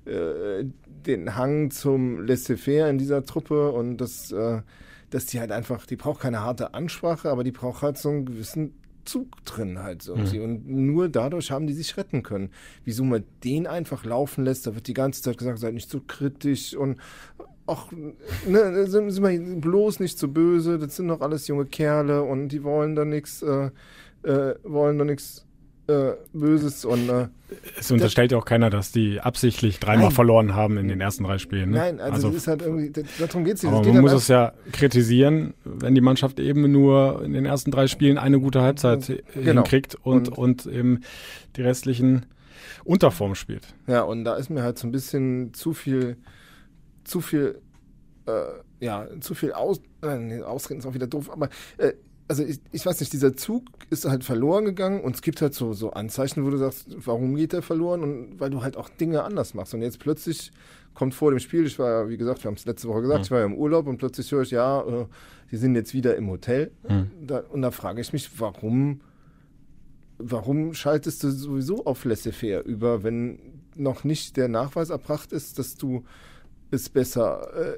äh, 0.06 0.66
den 1.06 1.36
Hang 1.36 1.72
zum 1.72 2.26
Laissez-faire 2.26 2.90
in 2.90 2.98
dieser 2.98 3.26
Truppe 3.26 3.72
und 3.72 3.98
das, 3.98 4.32
äh, 4.32 4.62
dass 5.10 5.26
die 5.26 5.42
halt 5.42 5.52
einfach, 5.52 5.86
die 5.86 5.98
braucht 5.98 6.22
keine 6.22 6.42
harte 6.42 6.74
Ansprache, 6.74 7.30
aber 7.30 7.44
die 7.44 7.52
braucht 7.52 7.82
halt 7.82 7.98
so 7.98 8.10
einen 8.10 8.26
gewissen 8.26 8.74
Zug 9.04 9.44
drin 9.46 9.80
halt 9.80 10.02
so. 10.02 10.16
Mhm. 10.16 10.42
Und 10.42 10.68
nur 10.68 11.10
dadurch 11.10 11.52
haben 11.52 11.68
die 11.68 11.74
sich 11.74 11.98
retten 11.98 12.24
können. 12.24 12.52
Wieso 12.84 13.04
man 13.04 13.24
den 13.44 13.68
einfach 13.68 14.06
laufen 14.06 14.46
lässt, 14.46 14.68
da 14.68 14.76
wird 14.76 14.88
die 14.88 14.94
ganze 14.94 15.22
Zeit 15.22 15.38
gesagt, 15.38 15.60
seid 15.60 15.74
nicht 15.74 15.90
so 15.90 16.02
kritisch 16.06 16.76
und 16.76 16.98
ach, 17.68 17.88
ne, 18.48 18.88
sind, 18.88 19.12
sind 19.12 19.24
wir 19.24 19.62
bloß 19.62 20.00
nicht 20.00 20.18
so 20.18 20.28
böse, 20.28 20.80
das 20.80 20.96
sind 20.96 21.10
doch 21.10 21.22
alles 21.22 21.48
junge 21.48 21.66
Kerle 21.66 22.24
und 22.24 22.50
die 22.50 22.64
wollen 22.64 22.96
da 22.96 23.06
nichts, 23.06 23.42
äh, 23.42 23.70
äh, 24.24 24.56
wollen 24.64 24.98
da 24.98 25.06
nichts 25.06 25.46
äh, 25.88 26.14
Böses 26.34 26.84
und 26.84 27.10
äh, 27.10 27.28
es 27.80 27.90
unterstellt 27.92 28.34
ja 28.34 28.38
auch 28.38 28.46
keiner, 28.46 28.70
dass 28.70 28.92
die 28.92 29.22
absichtlich 29.22 29.80
dreimal 29.80 30.08
nein. 30.08 30.12
verloren 30.12 30.54
haben 30.54 30.78
in 30.78 30.90
den 30.90 31.00
ersten 31.00 31.24
drei 31.24 31.38
Spielen. 31.38 31.70
Ne? 31.70 31.78
Nein, 31.78 32.00
also, 32.02 32.14
also 32.14 32.28
das 32.30 32.38
ist 32.38 32.48
halt 32.48 32.62
irgendwie, 32.62 32.92
darum 33.20 33.46
geht's 33.46 33.64
nicht. 33.64 33.72
Aber 33.72 33.84
geht 33.84 33.94
man 33.94 34.02
muss 34.02 34.12
es 34.12 34.28
ja 34.28 34.52
kritisieren, 34.74 35.54
wenn 35.64 35.96
die 35.96 36.02
Mannschaft 36.02 36.40
eben 36.42 36.70
nur 36.70 37.24
in 37.24 37.32
den 37.32 37.46
ersten 37.46 37.72
drei 37.72 37.88
Spielen 37.88 38.18
eine 38.18 38.40
gute 38.40 38.62
Halbzeit 38.62 39.24
genau. 39.34 39.62
hinkriegt 39.62 39.96
und, 39.96 40.30
und, 40.38 40.66
und 40.66 40.74
eben 40.74 41.02
die 41.56 41.62
restlichen 41.62 42.26
Unterform 42.84 43.36
spielt. 43.36 43.74
Ja, 43.88 44.02
und 44.02 44.26
da 44.26 44.36
ist 44.36 44.50
mir 44.50 44.64
halt 44.64 44.78
so 44.78 44.88
ein 44.88 44.92
bisschen 44.92 45.54
zu 45.54 45.74
viel 45.74 46.18
zu 47.08 47.22
viel, 47.22 47.62
äh, 48.26 48.86
ja, 48.86 49.08
zu 49.20 49.34
viel 49.36 49.54
Aus, 49.54 49.82
äh, 50.02 50.42
Ausreden 50.42 50.80
ist 50.80 50.86
auch 50.86 50.94
wieder 50.94 51.08
doof, 51.08 51.30
aber 51.32 51.50
äh, 51.78 51.94
also 52.28 52.44
ich, 52.44 52.60
ich 52.72 52.86
weiß 52.86 53.00
nicht, 53.00 53.14
dieser 53.14 53.36
Zug 53.36 53.64
ist 53.90 54.06
halt 54.06 54.24
verloren 54.24 54.66
gegangen 54.66 55.02
und 55.02 55.16
es 55.16 55.22
gibt 55.22 55.42
halt 55.42 55.54
so, 55.54 55.74
so 55.74 55.92
Anzeichen, 55.92 56.46
wo 56.46 56.50
du 56.50 56.58
sagst, 56.58 56.88
warum 56.98 57.36
geht 57.36 57.54
der 57.54 57.62
verloren? 57.62 58.04
Und 58.04 58.40
weil 58.40 58.50
du 58.50 58.62
halt 58.62 58.76
auch 58.76 58.90
Dinge 58.90 59.24
anders 59.24 59.54
machst. 59.54 59.74
Und 59.74 59.82
jetzt 59.82 60.00
plötzlich 60.00 60.52
kommt 60.94 61.14
vor 61.14 61.32
dem 61.32 61.40
Spiel, 61.40 61.66
ich 61.66 61.80
war 61.80 61.90
ja, 61.90 62.10
wie 62.10 62.18
gesagt, 62.18 62.44
wir 62.44 62.50
haben 62.50 62.56
es 62.56 62.66
letzte 62.66 62.88
Woche 62.90 63.02
gesagt, 63.02 63.20
mhm. 63.20 63.24
ich 63.24 63.32
war 63.32 63.40
ja 63.40 63.46
im 63.46 63.56
Urlaub 63.56 63.88
und 63.88 63.98
plötzlich 63.98 64.32
höre 64.32 64.42
ich, 64.42 64.52
ja, 64.52 64.82
äh, 64.82 65.06
die 65.52 65.58
sind 65.58 65.76
jetzt 65.76 65.94
wieder 65.94 66.16
im 66.18 66.30
Hotel. 66.30 66.72
Mhm. 66.88 67.12
Da, 67.26 67.40
und 67.40 67.62
da 67.62 67.72
frage 67.72 68.02
ich 68.02 68.12
mich, 68.12 68.40
warum, 68.40 69.02
warum 70.18 70.74
schaltest 70.74 71.24
du 71.24 71.32
sowieso 71.32 71.86
auf 71.86 72.04
Laissez-faire 72.04 72.64
über, 72.66 73.04
wenn 73.04 73.40
noch 73.76 74.04
nicht 74.04 74.36
der 74.38 74.48
Nachweis 74.48 74.90
erbracht 74.90 75.32
ist, 75.32 75.60
dass 75.60 75.76
du 75.76 76.04
es 76.72 76.90
besser, 76.90 77.76
äh, 77.76 77.78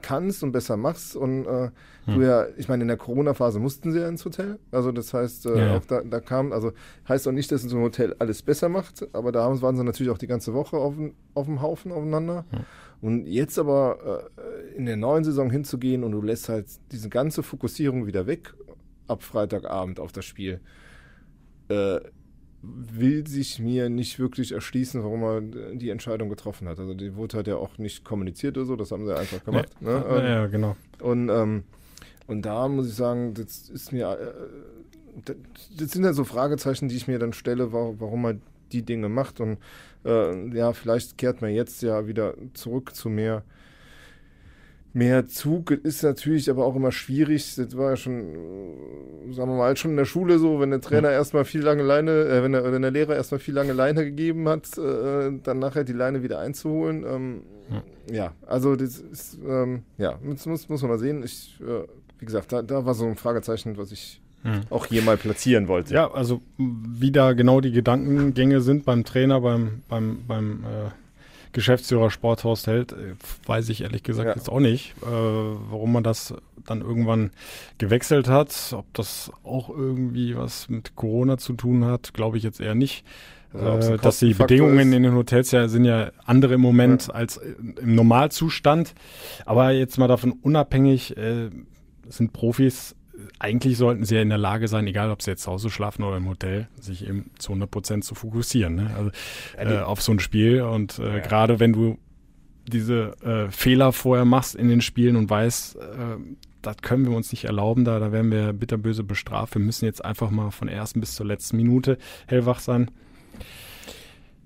kannst 0.00 0.42
und 0.42 0.52
besser 0.52 0.76
machst 0.76 1.16
und 1.16 1.44
äh, 1.46 1.70
hm. 2.04 2.14
du 2.14 2.22
ja, 2.22 2.46
ich 2.56 2.68
meine, 2.68 2.82
in 2.82 2.88
der 2.88 2.96
Corona-Phase 2.96 3.58
mussten 3.58 3.92
sie 3.92 4.00
ja 4.00 4.08
ins 4.08 4.24
Hotel. 4.24 4.58
Also 4.70 4.92
das 4.92 5.12
heißt, 5.12 5.46
äh, 5.46 5.58
ja. 5.58 5.76
auch 5.76 5.84
da, 5.84 6.02
da 6.02 6.20
kam, 6.20 6.52
also 6.52 6.72
heißt 7.08 7.26
auch 7.28 7.32
nicht, 7.32 7.50
dass 7.50 7.62
so 7.62 7.76
ein 7.76 7.82
Hotel 7.82 8.14
alles 8.18 8.42
besser 8.42 8.68
macht, 8.68 9.06
aber 9.12 9.32
da 9.32 9.60
waren 9.60 9.76
sie 9.76 9.84
natürlich 9.84 10.12
auch 10.12 10.18
die 10.18 10.26
ganze 10.26 10.54
Woche 10.54 10.76
auf, 10.76 10.94
auf 11.34 11.46
dem 11.46 11.62
Haufen 11.62 11.92
aufeinander. 11.92 12.44
Hm. 12.50 12.60
Und 13.00 13.26
jetzt 13.26 13.58
aber 13.58 14.30
äh, 14.36 14.76
in 14.76 14.86
der 14.86 14.96
neuen 14.96 15.24
Saison 15.24 15.50
hinzugehen 15.50 16.02
und 16.02 16.12
du 16.12 16.20
lässt 16.20 16.48
halt 16.48 16.66
diese 16.90 17.08
ganze 17.08 17.42
Fokussierung 17.42 18.06
wieder 18.06 18.26
weg 18.26 18.54
ab 19.06 19.22
Freitagabend 19.22 20.00
auf 20.00 20.12
das 20.12 20.24
Spiel. 20.24 20.60
Will 22.62 23.26
sich 23.26 23.60
mir 23.60 23.88
nicht 23.88 24.18
wirklich 24.18 24.52
erschließen, 24.52 25.02
warum 25.02 25.22
er 25.22 25.74
die 25.74 25.90
Entscheidung 25.90 26.28
getroffen 26.28 26.68
hat. 26.68 26.80
Also 26.80 26.94
die 26.94 27.14
wurde 27.14 27.36
halt 27.36 27.46
ja 27.46 27.56
auch 27.56 27.78
nicht 27.78 28.04
kommuniziert 28.04 28.56
oder 28.56 28.66
so, 28.66 28.76
das 28.76 28.90
haben 28.90 29.06
sie 29.06 29.16
einfach 29.16 29.44
gemacht. 29.44 29.68
Nee. 29.80 29.90
Ne? 29.90 30.04
Ja, 30.08 30.28
ja, 30.28 30.46
genau. 30.46 30.76
Und, 31.00 31.28
ähm, 31.28 31.62
und 32.26 32.42
da 32.42 32.66
muss 32.68 32.88
ich 32.88 32.94
sagen, 32.94 33.34
das 33.34 33.68
ist 33.68 33.92
mir, 33.92 34.10
äh, 34.10 35.34
das 35.76 35.92
sind 35.92 36.04
ja 36.04 36.12
so 36.12 36.24
Fragezeichen, 36.24 36.88
die 36.88 36.96
ich 36.96 37.06
mir 37.06 37.18
dann 37.18 37.32
stelle, 37.32 37.72
warum 37.72 38.24
er 38.24 38.36
die 38.72 38.82
Dinge 38.82 39.08
macht. 39.08 39.40
Und 39.40 39.58
äh, 40.04 40.48
ja, 40.56 40.72
vielleicht 40.72 41.18
kehrt 41.18 41.40
man 41.40 41.52
jetzt 41.52 41.82
ja 41.82 42.06
wieder 42.06 42.34
zurück 42.54 42.94
zu 42.94 43.08
mehr 43.08 43.44
mehr 44.98 45.28
Zug 45.28 45.70
ist 45.70 46.02
natürlich 46.02 46.50
aber 46.50 46.66
auch 46.66 46.74
immer 46.74 46.90
schwierig. 46.90 47.54
Das 47.54 47.76
war 47.76 47.90
ja 47.90 47.96
schon, 47.96 48.34
sagen 49.30 49.50
wir 49.50 49.56
mal, 49.56 49.76
schon 49.76 49.92
in 49.92 49.96
der 49.96 50.04
Schule 50.04 50.40
so, 50.40 50.58
wenn 50.58 50.70
der 50.70 50.80
Trainer 50.80 51.10
erstmal 51.10 51.44
viel 51.44 51.62
lange 51.62 51.84
Leine, 51.84 52.10
äh, 52.24 52.42
wenn, 52.42 52.52
der, 52.52 52.64
wenn 52.72 52.82
der 52.82 52.90
Lehrer 52.90 53.14
erstmal 53.14 53.38
viel 53.38 53.54
lange 53.54 53.72
Leine 53.72 54.04
gegeben 54.04 54.48
hat, 54.48 54.76
äh, 54.76 55.30
dann 55.42 55.60
nachher 55.60 55.84
die 55.84 55.92
Leine 55.92 56.24
wieder 56.24 56.40
einzuholen. 56.40 57.04
Ähm, 57.08 57.42
ja. 57.70 57.82
ja. 58.12 58.32
also 58.46 58.74
das 58.74 58.98
ist, 58.98 59.38
ähm, 59.46 59.84
ja, 59.98 60.18
muss, 60.22 60.44
muss, 60.46 60.68
muss 60.68 60.82
man 60.82 60.90
mal 60.90 60.98
sehen. 60.98 61.22
Ich, 61.22 61.60
äh, 61.60 61.86
wie 62.18 62.26
gesagt, 62.26 62.52
da, 62.52 62.62
da 62.62 62.84
war 62.84 62.94
so 62.94 63.06
ein 63.06 63.16
Fragezeichen, 63.16 63.78
was 63.78 63.92
ich 63.92 64.20
hm. 64.42 64.62
auch 64.70 64.86
hier 64.86 65.02
mal 65.02 65.16
platzieren 65.16 65.68
wollte. 65.68 65.94
Ja, 65.94 66.10
also 66.10 66.40
wie 66.56 67.12
da 67.12 67.34
genau 67.34 67.60
die 67.60 67.72
Gedankengänge 67.72 68.60
sind 68.60 68.84
beim 68.84 69.04
Trainer, 69.04 69.40
beim, 69.40 69.82
beim, 69.88 70.24
beim 70.26 70.64
äh 70.64 70.90
Geschäftsführer 71.52 72.10
Sporthaus 72.10 72.66
hält, 72.66 72.92
äh, 72.92 73.14
weiß 73.46 73.68
ich 73.68 73.82
ehrlich 73.82 74.02
gesagt 74.02 74.28
ja. 74.28 74.34
jetzt 74.34 74.48
auch 74.48 74.60
nicht, 74.60 74.94
äh, 75.02 75.06
warum 75.06 75.92
man 75.92 76.02
das 76.02 76.34
dann 76.66 76.80
irgendwann 76.80 77.30
gewechselt 77.78 78.28
hat. 78.28 78.74
Ob 78.76 78.92
das 78.94 79.30
auch 79.44 79.70
irgendwie 79.70 80.36
was 80.36 80.68
mit 80.68 80.96
Corona 80.96 81.38
zu 81.38 81.54
tun 81.54 81.84
hat, 81.84 82.14
glaube 82.14 82.36
ich 82.36 82.42
jetzt 82.42 82.60
eher 82.60 82.74
nicht. 82.74 83.04
Also, 83.54 83.94
äh, 83.94 83.98
dass 83.98 84.18
die 84.18 84.34
Bedingungen 84.34 84.90
ist. 84.90 84.96
in 84.96 85.02
den 85.02 85.14
Hotels 85.14 85.50
ja 85.52 85.68
sind 85.68 85.84
ja 85.84 86.10
andere 86.24 86.54
im 86.54 86.60
Moment 86.60 87.08
ja. 87.08 87.14
als 87.14 87.38
im 87.38 87.94
Normalzustand. 87.94 88.94
Aber 89.46 89.70
jetzt 89.70 89.98
mal 89.98 90.08
davon 90.08 90.32
unabhängig, 90.32 91.16
äh, 91.16 91.50
sind 92.08 92.32
Profis 92.32 92.94
eigentlich 93.38 93.76
sollten 93.76 94.04
sie 94.04 94.16
ja 94.16 94.22
in 94.22 94.28
der 94.28 94.38
Lage 94.38 94.68
sein, 94.68 94.86
egal 94.86 95.10
ob 95.10 95.22
sie 95.22 95.30
jetzt 95.30 95.42
zu 95.42 95.50
Hause 95.50 95.70
schlafen 95.70 96.02
oder 96.02 96.16
im 96.16 96.28
Hotel, 96.28 96.68
sich 96.80 97.06
eben 97.06 97.30
zu 97.38 97.52
100 97.52 97.70
Prozent 97.70 98.04
zu 98.04 98.14
fokussieren. 98.14 98.74
Ne? 98.74 98.90
Also 98.96 99.10
äh, 99.56 99.78
auf 99.80 100.02
so 100.02 100.12
ein 100.12 100.20
Spiel 100.20 100.62
und 100.62 100.98
äh, 100.98 101.16
ja. 101.16 101.18
gerade 101.20 101.60
wenn 101.60 101.72
du 101.72 101.98
diese 102.66 103.14
äh, 103.22 103.50
Fehler 103.50 103.92
vorher 103.92 104.24
machst 104.24 104.54
in 104.54 104.68
den 104.68 104.80
Spielen 104.80 105.16
und 105.16 105.30
weißt, 105.30 105.76
äh, 105.76 105.80
das 106.62 106.76
können 106.78 107.06
wir 107.06 107.16
uns 107.16 107.30
nicht 107.32 107.44
erlauben, 107.44 107.84
da, 107.84 107.98
da 107.98 108.12
werden 108.12 108.30
wir 108.30 108.52
bitterböse 108.52 109.04
bestraft. 109.04 109.54
Wir 109.54 109.62
müssen 109.62 109.84
jetzt 109.84 110.04
einfach 110.04 110.30
mal 110.30 110.50
von 110.50 110.68
ersten 110.68 111.00
bis 111.00 111.14
zur 111.14 111.26
letzten 111.26 111.56
Minute 111.56 111.98
hellwach 112.26 112.60
sein. 112.60 112.90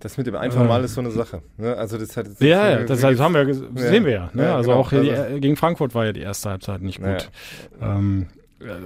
Das 0.02 0.16
mit 0.16 0.26
dem 0.26 0.34
einfach 0.34 0.66
mal 0.66 0.82
ist 0.82 0.94
so 0.94 1.00
eine 1.00 1.12
Sache. 1.12 1.42
Ne? 1.58 1.76
Also 1.76 1.96
das 1.96 2.16
hat 2.16 2.26
ja, 2.40 2.70
ja, 2.70 2.84
das, 2.84 3.02
das 3.02 3.20
haben 3.20 3.34
wir, 3.34 3.54
sehen 3.54 4.04
wir 4.04 4.12
ja. 4.12 4.30
Ne? 4.32 4.42
ja 4.42 4.56
also 4.56 4.70
genau. 4.70 4.80
auch 4.80 4.92
also, 4.92 5.38
gegen 5.38 5.56
Frankfurt 5.56 5.94
war 5.94 6.06
ja 6.06 6.12
die 6.12 6.20
erste 6.20 6.50
Halbzeit 6.50 6.82
nicht 6.82 7.00
gut. 7.00 7.30
Ja. 7.80 7.98
Ähm, 7.98 8.26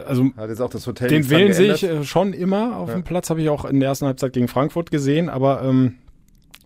also 0.06 0.30
hat 0.36 0.48
jetzt 0.48 0.60
auch 0.60 0.70
das 0.70 0.86
Hotel 0.86 1.08
den 1.08 1.28
Willen 1.30 1.52
sehe 1.52 1.74
ich 1.74 1.82
äh, 1.82 2.04
schon 2.04 2.32
immer 2.32 2.76
auf 2.76 2.88
ja. 2.88 2.94
dem 2.94 3.04
Platz, 3.04 3.30
habe 3.30 3.42
ich 3.42 3.48
auch 3.48 3.64
in 3.64 3.80
der 3.80 3.88
ersten 3.90 4.06
Halbzeit 4.06 4.32
gegen 4.32 4.48
Frankfurt 4.48 4.90
gesehen, 4.90 5.28
aber 5.28 5.62
ähm, 5.62 5.96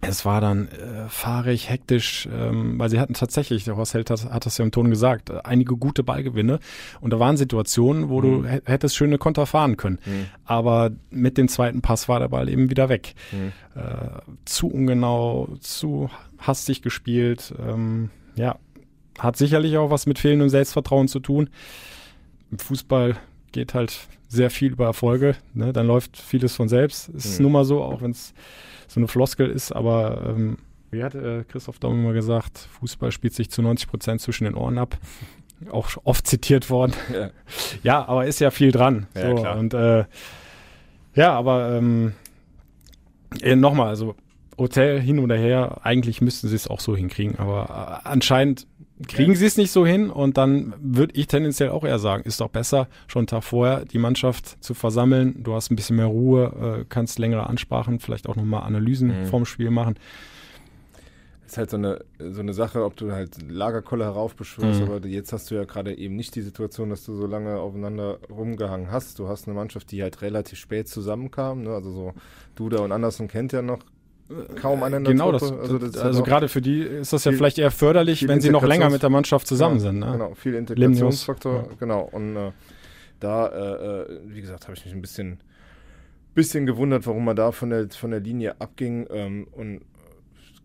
es 0.03 0.25
war 0.25 0.41
dann 0.41 0.69
äh, 0.69 1.09
fahrig, 1.09 1.69
hektisch, 1.69 2.27
ähm, 2.33 2.79
weil 2.79 2.89
sie 2.89 2.99
hatten 2.99 3.13
tatsächlich, 3.13 3.65
der 3.65 3.77
Horst 3.77 3.93
Held 3.93 4.09
hat, 4.09 4.31
hat 4.31 4.47
das 4.47 4.57
ja 4.57 4.65
im 4.65 4.71
Ton 4.71 4.89
gesagt, 4.89 5.29
äh, 5.29 5.41
einige 5.45 5.77
gute 5.77 6.03
Ballgewinne. 6.03 6.59
Und 7.01 7.13
da 7.13 7.19
waren 7.19 7.37
Situationen, 7.37 8.09
wo 8.09 8.23
mhm. 8.23 8.43
du 8.43 8.49
hättest 8.65 8.97
schöne 8.97 9.19
Konter 9.19 9.45
fahren 9.45 9.77
können. 9.77 9.99
Mhm. 10.07 10.27
Aber 10.45 10.91
mit 11.11 11.37
dem 11.37 11.49
zweiten 11.49 11.83
Pass 11.83 12.09
war 12.09 12.19
der 12.19 12.29
Ball 12.29 12.49
eben 12.49 12.71
wieder 12.71 12.89
weg. 12.89 13.15
Mhm. 13.31 13.53
Äh, 13.79 14.21
zu 14.47 14.69
ungenau, 14.69 15.49
zu 15.61 16.09
hastig 16.39 16.81
gespielt. 16.81 17.53
Ähm, 17.61 18.09
ja, 18.37 18.57
hat 19.19 19.37
sicherlich 19.37 19.77
auch 19.77 19.91
was 19.91 20.07
mit 20.07 20.19
fehlendem 20.19 20.49
Selbstvertrauen 20.49 21.09
zu 21.09 21.21
tun 21.21 21.51
im 22.51 22.59
Fußball 22.59 23.17
geht 23.53 23.75
halt 23.75 24.09
sehr 24.29 24.51
viel 24.51 24.73
über 24.73 24.87
Erfolge. 24.87 25.37
Ne? 25.55 25.73
Dann 25.73 25.87
läuft 25.87 26.17
vieles 26.17 26.55
von 26.55 26.69
selbst. 26.69 27.09
Ist 27.09 27.39
mhm. 27.39 27.45
nun 27.45 27.53
mal 27.53 27.65
so, 27.65 27.83
auch 27.83 28.03
wenn 28.03 28.13
es 28.13 28.33
so 28.87 29.01
eine 29.01 29.09
Floskel 29.09 29.51
ist. 29.51 29.73
Aber 29.73 30.23
ähm, 30.29 30.59
wie 30.91 31.03
hat 31.03 31.15
äh, 31.15 31.45
Christoph 31.45 31.79
Daum 31.79 32.01
immer 32.01 32.13
gesagt, 32.13 32.69
Fußball 32.81 33.13
spielt 33.13 33.35
sich 33.35 33.51
zu 33.51 33.63
90 33.63 33.89
Prozent 33.89 34.21
zwischen 34.21 34.45
den 34.45 34.55
Ohren 34.55 34.79
ab. 34.79 34.97
Auch 35.71 35.91
oft 36.05 36.27
zitiert 36.27 36.71
worden. 36.71 36.95
Ja, 37.13 37.31
ja 37.83 38.09
aber 38.09 38.27
ist 38.27 38.41
ja 38.41 38.51
viel 38.51 38.73
dran. 38.73 39.07
Ja, 39.15 39.29
so, 39.29 39.35
klar. 39.43 39.59
Und 39.59 39.75
äh, 39.75 40.05
ja, 41.15 41.33
aber 41.35 41.73
ähm, 41.73 42.15
äh, 43.43 43.57
nochmal, 43.57 43.89
also 43.89 44.15
Hotel 44.57 45.01
hin 45.01 45.19
oder 45.19 45.37
her, 45.37 45.81
eigentlich 45.83 46.21
müssten 46.21 46.49
sie 46.49 46.57
es 46.57 46.69
auch 46.69 46.81
so 46.81 46.97
hinkriegen. 46.97 47.39
Aber 47.39 48.01
äh, 48.05 48.09
anscheinend 48.09 48.67
kriegen 49.09 49.35
sie 49.35 49.47
es 49.47 49.57
nicht 49.57 49.71
so 49.71 49.87
hin 49.87 50.11
und 50.11 50.37
dann 50.37 50.75
würde 50.81 51.15
ich 51.17 51.27
tendenziell 51.27 51.71
auch 51.71 51.85
eher 51.85 51.99
sagen, 51.99 52.23
ist 52.25 52.41
doch 52.41 52.51
besser, 52.51 52.89
schon 53.07 53.21
einen 53.21 53.27
Tag 53.27 53.45
vorher 53.45 53.85
die 53.85 53.99
Mannschaft 53.99 54.63
zu 54.63 54.75
versammeln. 54.75 55.43
Du 55.43 55.55
hast 55.55 55.71
ein 55.71 55.77
bisschen 55.77 55.97
mehr 55.97 56.07
Ruhe, 56.07 56.81
äh, 56.81 56.85
kannst 56.89 57.19
längere 57.19 57.47
Ansprachen, 57.47 58.01
vielleicht 58.01 58.29
auch 58.29 58.37
nochmal 58.37 58.63
Analysen 58.63 59.23
mhm. 59.23 59.27
vorm 59.27 59.47
Spiel 59.47 59.71
machen. 59.71 59.97
Ist 61.47 61.59
halt 61.59 61.71
so 61.71 61.79
eine, 61.79 62.05
so 62.19 62.41
eine 62.41 62.53
Sache, 62.53 62.85
ob 62.85 62.97
du 62.97 63.11
halt 63.11 63.51
Lagerkolle 63.51 64.05
heraufbeschwörst, 64.05 64.83
mhm. 64.83 64.87
aber 64.87 65.07
jetzt 65.07 65.33
hast 65.33 65.51
du 65.51 65.57
ja 65.57 65.65
gerade 65.65 65.97
eben 65.97 66.15
nicht 66.15 66.37
die 66.37 66.43
Situation, 66.43 66.91
dass 66.91 67.05
du 67.05 67.15
so 67.15 67.27
lange 67.27 67.59
aufeinander 67.59 68.21
rumgehangen 68.31 68.93
hast. 68.93 69.19
Du 69.19 69.27
hast 69.27 69.49
eine 69.49 69.57
Mannschaft, 69.57 69.91
die 69.91 70.03
halt 70.03 70.23
relativ 70.23 70.59
spät 70.59 70.89
zusammenkam, 70.89 71.63
ne? 71.63 71.71
also 71.71 71.91
so 71.91 72.15
Duda 72.55 72.79
und 72.79 72.93
Andersen 72.93 73.27
kennt 73.27 73.53
ja 73.53 73.63
noch 73.63 73.81
kaum 74.57 74.83
einer 74.83 75.01
Genau, 75.01 75.33
das, 75.33 75.43
also, 75.43 75.79
das 75.79 75.97
also 75.97 76.23
gerade 76.23 76.49
für 76.49 76.61
die 76.61 76.81
ist 76.81 77.13
das 77.13 77.25
ja 77.25 77.33
vielleicht 77.33 77.59
eher 77.59 77.71
förderlich, 77.71 78.27
wenn 78.29 78.41
sie 78.41 78.51
noch 78.51 78.65
länger 78.65 78.91
mit 78.91 79.03
der 79.03 79.11
Mannschaft 79.11 79.47
zusammen 79.47 79.77
ja, 79.77 79.81
sind. 79.83 79.99
Ne? 80.01 80.13
Genau, 80.13 80.35
viel 80.35 80.55
Integrationsfaktor, 80.55 81.55
ja. 81.55 81.77
genau. 81.79 82.09
Und 82.13 82.37
äh, 82.37 82.53
da, 83.19 83.47
äh, 83.49 84.03
äh, 84.03 84.21
wie 84.27 84.41
gesagt, 84.41 84.65
habe 84.65 84.75
ich 84.75 84.85
mich 84.85 84.95
ein 84.95 85.01
bisschen, 85.01 85.41
bisschen 86.35 86.67
gewundert, 86.67 87.07
warum 87.07 87.25
man 87.25 87.37
da 87.37 87.53
von 87.53 87.71
der, 87.71 87.89
von 87.91 88.11
der 88.11 88.21
Linie 88.21 88.61
abging. 88.61 89.07
Ähm, 89.11 89.47
und 89.53 89.83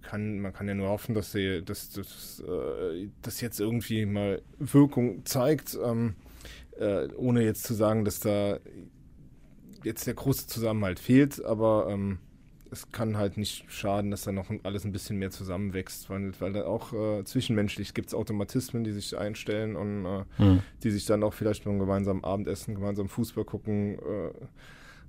kann, 0.01 0.39
man 0.39 0.53
kann 0.53 0.67
ja 0.67 0.75
nur 0.75 0.89
hoffen, 0.89 1.15
dass 1.15 1.31
sie, 1.31 1.63
dass, 1.63 1.89
dass, 1.89 2.43
äh, 2.47 3.09
das 3.21 3.41
jetzt 3.41 3.59
irgendwie 3.59 4.05
mal 4.05 4.41
Wirkung 4.59 5.25
zeigt, 5.25 5.77
ähm, 5.83 6.15
äh, 6.77 7.07
ohne 7.15 7.43
jetzt 7.43 7.63
zu 7.63 7.73
sagen, 7.73 8.05
dass 8.05 8.19
da 8.19 8.59
jetzt 9.83 10.07
der 10.07 10.13
große 10.13 10.47
Zusammenhalt 10.47 10.99
fehlt, 10.99 11.43
aber 11.43 11.87
ähm, 11.89 12.19
es 12.75 12.91
kann 12.91 13.17
halt 13.17 13.37
nicht 13.37 13.65
schaden, 13.71 14.11
dass 14.11 14.23
da 14.23 14.31
noch 14.31 14.51
alles 14.63 14.85
ein 14.85 14.91
bisschen 14.91 15.17
mehr 15.17 15.31
zusammenwächst, 15.31 16.09
weil, 16.09 16.31
weil 16.39 16.53
da 16.53 16.65
auch 16.65 16.93
äh, 16.93 17.23
zwischenmenschlich 17.23 17.93
gibt 17.93 18.09
es 18.09 18.13
Automatismen, 18.13 18.83
die 18.83 18.91
sich 18.91 19.17
einstellen 19.17 19.75
und 19.75 20.05
äh, 20.05 20.23
mhm. 20.37 20.59
die 20.83 20.91
sich 20.91 21.05
dann 21.05 21.23
auch 21.23 21.33
vielleicht 21.33 21.63
beim 21.63 21.79
gemeinsamen 21.79 22.23
Abendessen, 22.23 22.75
gemeinsam 22.75 23.07
Fußball 23.07 23.45
gucken. 23.45 23.95
Äh, 23.95 24.31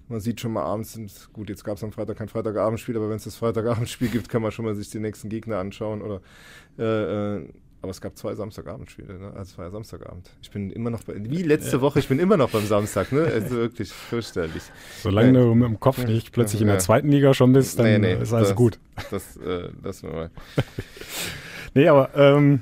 man 0.09 0.21
sieht 0.21 0.41
schon 0.41 0.53
mal 0.53 0.63
abends, 0.63 0.99
gut, 1.33 1.49
jetzt 1.49 1.65
gab 1.65 1.77
es 1.77 1.85
am 1.85 1.91
Freitag 1.91 2.17
kein 2.17 2.29
Freitagabendspiel, 2.29 2.97
aber 2.97 3.09
wenn 3.09 3.17
es 3.17 3.25
das 3.25 3.37
Freitagabendspiel 3.37 4.09
gibt, 4.09 4.29
kann 4.29 4.43
man 4.43 4.53
schon 4.53 4.65
mal 4.65 4.75
sich 4.75 4.89
die 4.91 5.01
nächsten 5.01 5.29
Gegner 5.29 5.59
anschauen 5.59 6.01
oder 6.01 6.21
äh, 6.79 7.39
äh, 7.39 7.49
aber 7.87 7.93
es 7.93 8.01
gab 8.01 8.17
zwei 8.17 8.35
Samstagabendspiele, 8.35 9.15
ne? 9.15 9.27
Also 9.29 9.53
es 9.53 9.59
war 9.59 9.67
ja 9.67 9.71
Samstagabend. 9.71 10.31
Ich 10.43 10.51
bin 10.51 10.71
immer 10.71 10.91
noch 10.91 11.05
bei, 11.05 11.15
wie 11.17 11.43
letzte 11.43 11.77
ja. 11.77 11.81
Woche, 11.81 12.01
ich 12.01 12.09
bin 12.09 12.19
immer 12.19 12.37
noch 12.37 12.51
beim 12.51 12.67
Samstag, 12.67 13.13
ne? 13.13 13.25
Also 13.25 13.51
wirklich 13.57 13.93
fürchterlich. 13.93 14.63
Solange 15.01 15.33
du 15.33 15.55
mit 15.55 15.69
dem 15.69 15.79
Kopf 15.79 16.05
nicht 16.05 16.33
plötzlich 16.33 16.63
in 16.63 16.67
der 16.67 16.81
zweiten 16.81 17.09
Liga 17.09 17.33
schon 17.33 17.53
bist, 17.53 17.79
dann 17.79 17.87
nee, 17.87 17.99
nee, 17.99 18.15
ist 18.15 18.33
alles 18.33 18.49
das, 18.49 18.57
gut. 18.57 18.81
Das 19.11 19.37
äh, 19.37 19.71
wir 20.03 20.11
mal. 20.11 20.31
nee, 21.75 21.87
aber 21.87 22.11
ähm, 22.17 22.61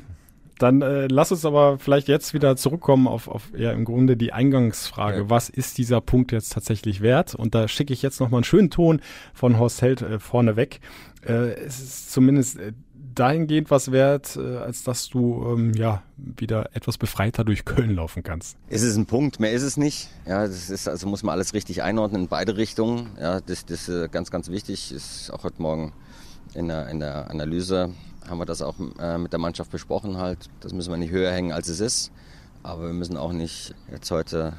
dann 0.59 0.83
äh, 0.83 1.07
lass 1.09 1.33
uns 1.33 1.45
aber 1.45 1.79
vielleicht 1.79 2.07
jetzt 2.09 2.35
wieder 2.35 2.57
zurückkommen 2.57 3.09
auf, 3.09 3.29
auf 3.29 3.51
ja 3.57 3.73
im 3.73 3.85
Grunde 3.85 4.17
die 4.17 4.33
Eingangsfrage. 4.33 5.23
Ja. 5.23 5.31
Was 5.31 5.49
ist 5.49 5.79
dieser 5.79 6.01
Punkt 6.01 6.33
jetzt 6.33 6.53
tatsächlich 6.53 7.01
wert? 7.01 7.35
Und 7.35 7.55
da 7.55 7.67
schicke 7.67 7.93
ich 7.93 8.03
jetzt 8.03 8.21
nochmal 8.21 8.39
einen 8.39 8.45
schönen 8.45 8.71
Ton 8.71 9.01
von 9.33 9.59
Horst 9.59 9.83
Held 9.83 10.03
äh, 10.03 10.19
vorneweg. 10.19 10.81
Äh, 11.27 11.55
es 11.55 11.81
ist 11.81 12.13
zumindest 12.13 12.59
äh, 12.59 12.73
dahingehend 13.15 13.71
was 13.71 13.93
wert, 13.93 14.37
äh, 14.37 14.57
als 14.57 14.83
dass 14.83 15.09
du 15.09 15.45
ähm, 15.47 15.73
ja 15.75 16.03
wieder 16.17 16.71
etwas 16.75 16.99
befreiter 16.99 17.45
durch 17.45 17.65
Köln 17.65 17.95
laufen 17.95 18.23
kannst. 18.23 18.57
Es 18.69 18.83
ist 18.83 18.97
ein 18.97 19.07
Punkt, 19.07 19.41
mehr 19.41 19.53
ist 19.53 19.63
es 19.63 19.77
nicht. 19.77 20.09
Ja, 20.27 20.47
das 20.47 20.71
ist 20.71 20.89
also 20.89 21.07
muss 21.07 21.23
man 21.23 21.33
alles 21.33 21.55
richtig 21.55 21.83
einordnen 21.83 22.23
in 22.23 22.29
beide 22.29 22.57
Richtungen. 22.57 23.11
Ja, 23.21 23.41
das, 23.41 23.67
das 23.67 23.89
ist 23.89 23.89
äh, 23.89 24.09
ganz, 24.09 24.31
ganz 24.31 24.49
wichtig. 24.51 24.93
Ist 24.93 25.31
auch 25.31 25.45
heute 25.45 25.61
Morgen 25.63 25.93
in 26.55 26.69
der, 26.69 26.89
in 26.89 27.01
der 27.01 27.31
Analyse 27.31 27.91
haben 28.29 28.39
wir 28.39 28.47
das 28.47 28.63
auch 28.63 28.77
äh, 28.99 29.19
mit 29.19 29.33
der 29.33 29.39
Mannschaft 29.39 29.71
besprochen 29.71 30.17
halt. 30.17 30.49
Das 30.61 30.73
müssen 30.73 30.91
wir 30.91 30.97
nicht 30.97 31.13
höher 31.13 31.31
hängen, 31.31 31.53
als 31.53 31.69
es 31.69 31.81
ist. 31.81 32.11
Aber 32.63 32.87
wir 32.87 32.95
müssen 32.95 33.17
auch 33.17 33.33
nicht 33.33 33.75
jetzt 33.91 34.11
heute 34.11 34.55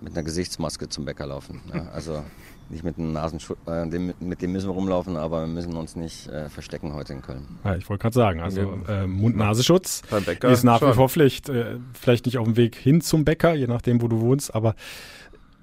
mit 0.00 0.14
einer 0.14 0.24
Gesichtsmaske 0.24 0.88
zum 0.88 1.04
Bäcker 1.04 1.26
laufen. 1.26 1.60
Ja? 1.72 1.88
Also 1.92 2.24
nicht 2.70 2.84
mit 2.84 2.96
dem 2.96 3.12
Nasenschutz, 3.12 3.58
äh, 3.66 3.84
mit 3.84 4.42
dem 4.42 4.52
müssen 4.52 4.68
wir 4.68 4.74
rumlaufen, 4.74 5.16
aber 5.16 5.40
wir 5.40 5.46
müssen 5.46 5.76
uns 5.76 5.96
nicht 5.96 6.28
äh, 6.28 6.48
verstecken 6.48 6.94
heute 6.94 7.12
in 7.12 7.22
Köln. 7.22 7.58
Ja, 7.64 7.76
ich 7.76 7.88
wollte 7.88 8.02
gerade 8.02 8.14
sagen, 8.14 8.40
also 8.40 8.78
äh, 8.88 9.06
Mund-Nasenschutz 9.06 10.02
ist 10.42 10.64
nach 10.64 10.78
schon. 10.80 10.90
wie 10.90 10.94
vor 10.94 11.08
Pflicht. 11.08 11.48
Äh, 11.48 11.78
vielleicht 11.92 12.26
nicht 12.26 12.38
auf 12.38 12.46
dem 12.46 12.56
Weg 12.56 12.76
hin 12.76 13.00
zum 13.00 13.24
Bäcker, 13.24 13.54
je 13.54 13.66
nachdem, 13.66 14.02
wo 14.02 14.08
du 14.08 14.20
wohnst, 14.20 14.54
aber 14.54 14.74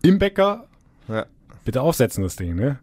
im 0.02 0.20
Bäcker 0.20 0.66
ja. 1.08 1.26
bitte 1.66 1.82
aufsetzen 1.82 2.24
das 2.24 2.36
Ding. 2.36 2.56
Ne? 2.56 2.80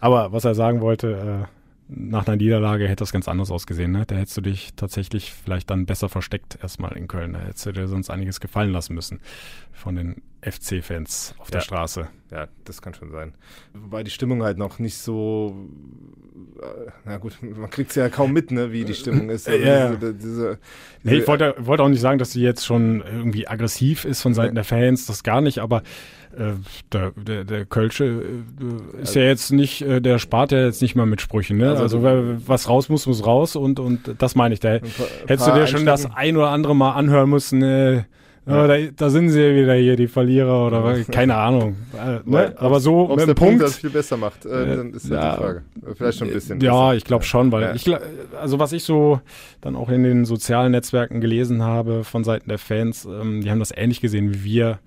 Aber 0.00 0.32
was 0.32 0.44
er 0.44 0.54
sagen 0.54 0.80
wollte, 0.80 1.46
äh, 1.46 1.57
nach 1.88 2.26
einer 2.26 2.36
Niederlage 2.36 2.84
hätte 2.84 3.02
das 3.02 3.12
ganz 3.12 3.28
anders 3.28 3.50
ausgesehen. 3.50 3.92
Ne? 3.92 4.04
Da 4.06 4.16
hättest 4.16 4.36
du 4.36 4.40
dich 4.42 4.74
tatsächlich 4.76 5.32
vielleicht 5.32 5.70
dann 5.70 5.86
besser 5.86 6.08
versteckt 6.08 6.58
erstmal 6.62 6.96
in 6.96 7.08
Köln. 7.08 7.32
Da 7.32 7.40
hättest 7.40 7.64
du 7.66 7.72
dir 7.72 7.88
sonst 7.88 8.10
einiges 8.10 8.40
gefallen 8.40 8.72
lassen 8.72 8.94
müssen 8.94 9.20
von 9.72 9.96
den 9.96 10.22
FC-Fans 10.42 11.34
auf 11.38 11.50
der 11.50 11.60
Straße. 11.60 12.08
Ja, 12.30 12.48
das 12.64 12.82
kann 12.82 12.92
schon 12.92 13.10
sein. 13.10 13.34
Wobei 13.72 14.04
die 14.04 14.10
Stimmung 14.10 14.42
halt 14.42 14.58
noch 14.58 14.78
nicht 14.78 14.98
so, 14.98 15.68
äh, 16.60 16.90
na 17.06 17.16
gut, 17.16 17.38
man 17.40 17.70
kriegt 17.70 17.90
es 17.90 17.96
ja 17.96 18.10
kaum 18.10 18.32
mit, 18.32 18.50
ne, 18.50 18.70
wie 18.70 18.84
die 18.84 18.94
Stimmung 18.94 19.30
ist. 19.30 19.48
Also 19.48 19.64
ja, 19.64 19.94
diese, 19.94 20.14
diese, 20.14 20.14
diese, 20.14 20.58
nee, 21.04 21.18
ich 21.18 21.26
wollte, 21.26 21.54
wollte 21.58 21.82
auch 21.82 21.88
nicht 21.88 22.00
sagen, 22.00 22.18
dass 22.18 22.32
sie 22.32 22.42
jetzt 22.42 22.66
schon 22.66 23.00
irgendwie 23.00 23.48
aggressiv 23.48 24.04
ist 24.04 24.20
von 24.20 24.34
Seiten 24.34 24.54
der 24.54 24.64
Fans, 24.64 25.06
das 25.06 25.22
gar 25.22 25.40
nicht, 25.40 25.60
aber 25.60 25.82
der, 26.92 27.12
der, 27.16 27.44
der 27.44 27.64
Kölsche 27.64 28.04
äh, 28.04 29.02
ist 29.02 29.14
ja 29.14 29.22
jetzt 29.22 29.50
nicht, 29.50 29.82
äh, 29.82 30.00
der 30.00 30.18
spart 30.18 30.52
ja 30.52 30.64
jetzt 30.64 30.80
nicht 30.80 30.94
mal 30.94 31.06
mit 31.06 31.20
Sprüchen. 31.20 31.58
Ne? 31.58 31.70
Also, 31.70 31.98
also 31.98 32.36
was 32.46 32.68
raus 32.68 32.88
muss, 32.88 33.06
muss 33.06 33.26
raus 33.26 33.56
und, 33.56 33.80
und 33.80 34.14
das 34.18 34.34
meine 34.34 34.54
ich. 34.54 34.60
Da 34.60 34.78
hättest 35.26 35.48
du 35.48 35.52
dir 35.52 35.66
schon 35.66 35.84
das 35.84 36.06
ein 36.14 36.36
oder 36.36 36.50
andere 36.50 36.76
Mal 36.76 36.92
anhören 36.92 37.30
müssen. 37.30 37.62
Äh, 37.62 38.04
ja. 38.46 38.66
Da, 38.66 38.78
da, 38.96 39.10
sind 39.10 39.28
sie 39.28 39.54
wieder 39.54 39.74
hier, 39.74 39.96
die 39.96 40.06
Verlierer 40.06 40.66
oder 40.66 40.96
ja. 40.96 41.04
keine 41.10 41.34
Ahnung. 41.34 41.76
Äh, 41.94 42.20
ne? 42.24 42.54
Aber 42.56 42.80
so 42.80 43.08
mit 43.08 43.28
dem 43.28 43.34
Punkt, 43.34 43.60
das 43.62 43.76
viel 43.76 43.90
besser 43.90 44.16
macht, 44.16 44.46
äh, 44.46 44.76
dann 44.76 44.94
ist 44.94 45.08
ja, 45.08 45.32
die 45.32 45.42
Frage. 45.42 45.62
Vielleicht 45.94 46.18
schon 46.18 46.28
ein 46.28 46.34
bisschen. 46.34 46.60
Ja, 46.60 46.86
besser. 46.86 46.96
ich 46.96 47.04
glaube 47.04 47.24
schon, 47.24 47.52
weil 47.52 47.76
ich, 47.76 47.90
also 48.40 48.58
was 48.58 48.72
ich 48.72 48.84
so 48.84 49.20
dann 49.60 49.76
auch 49.76 49.90
in 49.90 50.02
den 50.02 50.24
sozialen 50.24 50.72
Netzwerken 50.72 51.20
gelesen 51.20 51.62
habe 51.62 52.04
von 52.04 52.24
Seiten 52.24 52.48
der 52.48 52.58
Fans, 52.58 53.04
ähm, 53.04 53.42
die 53.42 53.50
haben 53.50 53.58
das 53.58 53.72
ähnlich 53.76 54.00
gesehen 54.00 54.32
wie 54.32 54.44
wir 54.44 54.78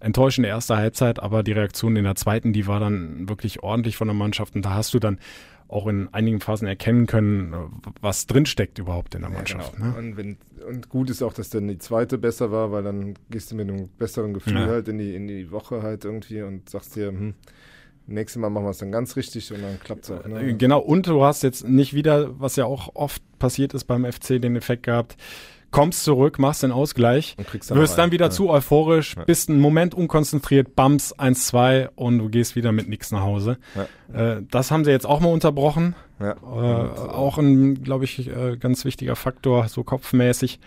enttäuschende 0.00 0.48
erste 0.48 0.76
Halbzeit, 0.76 1.20
aber 1.20 1.42
die 1.42 1.52
Reaktion 1.52 1.96
in 1.96 2.04
der 2.04 2.14
zweiten, 2.14 2.52
die 2.52 2.66
war 2.66 2.80
dann 2.80 3.28
wirklich 3.28 3.62
ordentlich 3.62 3.96
von 3.96 4.08
der 4.08 4.14
Mannschaft 4.14 4.54
und 4.54 4.64
da 4.64 4.74
hast 4.74 4.94
du 4.94 4.98
dann 4.98 5.18
auch 5.68 5.86
in 5.86 6.08
einigen 6.12 6.40
Phasen 6.40 6.66
erkennen 6.66 7.06
können, 7.06 7.54
was 8.00 8.26
drinsteckt 8.26 8.78
überhaupt 8.78 9.14
in 9.14 9.20
der 9.20 9.30
Mannschaft. 9.30 9.74
Ja, 9.74 9.78
genau. 9.78 9.90
ne? 9.90 9.98
und, 9.98 10.16
wenn, 10.16 10.38
und, 10.66 10.88
gut 10.88 11.10
ist 11.10 11.22
auch, 11.22 11.34
dass 11.34 11.50
dann 11.50 11.68
die 11.68 11.78
zweite 11.78 12.16
besser 12.16 12.50
war, 12.50 12.72
weil 12.72 12.82
dann 12.82 13.14
gehst 13.28 13.52
du 13.52 13.54
mit 13.54 13.68
einem 13.68 13.88
besseren 13.98 14.32
Gefühl 14.32 14.54
ja. 14.54 14.66
halt 14.66 14.88
in 14.88 14.98
die, 14.98 15.14
in 15.14 15.28
die 15.28 15.50
Woche 15.50 15.82
halt 15.82 16.06
irgendwie 16.06 16.40
und 16.40 16.70
sagst 16.70 16.96
dir, 16.96 17.08
hm, 17.08 17.34
nächstes 18.06 18.40
Mal 18.40 18.48
machen 18.48 18.64
wir 18.64 18.70
es 18.70 18.78
dann 18.78 18.92
ganz 18.92 19.14
richtig 19.16 19.52
und 19.52 19.62
dann 19.62 19.78
klappt 19.78 20.04
es 20.04 20.10
auch. 20.10 20.24
Ne? 20.24 20.56
Genau, 20.56 20.80
und 20.80 21.06
du 21.06 21.22
hast 21.22 21.42
jetzt 21.42 21.68
nicht 21.68 21.92
wieder, 21.92 22.40
was 22.40 22.56
ja 22.56 22.64
auch 22.64 22.94
oft 22.94 23.22
passiert 23.38 23.74
ist 23.74 23.84
beim 23.84 24.10
FC, 24.10 24.40
den 24.40 24.56
Effekt 24.56 24.84
gehabt, 24.84 25.16
kommst 25.70 26.04
zurück, 26.04 26.38
machst 26.38 26.62
den 26.62 26.72
Ausgleich, 26.72 27.36
dann 27.68 27.78
wirst 27.78 27.98
dann 27.98 28.10
wieder 28.10 28.26
ja. 28.26 28.30
zu 28.30 28.48
euphorisch, 28.48 29.16
ja. 29.16 29.24
bist 29.24 29.50
einen 29.50 29.60
Moment 29.60 29.94
unkonzentriert, 29.94 30.74
bums 30.74 31.14
1-2 31.16 31.90
und 31.94 32.18
du 32.18 32.28
gehst 32.28 32.56
wieder 32.56 32.72
mit 32.72 32.88
nichts 32.88 33.10
nach 33.10 33.22
Hause. 33.22 33.58
Ja. 34.12 34.36
Äh, 34.36 34.42
das 34.50 34.70
haben 34.70 34.84
sie 34.84 34.90
jetzt 34.90 35.06
auch 35.06 35.20
mal 35.20 35.32
unterbrochen. 35.32 35.94
Äh, 36.20 36.32
auch 36.42 37.38
ein, 37.38 37.82
glaube 37.82 38.04
ich, 38.04 38.28
äh, 38.28 38.56
ganz 38.56 38.84
wichtiger 38.84 39.14
Faktor, 39.14 39.68
so 39.68 39.84
kopfmäßig. 39.84 40.58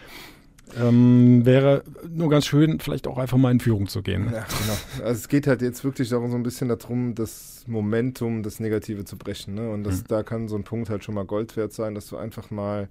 Ähm, 0.80 1.45
wäre 1.45 1.84
nur 2.08 2.30
ganz 2.30 2.45
schön, 2.45 2.80
vielleicht 2.80 3.08
auch 3.08 3.18
einfach 3.18 3.38
mal 3.38 3.52
in 3.52 3.60
Führung 3.60 3.88
zu 3.88 4.02
gehen. 4.02 4.26
Ja, 4.32 4.45
genau. 4.45 5.06
Also 5.06 5.20
es 5.20 5.28
geht 5.28 5.47
halt 5.47 5.62
jetzt 5.62 5.84
wirklich 5.84 6.10
darum, 6.10 6.32
so 6.32 6.38
ein 6.38 6.43
bisschen 6.43 6.70
darum, 6.70 7.14
das 7.16 7.66
Momentum, 7.68 8.43
das 8.43 8.62
Negative 8.62 9.04
zu 9.04 9.18
brechen. 9.18 9.56
Ne? 9.56 9.70
Und 9.70 9.84
das, 9.84 10.04
mhm. 10.04 10.08
da 10.08 10.24
kann 10.24 10.47
so 10.47 10.56
ein 10.56 10.64
Punkt 10.64 10.89
halt 10.89 11.04
schon 11.04 11.16
mal 11.16 11.26
Gold 11.26 11.58
wert 11.58 11.74
sein, 11.74 11.95
dass 11.95 12.08
du 12.08 12.16
einfach 12.16 12.52
mal 12.52 12.88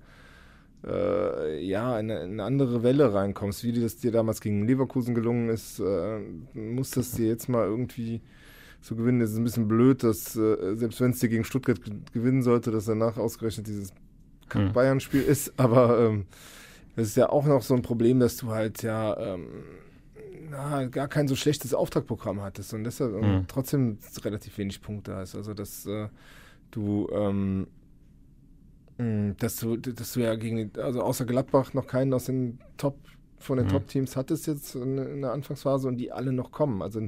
äh, 0.86 1.62
ja, 1.62 1.98
in 1.98 2.10
eine, 2.10 2.20
eine, 2.20 2.42
andere 2.44 2.82
Welle 2.82 3.12
reinkommst, 3.12 3.64
wie 3.64 3.72
das 3.72 3.96
dir 3.96 4.12
damals 4.12 4.40
gegen 4.40 4.66
Leverkusen 4.66 5.14
gelungen 5.14 5.48
ist, 5.48 5.78
äh, 5.80 6.20
muss 6.54 6.90
das 6.90 7.12
dir 7.12 7.26
jetzt 7.26 7.48
mal 7.48 7.66
irgendwie 7.66 8.22
zu 8.80 8.96
gewinnen. 8.96 9.20
Es 9.20 9.32
ist 9.32 9.36
ein 9.36 9.44
bisschen 9.44 9.68
blöd, 9.68 10.02
dass 10.02 10.36
äh, 10.36 10.76
selbst 10.76 11.00
wenn 11.00 11.10
es 11.10 11.18
dir 11.18 11.28
gegen 11.28 11.44
Stuttgart 11.44 11.80
gewinnen 12.12 12.42
sollte, 12.42 12.70
dass 12.70 12.86
danach 12.86 13.18
ausgerechnet 13.18 13.66
dieses 13.66 13.92
mhm. 14.54 14.72
Bayern-Spiel 14.72 15.22
ist, 15.22 15.52
aber 15.58 16.00
ähm, 16.00 16.26
das 16.96 17.08
ist 17.08 17.16
ja 17.16 17.28
auch 17.28 17.44
noch 17.44 17.62
so 17.62 17.74
ein 17.74 17.82
Problem, 17.82 18.20
dass 18.20 18.36
du 18.38 18.50
halt 18.50 18.82
ja 18.82 19.16
ähm, 19.34 19.48
na, 20.50 20.86
gar 20.86 21.08
kein 21.08 21.28
so 21.28 21.36
schlechtes 21.36 21.74
Auftragprogramm 21.74 22.40
hattest 22.40 22.74
und 22.74 22.84
deshalb 22.84 23.12
mhm. 23.12 23.44
trotzdem 23.46 23.98
relativ 24.24 24.58
wenig 24.58 24.82
Punkte 24.82 25.14
hast. 25.14 25.36
Also 25.36 25.54
dass 25.54 25.86
äh, 25.86 26.08
du 26.70 27.08
ähm, 27.12 27.68
dass 29.38 29.56
du, 29.56 29.76
dass 29.76 30.12
du 30.12 30.20
ja 30.20 30.34
gegen, 30.34 30.72
also 30.76 31.02
außer 31.02 31.24
Gladbach 31.24 31.74
noch 31.74 31.86
keinen 31.86 32.12
aus 32.14 32.26
den 32.26 32.58
Top, 32.76 32.98
von 33.40 33.56
den 33.56 33.66
mhm. 33.66 33.70
Top-Teams 33.70 34.16
hattest 34.16 34.46
jetzt 34.46 34.74
in, 34.74 34.98
in, 34.98 35.22
der 35.22 35.32
Anfangsphase 35.32 35.88
und 35.88 35.96
die 35.96 36.12
alle 36.12 36.32
noch 36.32 36.52
kommen. 36.52 36.82
Also 36.82 37.00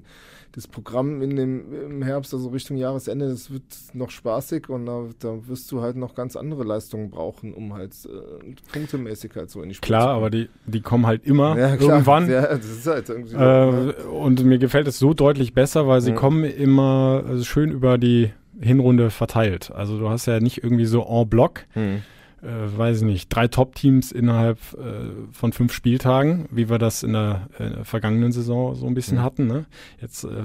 das 0.53 0.67
Programm 0.67 1.23
in 1.23 1.37
dem, 1.37 1.73
im 1.73 2.03
Herbst, 2.03 2.35
also 2.35 2.49
Richtung 2.49 2.77
Jahresende, 2.77 3.29
das 3.29 3.51
wird 3.51 3.63
noch 3.93 4.11
spaßig 4.11 4.69
und 4.69 4.87
da, 4.87 5.05
da 5.21 5.47
wirst 5.47 5.71
du 5.73 5.83
halt 5.83 5.97
noch 5.97 6.15
ganz 6.15 6.37
andere 6.37 6.65
Leistungen 6.65 7.11
brauchen, 7.11 7.55
um 7.55 7.75
halt 7.75 7.93
äh, 8.05 8.55
punktemäßig 8.73 9.33
halt 9.37 9.51
so 9.51 9.63
in 9.63 9.69
die 9.69 9.75
Spiele 9.75 9.99
Klar, 9.99 10.09
aber 10.09 10.31
die, 10.31 10.49
die 10.67 10.81
kommen 10.81 11.07
halt 11.07 11.25
immer 11.25 11.57
ja, 11.59 11.75
irgendwann. 11.75 12.29
Ja, 12.29 12.43
das 12.49 12.67
ist 12.67 12.87
halt 12.87 13.09
irgendwie 13.09 13.35
äh, 13.35 14.03
und 14.05 14.45
mir 14.45 14.59
gefällt 14.59 14.89
es 14.89 14.99
so 14.99 15.15
deutlich 15.15 15.55
besser, 15.55 15.87
weil 15.87 16.01
sie 16.01 16.13
mhm. 16.13 16.17
kommen 16.17 16.45
immer 16.45 17.25
also 17.27 17.45
schön 17.45 17.71
über 17.71 17.99
die 17.99 18.33
Hinrunde 18.61 19.11
verteilt. 19.11 19.71
Also 19.73 19.99
du 19.99 20.09
hast 20.09 20.27
ja 20.27 20.41
nicht 20.41 20.63
irgendwie 20.63 20.85
so 20.85 21.03
en 21.03 21.29
bloc, 21.29 21.67
hm. 21.73 22.03
Äh, 22.43 22.77
weiß 22.77 22.99
ich 22.99 23.05
nicht, 23.05 23.29
drei 23.29 23.49
Top-Teams 23.49 24.13
innerhalb 24.13 24.59
äh, 24.75 25.33
von 25.33 25.53
fünf 25.53 25.73
Spieltagen, 25.73 26.49
wie 26.51 26.69
wir 26.69 26.79
das 26.79 27.03
in 27.03 27.13
der, 27.13 27.49
äh, 27.59 27.85
vergangenen 27.85 28.33
Saison 28.33 28.75
so 28.75 28.87
ein 28.87 28.95
bisschen 28.95 29.19
hm. 29.19 29.25
hatten. 29.25 29.47
Ne? 29.47 29.67
Jetzt 30.01 30.25
äh, 30.25 30.45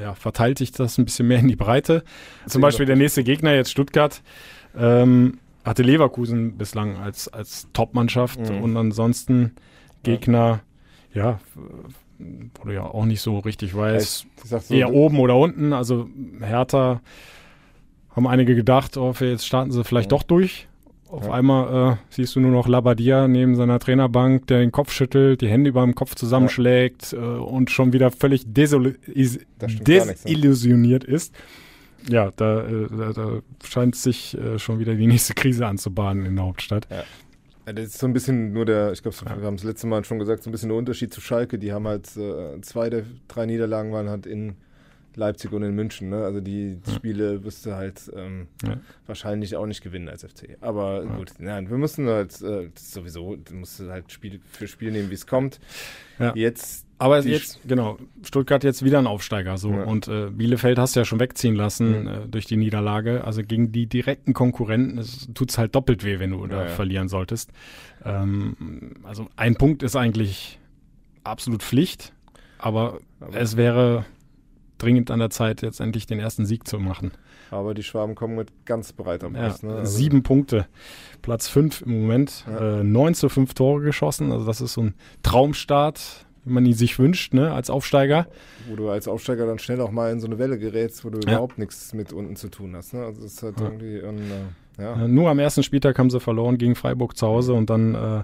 ja, 0.00 0.14
verteilt 0.14 0.58
sich 0.58 0.72
das 0.72 0.98
ein 0.98 1.04
bisschen 1.04 1.28
mehr 1.28 1.38
in 1.38 1.48
die 1.48 1.56
Breite. 1.56 2.04
Zum 2.46 2.62
Beispiel 2.62 2.86
der 2.86 2.96
nächste 2.96 3.24
Gegner, 3.24 3.54
jetzt 3.54 3.70
Stuttgart, 3.70 4.22
ähm, 4.76 5.38
hatte 5.64 5.82
Leverkusen 5.82 6.56
bislang 6.56 6.96
als, 6.96 7.28
als 7.28 7.68
Top-Mannschaft 7.72 8.38
mhm. 8.38 8.62
und 8.62 8.76
ansonsten 8.76 9.52
Gegner, 10.02 10.60
ja, 11.12 11.40
wo 12.18 12.68
du 12.68 12.74
ja 12.74 12.84
auch 12.84 13.04
nicht 13.04 13.20
so 13.20 13.38
richtig 13.38 13.74
weißt, 13.74 14.26
so, 14.44 14.74
eher 14.74 14.92
oben 14.92 15.18
oder 15.18 15.36
unten. 15.36 15.72
Also 15.72 16.08
Hertha 16.40 17.00
haben 18.10 18.26
einige 18.26 18.54
gedacht, 18.54 18.96
oh, 18.96 19.14
jetzt 19.20 19.46
starten 19.46 19.70
sie 19.70 19.84
vielleicht 19.84 20.10
ja. 20.10 20.18
doch 20.18 20.22
durch. 20.22 20.68
Auf 21.12 21.26
ja. 21.26 21.32
einmal 21.32 21.92
äh, 21.92 21.96
siehst 22.08 22.34
du 22.36 22.40
nur 22.40 22.52
noch 22.52 22.66
Labadia 22.66 23.28
neben 23.28 23.54
seiner 23.54 23.78
Trainerbank, 23.78 24.46
der 24.46 24.60
den 24.60 24.72
Kopf 24.72 24.92
schüttelt, 24.92 25.42
die 25.42 25.48
Hände 25.48 25.68
über 25.68 25.82
dem 25.82 25.94
Kopf 25.94 26.14
zusammenschlägt 26.14 27.12
ja. 27.12 27.18
äh, 27.18 27.38
und 27.38 27.70
schon 27.70 27.92
wieder 27.92 28.10
völlig 28.10 28.46
ne? 28.46 28.94
desillusioniert 29.60 31.04
ist. 31.04 31.34
Ja, 32.08 32.30
da, 32.34 32.62
äh, 32.66 32.88
da, 32.88 33.12
da, 33.12 33.40
scheint 33.62 33.94
sich 33.94 34.38
äh, 34.38 34.58
schon 34.58 34.78
wieder 34.78 34.94
die 34.94 35.06
nächste 35.06 35.34
Krise 35.34 35.66
anzubahnen 35.66 36.24
in 36.24 36.36
der 36.36 36.46
Hauptstadt. 36.46 36.88
Ja. 36.90 37.04
Das 37.70 37.84
ist 37.84 37.98
so 37.98 38.06
ein 38.06 38.14
bisschen 38.14 38.54
nur 38.54 38.64
der, 38.64 38.92
ich 38.92 39.02
glaube, 39.02 39.14
wir 39.20 39.46
haben 39.46 39.56
es 39.56 39.64
letzte 39.64 39.86
Mal 39.86 40.06
schon 40.06 40.18
gesagt, 40.18 40.42
so 40.42 40.48
ein 40.48 40.52
bisschen 40.52 40.70
der 40.70 40.78
Unterschied 40.78 41.12
zu 41.12 41.20
Schalke. 41.20 41.58
Die 41.58 41.74
haben 41.74 41.86
halt 41.86 42.16
äh, 42.16 42.58
zwei 42.62 42.88
der 42.88 43.04
drei 43.28 43.44
Niederlagen 43.44 43.92
waren 43.92 44.08
halt 44.08 44.24
in 44.24 44.56
Leipzig 45.16 45.52
und 45.52 45.62
in 45.62 45.74
München. 45.74 46.10
Ne? 46.10 46.24
Also 46.24 46.40
die 46.40 46.78
ja. 46.84 46.94
Spiele 46.94 47.44
wirst 47.44 47.66
du 47.66 47.72
halt 47.72 48.10
ähm, 48.14 48.48
ja. 48.64 48.78
wahrscheinlich 49.06 49.56
auch 49.56 49.66
nicht 49.66 49.82
gewinnen 49.82 50.08
als 50.08 50.24
FC. 50.24 50.56
Aber 50.60 51.04
ja. 51.04 51.16
gut, 51.16 51.32
nein, 51.38 51.70
wir 51.70 51.78
müssen 51.78 52.08
halt 52.08 52.40
äh, 52.42 52.70
sowieso, 52.74 53.36
du 53.36 53.54
musst 53.54 53.80
halt 53.80 54.10
Spiel 54.12 54.40
für 54.50 54.68
Spiel 54.68 54.92
nehmen, 54.92 55.10
wie 55.10 55.14
es 55.14 55.26
kommt. 55.26 55.60
Jetzt 56.36 56.86
aber 57.02 57.18
jetzt, 57.18 57.58
genau, 57.66 57.98
Stuttgart 58.22 58.62
jetzt 58.62 58.84
wieder 58.84 59.00
ein 59.00 59.08
Aufsteiger. 59.08 59.58
So. 59.58 59.72
Ja. 59.72 59.82
Und 59.82 60.06
äh, 60.06 60.30
Bielefeld 60.30 60.78
hast 60.78 60.94
du 60.94 61.00
ja 61.00 61.04
schon 61.04 61.18
wegziehen 61.18 61.56
lassen 61.56 62.02
mhm. 62.02 62.06
äh, 62.06 62.28
durch 62.28 62.46
die 62.46 62.56
Niederlage. 62.56 63.24
Also 63.24 63.42
gegen 63.42 63.72
die 63.72 63.86
direkten 63.88 64.34
Konkurrenten 64.34 65.04
tut 65.34 65.50
es 65.50 65.58
halt 65.58 65.74
doppelt 65.74 66.04
weh, 66.04 66.20
wenn 66.20 66.30
du 66.30 66.46
da 66.46 66.62
ja, 66.62 66.68
verlieren 66.68 67.08
solltest. 67.08 67.50
Ähm, 68.04 68.94
also 69.02 69.26
ein 69.34 69.56
Punkt 69.56 69.82
ist 69.82 69.96
eigentlich 69.96 70.60
absolut 71.24 71.64
Pflicht, 71.64 72.12
aber, 72.58 73.00
aber 73.18 73.36
es 73.36 73.56
wäre 73.56 74.04
dringend 74.82 75.10
an 75.10 75.18
der 75.18 75.30
Zeit, 75.30 75.62
jetzt 75.62 75.80
endlich 75.80 76.06
den 76.06 76.18
ersten 76.18 76.46
Sieg 76.46 76.66
zu 76.66 76.78
machen. 76.78 77.12
Aber 77.50 77.74
die 77.74 77.82
Schwaben 77.82 78.14
kommen 78.14 78.36
mit 78.36 78.64
ganz 78.64 78.92
breiter 78.92 79.30
Brust. 79.30 79.62
Ja, 79.62 79.68
ne? 79.68 79.76
also 79.76 79.96
sieben 79.96 80.22
Punkte. 80.22 80.66
Platz 81.20 81.48
fünf 81.48 81.82
im 81.82 82.00
Moment. 82.00 82.44
Ja. 82.48 82.80
Äh, 82.80 82.84
9 82.84 83.14
zu 83.14 83.28
5 83.28 83.54
Tore 83.54 83.82
geschossen. 83.82 84.32
Also 84.32 84.46
das 84.46 84.60
ist 84.60 84.72
so 84.72 84.82
ein 84.82 84.94
Traumstart 85.22 86.26
wie 86.44 86.52
man 86.52 86.66
ihn 86.66 86.74
sich 86.74 86.98
wünscht, 86.98 87.34
ne, 87.34 87.52
als 87.52 87.70
Aufsteiger. 87.70 88.26
Wo 88.68 88.76
du 88.76 88.90
als 88.90 89.06
Aufsteiger 89.06 89.46
dann 89.46 89.58
schnell 89.58 89.80
auch 89.80 89.90
mal 89.90 90.10
in 90.10 90.20
so 90.20 90.26
eine 90.26 90.38
Welle 90.38 90.58
gerätst, 90.58 91.04
wo 91.04 91.10
du 91.10 91.20
ja. 91.20 91.34
überhaupt 91.34 91.58
nichts 91.58 91.94
mit 91.94 92.12
unten 92.12 92.36
zu 92.36 92.48
tun 92.48 92.74
hast. 92.74 92.94
Ne? 92.94 93.04
Also 93.04 93.24
ist 93.24 93.42
halt 93.42 93.60
ja. 93.60 93.66
irgendwie 93.66 94.02
ein, 94.02 94.18
äh, 94.18 94.82
ja. 94.82 95.06
Nur 95.06 95.30
am 95.30 95.38
ersten 95.38 95.62
Spieltag 95.62 95.98
haben 95.98 96.10
sie 96.10 96.18
verloren 96.18 96.58
gegen 96.58 96.74
Freiburg 96.74 97.16
zu 97.16 97.26
Hause 97.26 97.52
und 97.52 97.70
dann 97.70 97.94
äh, 97.94 98.22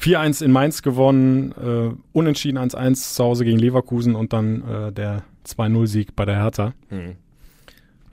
4-1 0.00 0.44
in 0.44 0.50
Mainz 0.50 0.82
gewonnen, 0.82 1.52
äh, 1.52 1.94
unentschieden 2.12 2.58
1-1 2.58 3.14
zu 3.14 3.24
Hause 3.24 3.44
gegen 3.44 3.58
Leverkusen 3.58 4.14
und 4.14 4.32
dann 4.32 4.62
äh, 4.68 4.92
der 4.92 5.22
2-0-Sieg 5.46 6.16
bei 6.16 6.24
der 6.24 6.36
Hertha. 6.36 6.74
Mhm. 6.90 7.16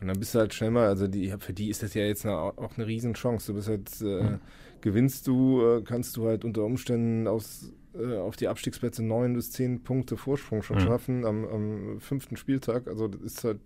Und 0.01 0.07
dann 0.07 0.19
bist 0.19 0.33
du 0.33 0.39
halt 0.39 0.53
schnell 0.53 0.71
mal, 0.71 0.87
also 0.87 1.07
die, 1.07 1.31
für 1.39 1.53
die 1.53 1.69
ist 1.69 1.83
das 1.83 1.93
ja 1.93 2.03
jetzt 2.03 2.25
eine, 2.25 2.35
auch 2.35 2.75
eine 2.75 2.87
Riesenchance. 2.87 3.51
Du 3.51 3.55
bist 3.55 3.69
halt, 3.69 3.89
äh, 4.01 4.23
mhm. 4.23 4.39
gewinnst 4.81 5.27
du, 5.27 5.61
äh, 5.61 5.81
kannst 5.83 6.17
du 6.17 6.27
halt 6.27 6.43
unter 6.43 6.63
Umständen 6.63 7.27
aus, 7.27 7.71
äh, 7.93 8.17
auf 8.17 8.35
die 8.35 8.47
Abstiegsplätze 8.47 9.03
neun 9.03 9.35
bis 9.35 9.51
zehn 9.51 9.83
Punkte 9.83 10.17
Vorsprung 10.17 10.63
schon 10.63 10.77
mhm. 10.77 10.81
schaffen 10.81 11.25
am, 11.25 11.45
am, 11.45 11.99
fünften 11.99 12.35
Spieltag. 12.35 12.87
Also 12.87 13.07
das 13.07 13.21
ist 13.21 13.43
halt 13.43 13.59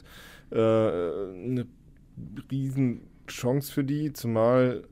äh, 0.51 0.57
eine 0.57 1.68
Riesenchance 2.51 3.72
für 3.72 3.86
die, 3.86 4.11
zumal 4.11 4.84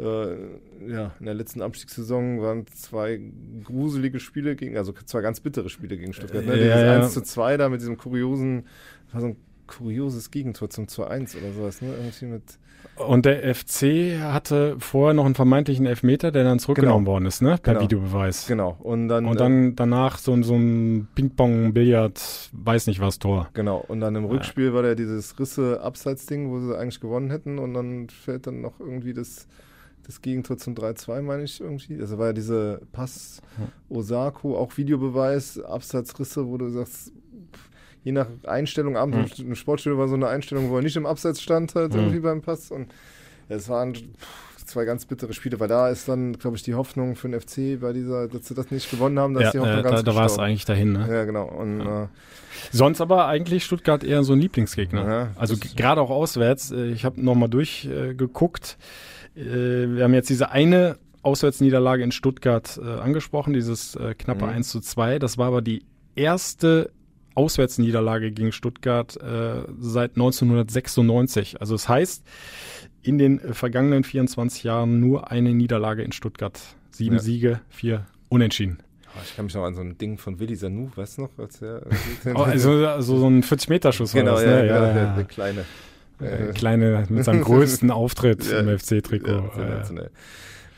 ja, 0.00 1.14
in 1.18 1.26
der 1.26 1.34
letzten 1.34 1.62
Abstiegssaison 1.62 2.40
waren 2.40 2.66
zwei 2.68 3.20
gruselige 3.64 4.20
Spiele 4.20 4.56
gegen, 4.56 4.76
also 4.76 4.92
zwei 4.92 5.20
ganz 5.20 5.40
bittere 5.40 5.68
Spiele 5.68 5.96
gegen 5.96 6.12
Stuttgart. 6.12 6.46
Ne? 6.46 6.56
Ja, 6.58 6.80
ja. 6.80 7.02
1 7.02 7.12
zu 7.12 7.22
2 7.22 7.56
da 7.56 7.68
mit 7.68 7.80
diesem 7.80 7.96
kuriosen, 7.96 8.66
war 9.12 9.20
so 9.20 9.28
ein 9.28 9.36
kurioses 9.66 10.30
Gegentor 10.30 10.70
zum 10.70 10.86
2-1 10.86 11.38
oder 11.38 11.52
sowas, 11.52 11.82
ne? 11.82 11.94
Irgendwie 11.96 12.26
mit 12.26 12.58
und 12.96 13.24
der 13.24 13.54
FC 13.54 14.18
hatte 14.20 14.76
vorher 14.78 15.14
noch 15.14 15.24
einen 15.24 15.34
vermeintlichen 15.34 15.86
Elfmeter, 15.86 16.30
der 16.30 16.44
dann 16.44 16.58
zurückgenommen 16.58 17.04
genau. 17.04 17.12
worden 17.12 17.26
ist, 17.26 17.40
ne? 17.40 17.56
Per 17.62 17.74
genau. 17.74 17.84
Videobeweis. 17.84 18.46
Genau. 18.46 18.76
Und 18.78 19.08
dann, 19.08 19.24
und 19.24 19.40
dann 19.40 19.70
äh, 19.70 19.72
danach 19.74 20.18
so, 20.18 20.40
so 20.42 20.54
ein 20.54 21.08
Ping-Pong-Billard, 21.14 22.50
weiß 22.52 22.88
nicht 22.88 23.00
was, 23.00 23.18
Tor. 23.18 23.48
Genau. 23.54 23.82
Und 23.88 24.00
dann 24.00 24.16
im 24.16 24.26
Rückspiel 24.26 24.66
ja. 24.66 24.74
war 24.74 24.82
der 24.82 24.96
dieses 24.96 25.38
Risse-Abseits-Ding, 25.38 26.50
wo 26.50 26.58
sie 26.58 26.76
eigentlich 26.76 27.00
gewonnen 27.00 27.30
hätten. 27.30 27.58
Und 27.58 27.72
dann 27.72 28.08
fällt 28.10 28.46
dann 28.46 28.60
noch 28.60 28.78
irgendwie 28.80 29.14
das, 29.14 29.46
das 30.06 30.22
Gegentor 30.22 30.58
zum 30.58 30.74
3-2, 30.74 31.22
meine 31.22 31.44
ich 31.44 31.60
irgendwie. 31.60 32.00
Also 32.00 32.18
war 32.18 32.28
ja 32.28 32.32
diese 32.32 32.82
Pass 32.92 33.42
Osako, 33.88 34.56
auch 34.56 34.76
Videobeweis, 34.76 35.60
Abseitsrisse, 35.60 36.46
wo 36.46 36.56
du 36.56 36.68
sagst, 36.70 37.12
je 38.02 38.12
nach 38.12 38.26
Einstellung, 38.44 38.96
abends 38.96 39.38
mhm. 39.38 39.48
im 39.48 39.54
Sportstudio 39.54 39.98
war 39.98 40.08
so 40.08 40.14
eine 40.14 40.28
Einstellung, 40.28 40.70
wo 40.70 40.76
er 40.76 40.82
nicht 40.82 40.96
im 40.96 41.06
Abseits 41.06 41.42
stand, 41.42 41.74
halt 41.74 41.92
mhm. 41.92 42.00
irgendwie 42.00 42.20
beim 42.20 42.42
Pass. 42.42 42.70
Und 42.70 42.92
es 43.48 43.68
waren 43.68 43.94
zwei 44.70 44.84
ganz 44.84 45.04
bittere 45.04 45.32
Spiele, 45.32 45.58
weil 45.60 45.68
da 45.68 45.88
ist 45.88 46.08
dann, 46.08 46.38
glaube 46.38 46.56
ich, 46.56 46.62
die 46.62 46.74
Hoffnung 46.74 47.16
für 47.16 47.28
den 47.28 47.40
FC 47.40 47.80
bei 47.80 47.92
dieser, 47.92 48.28
dass 48.28 48.46
sie 48.46 48.54
das 48.54 48.70
nicht 48.70 48.90
gewonnen 48.90 49.18
haben, 49.18 49.34
dass 49.34 49.44
ja, 49.44 49.50
die 49.50 49.58
Hoffnung 49.58 49.78
äh, 49.78 49.82
ganz 49.82 49.96
Da, 49.96 50.02
da 50.02 50.14
war 50.14 50.26
es 50.26 50.38
eigentlich 50.38 50.64
dahin, 50.64 50.92
ne? 50.92 51.06
Ja, 51.10 51.24
genau. 51.24 51.46
Und, 51.46 51.80
ja. 51.80 52.04
äh, 52.04 52.08
Sonst 52.70 53.00
aber 53.00 53.26
eigentlich 53.26 53.64
Stuttgart 53.64 54.04
eher 54.04 54.22
so 54.22 54.32
ein 54.32 54.40
Lieblingsgegner. 54.40 55.08
Ja, 55.08 55.30
also 55.36 55.56
gerade 55.56 56.00
auch 56.00 56.10
auswärts. 56.10 56.70
Äh, 56.70 56.86
ich 56.86 57.04
habe 57.04 57.20
nochmal 57.22 57.48
durchgeguckt. 57.48 58.78
Äh, 58.80 59.19
wir 59.44 60.04
haben 60.04 60.14
jetzt 60.14 60.30
diese 60.30 60.50
eine 60.50 60.98
Auswärtsniederlage 61.22 62.02
in 62.02 62.12
Stuttgart 62.12 62.80
äh, 62.82 62.86
angesprochen, 62.86 63.52
dieses 63.52 63.94
äh, 63.94 64.14
knappe 64.14 64.46
mhm. 64.46 64.52
1 64.52 64.68
zu 64.68 64.80
2. 64.80 65.18
Das 65.18 65.38
war 65.38 65.48
aber 65.48 65.62
die 65.62 65.84
erste 66.14 66.90
Auswärtsniederlage 67.34 68.32
gegen 68.32 68.52
Stuttgart 68.52 69.16
äh, 69.16 69.62
seit 69.78 70.12
1996. 70.12 71.60
Also 71.60 71.74
es 71.74 71.82
das 71.82 71.88
heißt, 71.88 72.24
in 73.02 73.18
den 73.18 73.38
vergangenen 73.38 74.04
24 74.04 74.64
Jahren 74.64 75.00
nur 75.00 75.30
eine 75.30 75.54
Niederlage 75.54 76.02
in 76.02 76.12
Stuttgart. 76.12 76.58
Sieben 76.90 77.16
ja. 77.16 77.22
Siege, 77.22 77.60
vier 77.68 78.06
Unentschieden. 78.28 78.78
Oh, 79.14 79.20
ich 79.24 79.34
kann 79.34 79.46
mich 79.46 79.54
noch 79.54 79.64
an 79.64 79.74
so 79.74 79.80
ein 79.80 79.98
Ding 79.98 80.18
von 80.18 80.38
Willi 80.38 80.54
Sanu, 80.54 80.90
weißt 80.94 81.18
du 81.18 81.22
noch? 81.22 81.30
Als 81.38 81.60
er, 81.62 81.82
oh, 82.34 82.42
also, 82.42 82.86
also 82.86 83.18
so 83.18 83.26
ein 83.26 83.42
40-Meter-Schuss 83.42 84.12
genau, 84.12 84.34
war 84.34 84.44
das, 84.44 84.46
ne? 84.46 84.50
ja, 84.50 84.64
ja, 84.64 84.86
ja, 84.86 84.92
der, 84.92 85.14
der 85.16 85.24
kleine. 85.24 85.64
Äh, 86.20 86.52
kleine, 86.52 87.06
mit 87.08 87.24
seinem 87.24 87.40
größten 87.44 87.90
Auftritt 87.90 88.50
im 88.50 88.78
FC-Trikot. 88.78 89.50
Ja, 89.56 89.84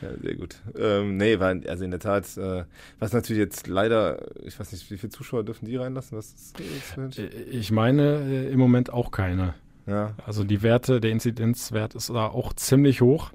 ja, 0.03 0.09
sehr 0.21 0.35
gut. 0.35 0.55
Ähm, 0.77 1.17
nee, 1.17 1.39
war, 1.39 1.55
also 1.67 1.85
in 1.85 1.91
der 1.91 1.99
Tat, 1.99 2.37
äh, 2.37 2.65
was 2.99 3.13
natürlich 3.13 3.39
jetzt 3.39 3.67
leider, 3.67 4.19
ich 4.43 4.59
weiß 4.59 4.71
nicht, 4.71 4.89
wie 4.91 4.97
viele 4.97 5.11
Zuschauer 5.11 5.43
dürfen 5.43 5.65
die 5.65 5.75
reinlassen? 5.75 6.17
Was 6.17 6.33
ist, 6.33 6.59
äh, 7.19 7.27
ich 7.49 7.71
meine 7.71 8.19
äh, 8.19 8.51
im 8.51 8.59
Moment 8.59 8.91
auch 8.91 9.11
keine. 9.11 9.53
Ja. 9.85 10.13
Also 10.25 10.43
die 10.43 10.61
Werte, 10.61 11.01
der 11.01 11.11
Inzidenzwert 11.11 11.95
ist 11.95 12.09
da 12.09 12.27
auch 12.27 12.53
ziemlich 12.53 13.01
hoch. 13.01 13.31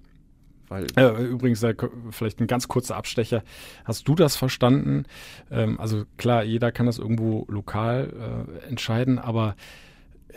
Weil 0.68 0.86
äh, 0.96 1.24
übrigens, 1.24 1.62
äh, 1.62 1.74
vielleicht 2.10 2.40
ein 2.40 2.46
ganz 2.46 2.68
kurzer 2.68 2.96
Abstecher. 2.96 3.42
Hast 3.84 4.06
du 4.06 4.14
das 4.14 4.36
verstanden? 4.36 5.04
Ähm, 5.50 5.80
also 5.80 6.04
klar, 6.18 6.44
jeder 6.44 6.72
kann 6.72 6.86
das 6.86 6.98
irgendwo 6.98 7.46
lokal 7.48 8.46
äh, 8.62 8.68
entscheiden, 8.68 9.18
aber 9.18 9.56
äh, 10.28 10.34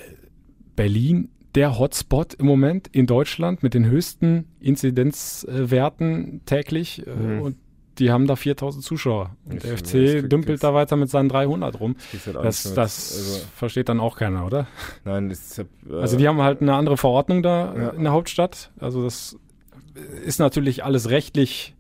Berlin 0.78 1.30
der 1.56 1.78
Hotspot 1.78 2.34
im 2.34 2.46
Moment 2.46 2.88
in 2.88 3.08
Deutschland 3.08 3.64
mit 3.64 3.74
den 3.74 3.86
höchsten 3.86 4.46
Inzidenzwerten 4.60 6.42
täglich. 6.46 7.06
Äh, 7.06 7.16
mhm. 7.16 7.42
Und 7.42 7.58
die 8.00 8.12
haben 8.12 8.26
da 8.26 8.36
4000 8.36 8.84
Zuschauer. 8.84 9.36
Und 9.46 9.64
der 9.64 9.78
FC 9.78 10.28
dümpelt 10.28 10.64
da 10.64 10.74
weiter 10.74 10.96
mit 10.96 11.10
seinen 11.10 11.30
300 11.30 11.80
rum. 11.80 11.96
Halt 12.26 12.36
das, 12.36 12.74
das 12.74 12.76
also 12.76 13.46
versteht 13.56 13.90
dann 13.90 14.00
auch 14.00 14.18
keiner, 14.18 14.46
oder? 14.46 14.68
Nein, 15.04 15.30
das, 15.30 15.60
äh, 15.60 15.66
also 15.92 16.18
die 16.18 16.28
haben 16.28 16.42
halt 16.42 16.62
eine 16.62 16.74
andere 16.76 16.98
Verordnung 16.98 17.44
da 17.44 17.76
ja. 17.76 17.90
in 17.90 18.04
der 18.04 18.14
Hauptstadt. 18.14 18.72
Also 18.80 19.04
das 19.04 19.38
ist 20.26 20.40
natürlich 20.40 20.84
alles 20.84 21.10
rechtlich 21.10 21.76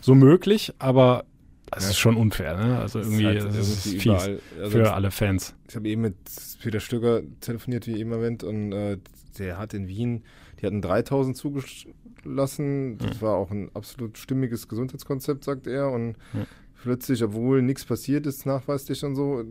so 0.00 0.14
möglich, 0.14 0.72
aber 0.78 1.24
das 1.70 1.84
ja. 1.84 1.90
ist 1.90 1.98
schon 1.98 2.16
unfair, 2.16 2.56
ne? 2.56 2.78
Also 2.78 3.00
irgendwie, 3.00 3.24
das 3.24 3.34
ist, 3.34 3.42
halt, 3.44 3.58
das 3.58 3.68
ist 3.68 4.02
fies 4.02 4.12
also 4.12 4.70
für 4.70 4.94
alle 4.94 5.10
Fans. 5.10 5.54
Ich 5.68 5.74
habe 5.74 5.88
eben 5.88 6.02
mit 6.02 6.14
Peter 6.62 6.78
Stöger 6.80 7.22
telefoniert, 7.40 7.86
wie 7.88 7.98
eben 7.98 8.12
erwähnt, 8.12 8.44
und 8.44 8.72
äh, 8.72 8.98
der 9.38 9.58
hat 9.58 9.74
in 9.74 9.88
Wien, 9.88 10.22
die 10.60 10.66
hatten 10.66 10.82
3000 10.82 11.36
zugelassen. 11.36 12.98
Das 12.98 13.16
ja. 13.16 13.22
war 13.22 13.36
auch 13.36 13.50
ein 13.50 13.70
absolut 13.74 14.18
stimmiges 14.18 14.68
Gesundheitskonzept, 14.68 15.44
sagt 15.44 15.66
er. 15.66 15.90
Und 15.90 16.16
ja. 16.34 16.46
plötzlich, 16.82 17.22
obwohl 17.22 17.62
nichts 17.62 17.84
passiert 17.84 18.26
ist, 18.26 18.46
nachweislich 18.46 19.04
und 19.04 19.14
so, 19.14 19.44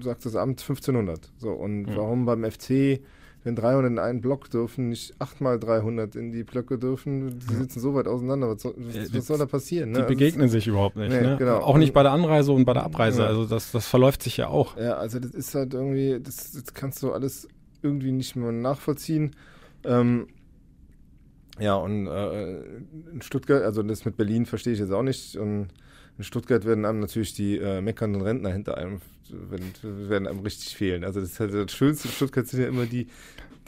sagt 0.00 0.24
das 0.24 0.36
Amt 0.36 0.60
1500. 0.60 1.32
So, 1.38 1.50
und 1.50 1.86
ja. 1.86 1.96
warum 1.96 2.24
beim 2.24 2.44
FC 2.50 3.00
wenn 3.44 3.56
300 3.56 3.92
in 3.92 3.98
einen 3.98 4.20
Block 4.22 4.50
dürfen, 4.50 4.88
nicht 4.88 5.14
8 5.18 5.42
mal 5.42 5.60
300 5.60 6.16
in 6.16 6.32
die 6.32 6.44
Blöcke 6.44 6.78
dürfen, 6.78 7.38
die 7.38 7.54
sitzen 7.54 7.78
so 7.78 7.94
weit 7.94 8.08
auseinander. 8.08 8.48
Was 8.48 8.62
soll, 8.62 8.74
was, 8.78 9.14
was 9.14 9.26
soll 9.26 9.38
da 9.38 9.44
passieren? 9.44 9.90
Ne? 9.90 9.98
Die 9.98 10.02
also 10.04 10.14
begegnen 10.14 10.48
sich 10.48 10.66
überhaupt 10.66 10.96
nicht. 10.96 11.10
Nee, 11.10 11.20
ne? 11.20 11.36
genau. 11.38 11.58
Auch 11.58 11.76
nicht 11.76 11.92
bei 11.92 12.02
der 12.02 12.12
Anreise 12.12 12.52
und 12.52 12.64
bei 12.64 12.72
der 12.72 12.84
Abreise. 12.84 13.22
Ja. 13.22 13.28
Also 13.28 13.44
das, 13.44 13.70
das 13.70 13.86
verläuft 13.86 14.22
sich 14.22 14.38
ja 14.38 14.48
auch. 14.48 14.78
Ja, 14.78 14.94
also 14.94 15.18
das 15.18 15.32
ist 15.32 15.54
halt 15.54 15.74
irgendwie, 15.74 16.18
das, 16.22 16.52
das 16.52 16.72
kannst 16.72 17.02
du 17.02 17.12
alles 17.12 17.46
irgendwie 17.84 18.12
nicht 18.12 18.34
mehr 18.34 18.50
nachvollziehen. 18.50 19.36
Ähm, 19.84 20.28
ja, 21.60 21.74
und 21.76 22.08
äh, 22.08 22.58
in 23.12 23.22
Stuttgart, 23.22 23.62
also 23.62 23.82
das 23.82 24.04
mit 24.04 24.16
Berlin 24.16 24.46
verstehe 24.46 24.72
ich 24.72 24.80
jetzt 24.80 24.90
auch 24.90 25.02
nicht. 25.02 25.36
Und 25.36 25.68
in 26.18 26.24
Stuttgart 26.24 26.64
werden 26.64 26.84
einem 26.84 27.00
natürlich 27.00 27.34
die 27.34 27.58
äh, 27.58 27.80
meckernden 27.80 28.22
Rentner 28.22 28.52
hinter 28.52 28.76
einem 28.76 29.00
werden, 29.30 29.72
werden 30.08 30.28
einem 30.28 30.40
richtig 30.40 30.76
fehlen. 30.76 31.04
Also 31.04 31.20
das, 31.20 31.38
halt 31.40 31.54
das 31.54 31.72
Schönste 31.72 32.08
in 32.08 32.14
Stuttgart 32.14 32.46
sind 32.46 32.60
ja 32.60 32.68
immer 32.68 32.86
die, 32.86 33.06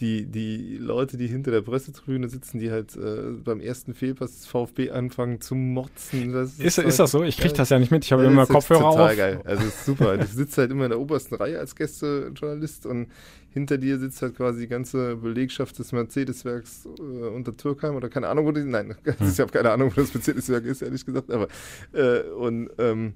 die, 0.00 0.26
die 0.26 0.76
Leute, 0.78 1.16
die 1.16 1.26
hinter 1.26 1.50
der 1.50 1.62
Pressetribüne 1.62 2.28
sitzen, 2.28 2.58
die 2.58 2.70
halt 2.70 2.96
äh, 2.96 3.32
beim 3.42 3.60
ersten 3.60 3.94
Fehlpass 3.94 4.32
des 4.32 4.46
VfB 4.46 4.90
anfangen 4.90 5.40
zu 5.40 5.54
motzen. 5.54 6.32
Das 6.32 6.58
ist, 6.58 6.78
ist, 6.78 6.78
ist 6.78 6.98
das 6.98 7.10
so? 7.10 7.22
Ich 7.22 7.38
kriege 7.38 7.54
das 7.54 7.70
ja 7.70 7.78
nicht 7.78 7.90
mit. 7.90 8.04
Ich 8.04 8.12
habe 8.12 8.24
ja, 8.24 8.30
immer 8.30 8.46
Kopfhörer 8.46 8.90
total 8.90 9.10
auf. 9.10 9.16
geil. 9.16 9.40
Also 9.44 9.64
ist 9.64 9.86
super. 9.86 10.18
du 10.18 10.26
sitzt 10.26 10.58
halt 10.58 10.70
immer 10.70 10.84
in 10.84 10.90
der 10.90 11.00
obersten 11.00 11.34
Reihe 11.34 11.58
als 11.58 11.74
Gästejournalist 11.74 12.84
und 12.86 13.08
hinter 13.48 13.78
dir 13.78 13.98
sitzt 13.98 14.20
halt 14.20 14.36
quasi 14.36 14.60
die 14.60 14.68
ganze 14.68 15.16
Belegschaft 15.16 15.78
des 15.78 15.92
Mercedes-Werks 15.92 16.88
äh, 16.98 17.28
unter 17.28 17.56
Türkheim 17.56 17.96
oder 17.96 18.10
keine 18.10 18.28
Ahnung, 18.28 18.44
wo 18.44 18.52
die. 18.52 18.64
Nein, 18.64 18.94
ich 19.20 19.40
habe 19.40 19.50
keine 19.50 19.70
Ahnung, 19.70 19.92
wo 19.94 20.00
das 20.02 20.12
Mercedes-Werk 20.12 20.66
ist, 20.66 20.82
ehrlich 20.82 21.06
gesagt. 21.06 21.30
Aber 21.30 21.48
äh, 21.94 22.20
und 22.32 22.68
ähm, 22.78 23.14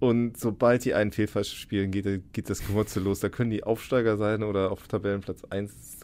und 0.00 0.38
sobald 0.38 0.84
die 0.84 0.94
einen 0.94 1.12
Fehlpass 1.12 1.48
spielen, 1.48 1.90
geht, 1.90 2.32
geht 2.32 2.50
das 2.50 2.66
Gemotze 2.66 3.00
los. 3.00 3.20
Da 3.20 3.28
können 3.28 3.50
die 3.50 3.64
Aufsteiger 3.64 4.16
sein 4.16 4.42
oder 4.42 4.70
auf 4.70 4.86
Tabellenplatz 4.86 5.42
1 5.50 5.98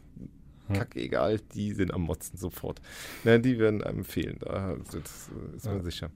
kacke 0.72 1.00
egal, 1.00 1.40
die 1.54 1.72
sind 1.72 1.92
am 1.92 2.02
Motzen 2.02 2.38
sofort. 2.38 2.80
Ja, 3.24 3.38
die 3.38 3.58
werden 3.58 3.82
einem 3.82 4.04
fehlen, 4.04 4.38
da 4.40 4.72
ist, 4.72 5.30
ist 5.56 5.66
man 5.66 5.76
ja. 5.76 5.82
sicher. 5.82 6.10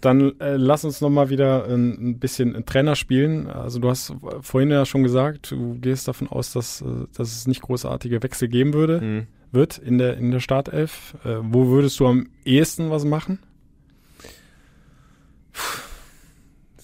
Dann 0.00 0.38
äh, 0.40 0.56
lass 0.56 0.84
uns 0.84 1.00
nochmal 1.00 1.28
wieder 1.28 1.66
ein, 1.66 2.10
ein 2.10 2.18
bisschen 2.18 2.64
Trainer 2.64 2.96
spielen. 2.96 3.48
Also 3.48 3.80
du 3.80 3.90
hast 3.90 4.14
vorhin 4.40 4.70
ja 4.70 4.86
schon 4.86 5.02
gesagt, 5.02 5.50
du 5.50 5.74
gehst 5.78 6.08
davon 6.08 6.28
aus, 6.28 6.52
dass, 6.52 6.80
äh, 6.80 7.06
dass 7.14 7.36
es 7.36 7.46
nicht 7.46 7.62
großartige 7.62 8.22
Wechsel 8.22 8.48
geben 8.48 8.72
würde, 8.72 9.00
mhm. 9.00 9.26
wird 9.52 9.76
in 9.76 9.98
der, 9.98 10.16
in 10.16 10.30
der 10.30 10.40
Startelf. 10.40 11.16
Äh, 11.24 11.36
wo 11.42 11.68
würdest 11.68 12.00
du 12.00 12.06
am 12.06 12.28
ehesten 12.44 12.90
was 12.90 13.04
machen? 13.04 13.40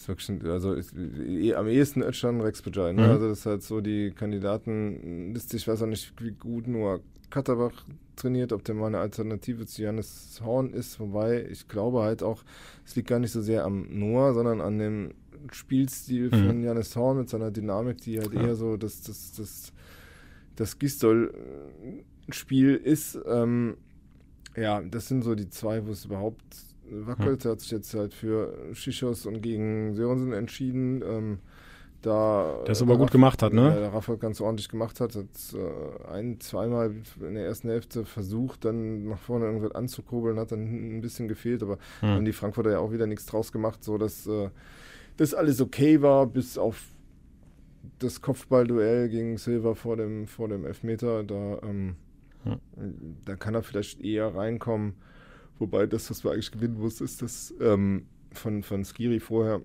Ist 0.09 0.29
wirklich, 0.29 0.51
also 0.51 0.73
ist, 0.73 0.95
eh, 0.95 1.55
am 1.55 1.69
ehesten 1.69 2.03
Özcan 2.03 2.41
Rex 2.41 2.63
Bajai. 2.63 2.93
Ne? 2.93 3.03
Mhm. 3.03 3.11
Also 3.11 3.29
das 3.29 3.41
ist 3.41 3.47
halt 3.47 3.63
so 3.63 3.81
die 3.81 4.13
Kandidatenliste. 4.13 5.57
Ich 5.57 5.67
weiß 5.67 5.83
auch 5.83 5.87
nicht, 5.87 6.13
wie 6.21 6.33
gut 6.33 6.67
nur 6.67 7.01
Katterbach 7.31 7.85
trainiert, 8.15 8.53
ob 8.53 8.65
der 8.65 8.75
mal 8.75 8.87
eine 8.87 8.99
Alternative 8.99 9.67
zu 9.67 9.83
Janis 9.83 10.41
Horn 10.45 10.73
ist. 10.73 11.01
Wobei 11.01 11.47
ich 11.51 11.69
glaube 11.69 12.03
halt 12.03 12.23
auch, 12.23 12.45
es 12.85 12.97
liegt 12.97 13.09
gar 13.09 13.19
nicht 13.19 13.33
so 13.33 13.43
sehr 13.43 13.65
am 13.65 13.87
Noah, 13.91 14.33
sondern 14.35 14.61
an 14.61 14.79
dem 14.79 15.15
Spielstil 15.53 16.31
mhm. 16.33 16.47
von 16.47 16.63
Janis 16.63 16.95
Horn 16.97 17.19
mit 17.19 17.29
seiner 17.29 17.51
Dynamik, 17.51 17.99
die 17.99 18.19
halt 18.19 18.33
ja. 18.33 18.43
eher 18.43 18.55
so 18.55 18.77
das, 18.77 19.03
das, 19.03 19.33
das, 19.33 19.73
das 20.57 20.79
Gistol-Spiel 20.79 22.77
ist. 22.77 23.19
Ähm, 23.27 23.77
ja, 24.57 24.81
das 24.81 25.09
sind 25.09 25.23
so 25.23 25.35
die 25.35 25.51
zwei, 25.51 25.87
wo 25.87 25.91
es 25.91 26.07
überhaupt 26.07 26.43
wackelt. 26.91 27.45
Er 27.45 27.53
hat 27.53 27.61
sich 27.61 27.71
jetzt 27.71 27.95
halt 27.95 28.15
für 28.15 28.53
Shishos 28.73 29.27
und 29.27 29.43
gegen 29.43 29.95
Sörensen 29.95 30.33
entschieden. 30.33 31.03
Ähm, 31.03 31.39
da 32.03 32.63
der 32.65 32.73
es 32.73 32.83
aber 32.83 32.99
gut 32.99 33.11
gemacht 33.11 33.43
hat, 33.43 33.53
ne? 33.53 33.75
Der 33.75 33.93
Rafa 33.93 34.15
ganz 34.15 34.41
ordentlich 34.41 34.69
gemacht 34.69 35.01
hat, 35.01 35.17
hat 35.17 35.27
äh, 35.55 36.09
ein, 36.13 36.41
zweimal 36.41 36.95
in 37.21 37.35
der 37.35 37.47
ersten 37.47 37.69
Hälfte 37.69 38.05
versucht, 38.05 38.65
dann 38.65 39.09
nach 39.09 39.19
vorne 39.19 39.47
irgendwas 39.47 39.73
anzukurbeln, 39.73 40.39
hat 40.39 40.53
dann 40.53 40.99
ein 40.99 41.01
bisschen 41.01 41.27
gefehlt, 41.27 41.63
aber 41.63 41.79
hm. 42.01 42.09
haben 42.09 42.25
die 42.25 42.33
Frankfurter 42.33 42.71
ja 42.71 42.79
auch 42.79 42.93
wieder 42.93 43.07
nichts 43.07 43.27
draus 43.27 43.51
gemacht, 43.51 43.83
so 43.83 43.99
dass 43.99 44.27
äh, 44.27 44.51
das 45.17 45.35
alles 45.35 45.61
okay 45.61 46.01
war, 46.03 46.27
bis 46.27 46.59
auf 46.59 46.81
das 47.99 48.21
Kopfballduell 48.21 49.09
gegen 49.09 49.37
Silva 49.39 49.75
vor 49.75 49.97
dem, 49.97 50.27
vor 50.27 50.49
dem 50.49 50.65
Elfmeter. 50.65 51.25
Da, 51.25 51.59
ähm, 51.63 51.97
hm. 52.45 52.61
da 53.25 53.37
kann 53.37 53.55
er 53.55 53.63
vielleicht 53.63 54.01
eher 54.01 54.35
reinkommen. 54.35 54.95
Wobei 55.59 55.87
das, 55.87 56.11
was 56.11 56.25
wir 56.25 56.33
eigentlich 56.33 56.51
gewinnen 56.51 56.79
mussten, 56.79 57.05
ist 57.05 57.23
das 57.23 57.55
ähm, 57.61 58.07
von, 58.33 58.63
von 58.63 58.85
Skiri 58.85 59.21
vorher. 59.21 59.63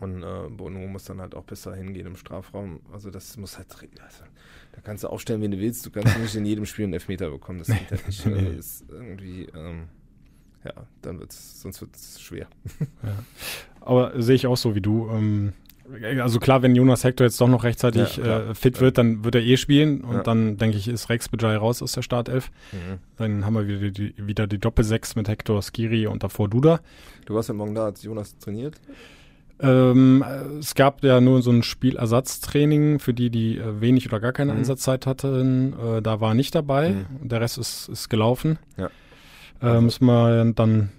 Und 0.00 0.22
äh, 0.22 0.48
Bono 0.50 0.86
muss 0.88 1.04
dann 1.04 1.20
halt 1.20 1.34
auch 1.34 1.44
besser 1.44 1.74
hingehen 1.74 2.06
im 2.06 2.16
Strafraum. 2.16 2.80
Also 2.92 3.10
das 3.10 3.36
muss 3.36 3.58
halt, 3.58 3.68
also, 3.72 4.24
da 4.72 4.80
kannst 4.80 5.04
du 5.04 5.08
aufstellen, 5.08 5.40
wie 5.42 5.48
du 5.48 5.58
willst. 5.58 5.86
Du 5.86 5.90
kannst 5.90 6.18
nicht 6.18 6.34
in 6.34 6.44
jedem 6.44 6.66
Spiel 6.66 6.84
einen 6.84 6.94
Elfmeter 6.94 7.30
bekommen. 7.30 7.60
Das 7.60 7.68
geht 7.68 7.90
halt 7.90 8.06
nicht. 8.06 8.26
Also, 8.26 8.48
ist 8.48 8.84
irgendwie, 8.90 9.44
ähm, 9.54 9.88
ja, 10.64 10.72
dann 11.02 11.20
wird's, 11.20 11.60
sonst 11.60 11.80
wird 11.80 11.94
es 11.94 12.20
schwer. 12.20 12.48
Ja. 13.02 13.24
Aber 13.80 14.20
sehe 14.20 14.34
ich 14.34 14.46
auch 14.46 14.56
so 14.56 14.74
wie 14.74 14.80
du. 14.80 15.08
Ähm, 15.10 15.52
also 16.20 16.40
klar, 16.40 16.62
wenn 16.62 16.74
Jonas 16.74 17.04
Hector 17.04 17.26
jetzt 17.26 17.40
doch 17.40 17.48
noch 17.48 17.64
rechtzeitig 17.64 18.16
ja, 18.16 18.50
äh, 18.50 18.54
fit 18.54 18.80
wird, 18.80 18.98
dann 18.98 19.24
wird 19.24 19.34
er 19.34 19.42
eh 19.42 19.56
spielen 19.56 20.02
und 20.02 20.16
ja. 20.16 20.22
dann 20.22 20.56
denke 20.56 20.76
ich, 20.76 20.88
ist 20.88 21.08
Rex 21.08 21.28
Bajai 21.28 21.56
raus 21.56 21.82
aus 21.82 21.92
der 21.92 22.02
Startelf. 22.02 22.50
Mhm. 22.72 22.98
Dann 23.16 23.44
haben 23.44 23.54
wir 23.54 23.68
wieder 23.68 23.90
die, 23.90 24.14
wieder 24.16 24.46
die 24.46 24.58
Doppel-6 24.58 25.12
mit 25.16 25.28
Hector, 25.28 25.60
Skiri 25.62 26.06
und 26.06 26.22
davor 26.22 26.48
Duda. 26.48 26.80
Du 27.26 27.34
warst 27.34 27.48
ja 27.48 27.54
morgen 27.54 27.74
da, 27.74 27.86
als 27.86 28.02
Jonas 28.02 28.38
trainiert? 28.38 28.80
Ähm, 29.60 30.24
es 30.58 30.74
gab 30.74 31.04
ja 31.04 31.20
nur 31.20 31.42
so 31.42 31.50
ein 31.50 31.62
Spielersatztraining 31.62 32.98
für 32.98 33.14
die, 33.14 33.30
die 33.30 33.58
äh, 33.58 33.80
wenig 33.80 34.06
oder 34.08 34.20
gar 34.20 34.32
keine 34.32 34.52
mhm. 34.52 34.58
Einsatzzeit 34.58 35.06
hatten. 35.06 35.74
Äh, 35.78 36.02
da 36.02 36.20
war 36.20 36.34
nicht 36.34 36.54
dabei. 36.54 36.90
Mhm. 36.90 37.28
Der 37.28 37.40
Rest 37.40 37.58
ist, 37.58 37.88
ist 37.88 38.08
gelaufen. 38.08 38.58
Ja. 38.76 38.86
Äh, 39.60 39.66
also. 39.66 39.80
müssen 39.82 40.06
wir 40.06 40.52
dann 40.54 40.90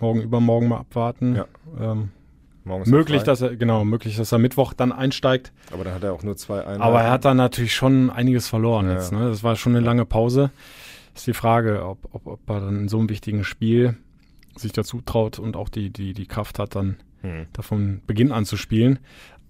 morgen 0.00 0.22
übermorgen 0.22 0.68
mal 0.68 0.78
abwarten. 0.78 1.36
Ja. 1.36 1.46
Ähm, 1.78 2.10
möglich, 2.64 3.22
dass 3.22 3.40
er, 3.40 3.56
genau, 3.56 3.84
möglich, 3.84 4.16
dass 4.16 4.32
er 4.32 4.38
Mittwoch 4.38 4.72
dann 4.72 4.92
einsteigt. 4.92 5.52
Aber 5.72 5.84
da 5.84 5.94
hat 5.94 6.04
er 6.04 6.12
auch 6.12 6.22
nur 6.22 6.36
zwei 6.36 6.60
Einheiten. 6.60 6.82
Aber 6.82 7.02
er 7.02 7.10
hat 7.10 7.24
dann 7.24 7.36
natürlich 7.36 7.74
schon 7.74 8.10
einiges 8.10 8.48
verloren 8.48 8.86
ja. 8.86 8.94
jetzt. 8.94 9.12
Ne? 9.12 9.28
Das 9.28 9.42
war 9.42 9.56
schon 9.56 9.74
eine 9.74 9.84
lange 9.84 10.04
Pause. 10.04 10.50
Ist 11.14 11.26
die 11.26 11.34
Frage, 11.34 11.84
ob, 11.84 11.98
ob, 12.12 12.26
ob 12.26 12.50
er 12.50 12.60
dann 12.60 12.80
in 12.80 12.88
so 12.88 12.98
einem 12.98 13.08
wichtigen 13.08 13.44
Spiel 13.44 13.96
sich 14.56 14.72
dazu 14.72 15.00
traut 15.00 15.38
und 15.38 15.56
auch 15.56 15.68
die, 15.68 15.90
die, 15.90 16.12
die 16.12 16.26
Kraft 16.26 16.58
hat, 16.58 16.74
dann 16.74 16.96
hm. 17.22 17.46
davon 17.52 18.02
Beginn 18.06 18.32
an 18.32 18.44
zu 18.44 18.56
spielen. 18.56 18.98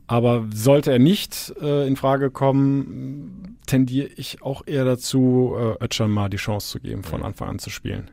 Aber 0.07 0.47
sollte 0.53 0.91
er 0.91 0.99
nicht 0.99 1.55
äh, 1.63 1.87
in 1.87 1.95
Frage 1.97 2.31
kommen, 2.31 3.59
tendiere 3.67 4.09
ich 4.17 4.43
auch 4.43 4.67
eher 4.67 4.85
dazu, 4.85 5.55
äh, 5.57 5.85
Özcan 5.85 6.11
mal 6.11 6.29
die 6.29 6.37
Chance 6.37 6.69
zu 6.69 6.81
geben, 6.81 7.05
von 7.05 7.23
Anfang 7.23 7.49
an 7.49 7.59
zu 7.59 7.71
spielen 7.71 8.11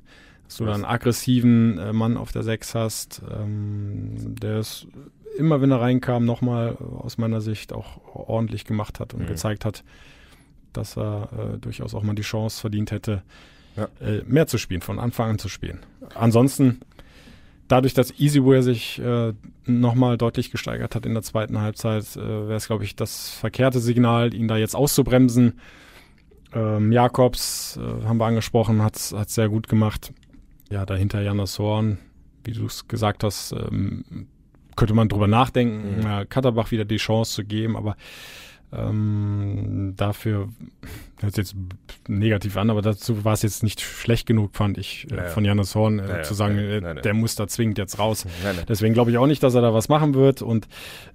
dass 0.48 0.58
du 0.58 0.66
dann 0.66 0.76
einen 0.76 0.86
aggressiven 0.86 1.78
äh, 1.78 1.94
Mann 1.94 2.16
auf 2.16 2.32
der 2.32 2.44
Sechs 2.44 2.74
hast, 2.74 3.22
ähm, 3.30 4.36
der 4.42 4.58
es 4.58 4.88
immer, 5.38 5.62
wenn 5.62 5.72
er 5.72 5.82
reinkam, 5.82 6.26
nochmal 6.26 6.78
äh, 6.80 6.84
aus 6.84 7.18
meiner 7.18 7.42
Sicht 7.42 7.74
auch 7.74 8.00
ordentlich 8.14 8.64
gemacht 8.64 9.00
hat 9.00 9.14
und 9.14 9.24
mhm. 9.24 9.28
gezeigt 9.28 9.66
hat, 9.66 9.84
dass 10.72 10.98
er 10.98 11.30
äh, 11.34 11.58
durchaus 11.58 11.94
auch 11.94 12.04
mal 12.04 12.16
die 12.16 12.22
Chance 12.22 12.62
verdient 12.62 12.92
hätte, 12.92 13.24
ja. 13.76 13.90
äh, 14.00 14.24
mehr 14.26 14.48
zu 14.48 14.58
spielen, 14.58 14.82
von 14.82 15.00
Anfang 15.00 15.32
an 15.32 15.40
zu 15.40 15.50
spielen. 15.50 15.80
Ansonsten, 16.16 16.80
dadurch, 17.68 17.94
dass 17.94 18.18
Easyware 18.18 18.64
sich 18.64 19.00
äh, 19.00 19.34
nochmal 19.66 20.18
deutlich 20.18 20.50
gesteigert 20.50 20.96
hat 20.96 21.06
in 21.06 21.14
der 21.14 21.24
zweiten 21.24 21.60
Halbzeit, 21.60 22.16
äh, 22.16 22.20
wäre 22.20 22.56
es, 22.56 22.68
glaube 22.68 22.86
ich, 22.86 22.96
das 22.96 23.30
verkehrte 23.30 23.82
Signal, 23.82 24.34
ihn 24.34 24.48
da 24.48 24.56
jetzt 24.56 24.78
auszubremsen. 24.78 25.60
Ähm, 26.54 26.94
Jakobs 26.94 27.78
äh, 27.78 28.06
haben 28.06 28.18
wir 28.18 28.26
angesprochen, 28.26 28.82
hat 28.82 28.96
es 28.96 29.14
sehr 29.28 29.50
gut 29.50 29.68
gemacht 29.68 30.14
ja, 30.70 30.86
dahinter 30.86 31.22
Janis 31.22 31.60
Horn, 31.60 31.98
wie 32.44 32.52
du 32.52 32.66
es 32.66 32.88
gesagt 32.88 33.24
hast, 33.24 33.52
ähm, 33.54 34.28
könnte 34.76 34.94
man 34.94 35.10
drüber 35.10 35.28
nachdenken, 35.28 36.02
mhm. 36.02 36.30
Katterbach 36.30 36.72
wieder 36.72 36.86
die 36.86 36.98
Chance 36.98 37.34
zu 37.34 37.44
geben, 37.44 37.76
aber 37.76 37.96
ähm, 38.74 39.94
dafür 39.96 40.50
hört 41.22 41.36
sich 41.36 41.46
jetzt 41.46 41.56
negativ 42.10 42.58
an, 42.58 42.70
aber 42.70 42.82
dazu 42.82 43.24
war 43.24 43.32
es 43.32 43.42
jetzt 43.42 43.64
nicht 43.64 43.80
schlecht 43.80 44.28
genug, 44.28 44.56
fand 44.56 44.78
ich, 44.78 45.08
äh, 45.10 45.16
naja. 45.16 45.30
von 45.30 45.46
Janis 45.46 45.74
Horn 45.74 46.00
äh, 46.00 46.08
naja, 46.08 46.24
zu 46.24 46.34
sagen, 46.34 46.58
äh, 46.58 46.82
naja, 46.82 47.02
der 47.02 47.14
muss 47.14 47.36
da 47.36 47.48
zwingend 47.48 47.78
jetzt 47.78 47.98
raus. 47.98 48.26
Deswegen 48.68 48.94
glaube 48.94 49.12
ich 49.12 49.18
auch 49.18 49.26
nicht, 49.26 49.42
dass 49.42 49.56
er 49.56 49.62
da 49.62 49.74
was 49.74 49.88
machen 49.88 50.16
wird 50.16 50.42
und 50.42 50.68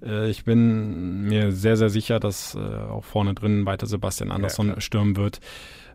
äh, 0.03 0.29
ich 0.31 0.45
bin 0.45 1.21
mir 1.27 1.51
sehr, 1.51 1.77
sehr 1.77 1.89
sicher, 1.89 2.19
dass 2.19 2.55
äh, 2.55 2.59
auch 2.59 3.03
vorne 3.03 3.35
drin 3.35 3.67
weiter 3.67 3.85
Sebastian 3.85 4.31
Andersson 4.31 4.69
ja, 4.69 4.81
stürmen 4.81 5.15
wird 5.15 5.39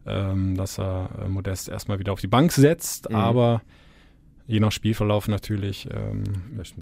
ähm, 0.06 0.56
dass 0.56 0.78
er 0.78 1.10
äh, 1.24 1.28
Modest 1.28 1.68
erstmal 1.68 1.98
wieder 1.98 2.12
auf 2.12 2.20
die 2.20 2.26
Bank 2.26 2.52
setzt, 2.52 3.10
mhm. 3.10 3.16
aber 3.16 3.62
je 4.46 4.60
nach 4.60 4.72
Spielverlauf 4.72 5.28
natürlich, 5.28 5.88
ähm, 5.92 6.24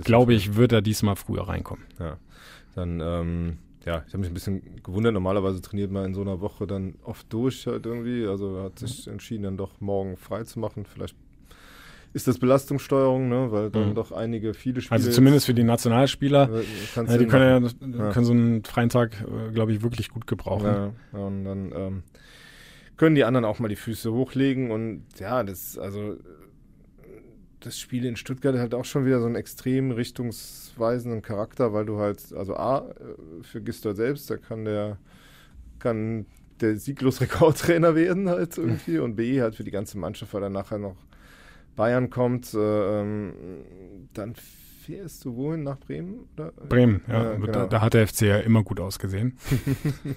glaube 0.02 0.34
ich, 0.34 0.56
wird 0.56 0.72
er 0.72 0.82
diesmal 0.82 1.16
früher 1.16 1.48
reinkommen. 1.48 1.84
Ja, 1.98 2.16
dann, 2.74 3.00
ähm, 3.00 3.58
ja, 3.84 4.02
ich 4.06 4.12
habe 4.12 4.18
mich 4.18 4.28
ein 4.30 4.34
bisschen 4.34 4.82
gewundert. 4.82 5.12
Normalerweise 5.14 5.60
trainiert 5.60 5.90
man 5.90 6.06
in 6.06 6.14
so 6.14 6.20
einer 6.20 6.40
Woche 6.40 6.66
dann 6.66 6.94
oft 7.04 7.32
durch 7.32 7.66
halt 7.66 7.86
irgendwie. 7.86 8.26
Also 8.26 8.62
hat 8.62 8.78
sich 8.78 9.06
entschieden, 9.08 9.44
dann 9.44 9.56
doch 9.56 9.80
morgen 9.80 10.16
frei 10.16 10.44
zu 10.44 10.58
machen. 10.58 10.86
Vielleicht 10.86 11.16
ist 12.12 12.26
das 12.26 12.38
Belastungssteuerung, 12.38 13.28
ne? 13.28 13.52
weil 13.52 13.70
dann 13.70 13.90
mhm. 13.90 13.94
doch 13.94 14.10
einige, 14.10 14.54
viele 14.54 14.80
Spiele. 14.80 14.96
Also 14.96 15.10
zumindest 15.10 15.46
für 15.46 15.54
die 15.54 15.64
Nationalspieler, 15.64 16.48
äh, 16.50 17.18
die 17.18 17.26
können, 17.26 17.64
ja, 17.64 18.04
ja. 18.04 18.10
können 18.10 18.24
so 18.24 18.32
einen 18.32 18.64
freien 18.64 18.88
Tag, 18.88 19.20
äh, 19.20 19.52
glaube 19.52 19.72
ich, 19.72 19.82
wirklich 19.82 20.08
gut 20.08 20.26
gebrauchen. 20.26 20.66
Ja, 21.12 21.18
und 21.18 21.44
dann 21.44 21.72
ähm, 21.76 22.02
können 22.96 23.14
die 23.14 23.24
anderen 23.24 23.44
auch 23.44 23.58
mal 23.58 23.68
die 23.68 23.76
Füße 23.76 24.12
hochlegen. 24.12 24.70
Und 24.70 25.04
ja, 25.18 25.42
das, 25.42 25.78
also 25.78 26.16
das 27.60 27.78
Spiel 27.78 28.04
in 28.04 28.16
Stuttgart 28.16 28.56
hat 28.56 28.74
auch 28.74 28.84
schon 28.84 29.06
wieder 29.06 29.20
so 29.20 29.26
einen 29.26 29.34
extrem 29.34 29.90
richtungsweisenden 29.90 31.22
Charakter, 31.22 31.72
weil 31.72 31.84
du 31.84 31.98
halt, 31.98 32.32
also 32.32 32.56
A, 32.56 32.94
für 33.42 33.60
Gistor 33.60 33.94
selbst, 33.94 34.30
da 34.30 34.36
kann 34.36 34.64
der, 34.64 34.98
kann 35.78 36.26
der 36.60 36.76
sieglos 36.76 37.20
Rekordtrainer 37.20 37.94
werden 37.94 38.28
halt 38.28 38.56
irgendwie 38.56 38.98
und 38.98 39.16
B 39.16 39.40
halt 39.42 39.56
für 39.56 39.64
die 39.64 39.70
ganze 39.70 39.98
Mannschaft, 39.98 40.32
weil 40.32 40.42
dann 40.42 40.52
nachher 40.52 40.78
noch 40.78 40.96
Bayern 41.74 42.08
kommt, 42.08 42.54
äh, 42.54 43.00
ähm, 43.00 43.32
dann 44.14 44.34
fährst 44.86 45.24
du 45.24 45.36
wohin? 45.36 45.64
Nach 45.64 45.78
Bremen? 45.78 46.28
Oder? 46.34 46.52
Bremen, 46.52 47.02
ja. 47.08 47.24
ja 47.24 47.34
genau. 47.34 47.46
da, 47.52 47.66
da, 47.66 47.80
hat 47.80 47.94
der 47.94 48.06
FC 48.06 48.22
ja 48.22 48.38
immer 48.38 48.62
gut 48.62 48.80
ausgesehen. 48.80 49.36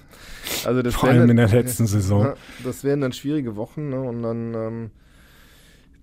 also 0.66 0.82
das 0.82 0.94
Vor 0.94 1.08
allem 1.08 1.20
dann, 1.20 1.30
in 1.30 1.36
der 1.36 1.48
letzten 1.48 1.86
Saison. 1.86 2.34
Das 2.64 2.84
wären 2.84 3.00
dann 3.00 3.12
schwierige 3.12 3.56
Wochen 3.56 3.88
ne? 3.88 4.00
und 4.00 4.22
dann, 4.22 4.54
ähm, 4.54 4.90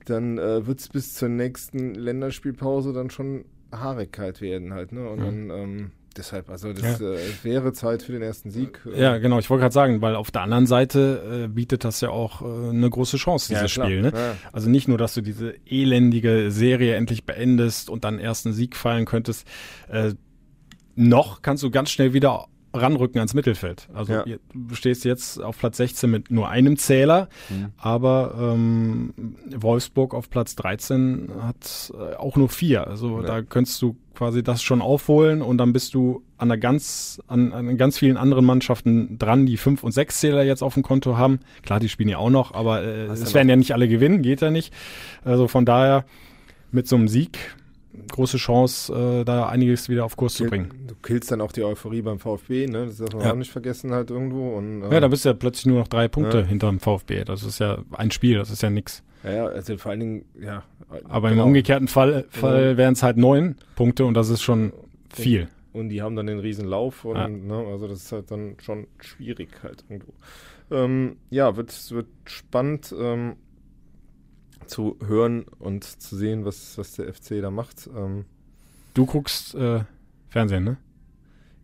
dann 0.05 0.37
äh, 0.37 0.65
wird 0.65 0.79
es 0.79 0.89
bis 0.89 1.13
zur 1.13 1.29
nächsten 1.29 1.95
Länderspielpause 1.95 2.93
dann 2.93 3.09
schon 3.09 3.45
Haarigkeit 3.71 4.41
werden 4.41 4.73
halt. 4.73 4.91
Ne? 4.91 5.09
Und 5.09 5.19
mhm. 5.19 5.23
dann 5.23 5.49
ähm, 5.49 5.91
deshalb, 6.17 6.49
also 6.49 6.73
das 6.73 6.99
ja. 6.99 7.13
äh, 7.13 7.19
wäre 7.43 7.73
Zeit 7.73 8.03
für 8.03 8.11
den 8.11 8.21
ersten 8.21 8.51
Sieg. 8.51 8.81
Ja, 8.95 9.17
genau, 9.17 9.39
ich 9.39 9.49
wollte 9.49 9.61
gerade 9.61 9.73
sagen, 9.73 10.01
weil 10.01 10.15
auf 10.15 10.31
der 10.31 10.41
anderen 10.41 10.67
Seite 10.67 11.45
äh, 11.45 11.47
bietet 11.47 11.83
das 11.83 12.01
ja 12.01 12.09
auch 12.09 12.41
äh, 12.41 12.69
eine 12.69 12.89
große 12.89 13.17
Chance, 13.17 13.49
dieses 13.49 13.75
ja, 13.75 13.83
Spiel. 13.83 14.01
Ne? 14.01 14.11
Ja. 14.13 14.35
Also 14.51 14.69
nicht 14.69 14.87
nur, 14.87 14.97
dass 14.97 15.13
du 15.13 15.21
diese 15.21 15.55
elendige 15.65 16.51
Serie 16.51 16.95
endlich 16.95 17.25
beendest 17.25 17.89
und 17.89 18.03
dann 18.03 18.19
ersten 18.19 18.53
Sieg 18.53 18.75
feiern 18.75 19.05
könntest, 19.05 19.47
äh, 19.89 20.13
noch 20.95 21.41
kannst 21.41 21.63
du 21.63 21.69
ganz 21.69 21.91
schnell 21.91 22.13
wieder 22.13 22.47
ranrücken 22.73 23.19
ans 23.19 23.33
Mittelfeld. 23.33 23.87
Also 23.93 24.13
ja. 24.13 24.25
du 24.53 24.75
stehst 24.75 25.05
jetzt 25.05 25.41
auf 25.41 25.57
Platz 25.57 25.77
16 25.77 26.09
mit 26.09 26.31
nur 26.31 26.49
einem 26.49 26.77
Zähler, 26.77 27.29
mhm. 27.49 27.67
aber 27.77 28.35
ähm, 28.39 29.13
Wolfsburg 29.55 30.13
auf 30.13 30.29
Platz 30.29 30.55
13 30.55 31.29
hat 31.41 31.93
äh, 31.93 32.15
auch 32.15 32.35
nur 32.35 32.49
vier. 32.49 32.87
Also 32.87 33.21
ja. 33.21 33.27
da 33.27 33.41
könntest 33.41 33.81
du 33.81 33.95
quasi 34.15 34.43
das 34.43 34.63
schon 34.63 34.81
aufholen 34.81 35.41
und 35.41 35.59
dann 35.59 35.73
bist 35.73 35.93
du 35.93 36.23
an 36.37 36.51
einer 36.51 36.57
ganz, 36.57 37.21
an, 37.27 37.53
an 37.53 37.77
ganz 37.77 37.97
vielen 37.99 38.17
anderen 38.17 38.45
Mannschaften 38.45 39.17
dran, 39.19 39.45
die 39.45 39.57
fünf 39.57 39.83
und 39.83 39.91
sechs 39.91 40.19
Zähler 40.19 40.43
jetzt 40.43 40.63
auf 40.63 40.73
dem 40.73 40.83
Konto 40.83 41.17
haben. 41.17 41.39
Klar, 41.63 41.79
die 41.79 41.89
spielen 41.89 42.09
ja 42.09 42.17
auch 42.17 42.29
noch, 42.29 42.53
aber 42.53 42.83
äh, 42.83 43.05
es 43.05 43.33
werden 43.33 43.49
ja 43.49 43.55
nicht 43.55 43.73
alle 43.73 43.87
gewinnen, 43.87 44.21
geht 44.21 44.41
ja 44.41 44.49
nicht. 44.49 44.73
Also 45.23 45.47
von 45.47 45.65
daher 45.65 46.05
mit 46.71 46.87
so 46.87 46.95
einem 46.95 47.07
Sieg 47.07 47.37
große 48.11 48.37
Chance, 48.37 48.93
äh, 49.21 49.23
da 49.25 49.47
einiges 49.49 49.89
wieder 49.89 50.05
auf 50.05 50.15
Kurs 50.15 50.35
Kill, 50.37 50.45
zu 50.45 50.49
bringen. 50.49 50.69
Du 50.87 50.95
killst 51.01 51.31
dann 51.31 51.41
auch 51.41 51.51
die 51.51 51.63
Euphorie 51.63 52.01
beim 52.01 52.19
VfB, 52.19 52.67
ne? 52.67 52.85
Das 52.87 52.97
darf 52.97 53.13
man 53.13 53.21
Ja. 53.23 53.31
auch 53.31 53.35
nicht 53.35 53.51
vergessen 53.51 53.91
halt 53.93 54.09
irgendwo. 54.11 54.55
Und, 54.57 54.83
äh, 54.83 54.93
Ja, 54.93 54.99
da 54.99 55.07
bist 55.07 55.25
du 55.25 55.29
ja 55.29 55.33
plötzlich 55.33 55.65
nur 55.65 55.79
noch 55.79 55.87
drei 55.87 56.07
Punkte 56.07 56.39
Ja. 56.39 56.45
hinterm 56.45 56.79
VfB. 56.79 57.23
Das 57.23 57.43
ist 57.43 57.59
ja 57.59 57.79
ein 57.91 58.11
Spiel, 58.11 58.37
das 58.37 58.49
ist 58.49 58.61
ja 58.63 58.69
nix. 58.69 59.03
ja, 59.23 59.31
ja, 59.31 59.45
also 59.47 59.77
vor 59.77 59.91
allen 59.91 59.99
Dingen, 59.99 60.25
ja. 60.39 60.63
Aber 61.09 61.29
genau. 61.29 61.41
im 61.43 61.47
umgekehrten 61.49 61.87
Fall, 61.87 62.25
Fall 62.29 62.63
Genau. 62.67 62.77
wären 62.77 62.93
es 62.93 63.03
halt 63.03 63.17
neun 63.17 63.55
Punkte 63.75 64.05
und 64.05 64.13
das 64.13 64.29
ist 64.29 64.41
schon 64.41 64.71
viel. 65.13 65.47
Und 65.73 65.89
die 65.89 66.01
haben 66.01 66.15
dann 66.15 66.27
den 66.27 66.39
riesen 66.39 66.65
Lauf 66.67 67.03
und 67.05 67.17
Ja. 67.17 67.27
ne, 67.27 67.55
also 67.71 67.87
das 67.87 67.99
ist 68.03 68.11
halt 68.11 68.31
dann 68.31 68.55
schon 68.61 68.87
schwierig 68.99 69.49
halt 69.63 69.83
irgendwo. 69.89 70.13
Ähm, 70.71 71.17
ja, 71.29 71.55
wird, 71.55 71.73
wird 71.91 72.07
spannend 72.25 72.93
ähm, 72.97 73.35
zu 74.67 74.97
hören 75.05 75.45
und 75.59 75.83
zu 75.83 76.15
sehen, 76.15 76.45
was, 76.45 76.77
was 76.77 76.93
der 76.93 77.13
FC 77.13 77.41
da 77.41 77.51
macht. 77.51 77.89
Ähm, 77.95 78.25
Du 78.93 79.05
guckst 79.05 79.53
äh, 79.55 79.81
Fernsehen, 80.29 80.63
ne? 80.63 80.77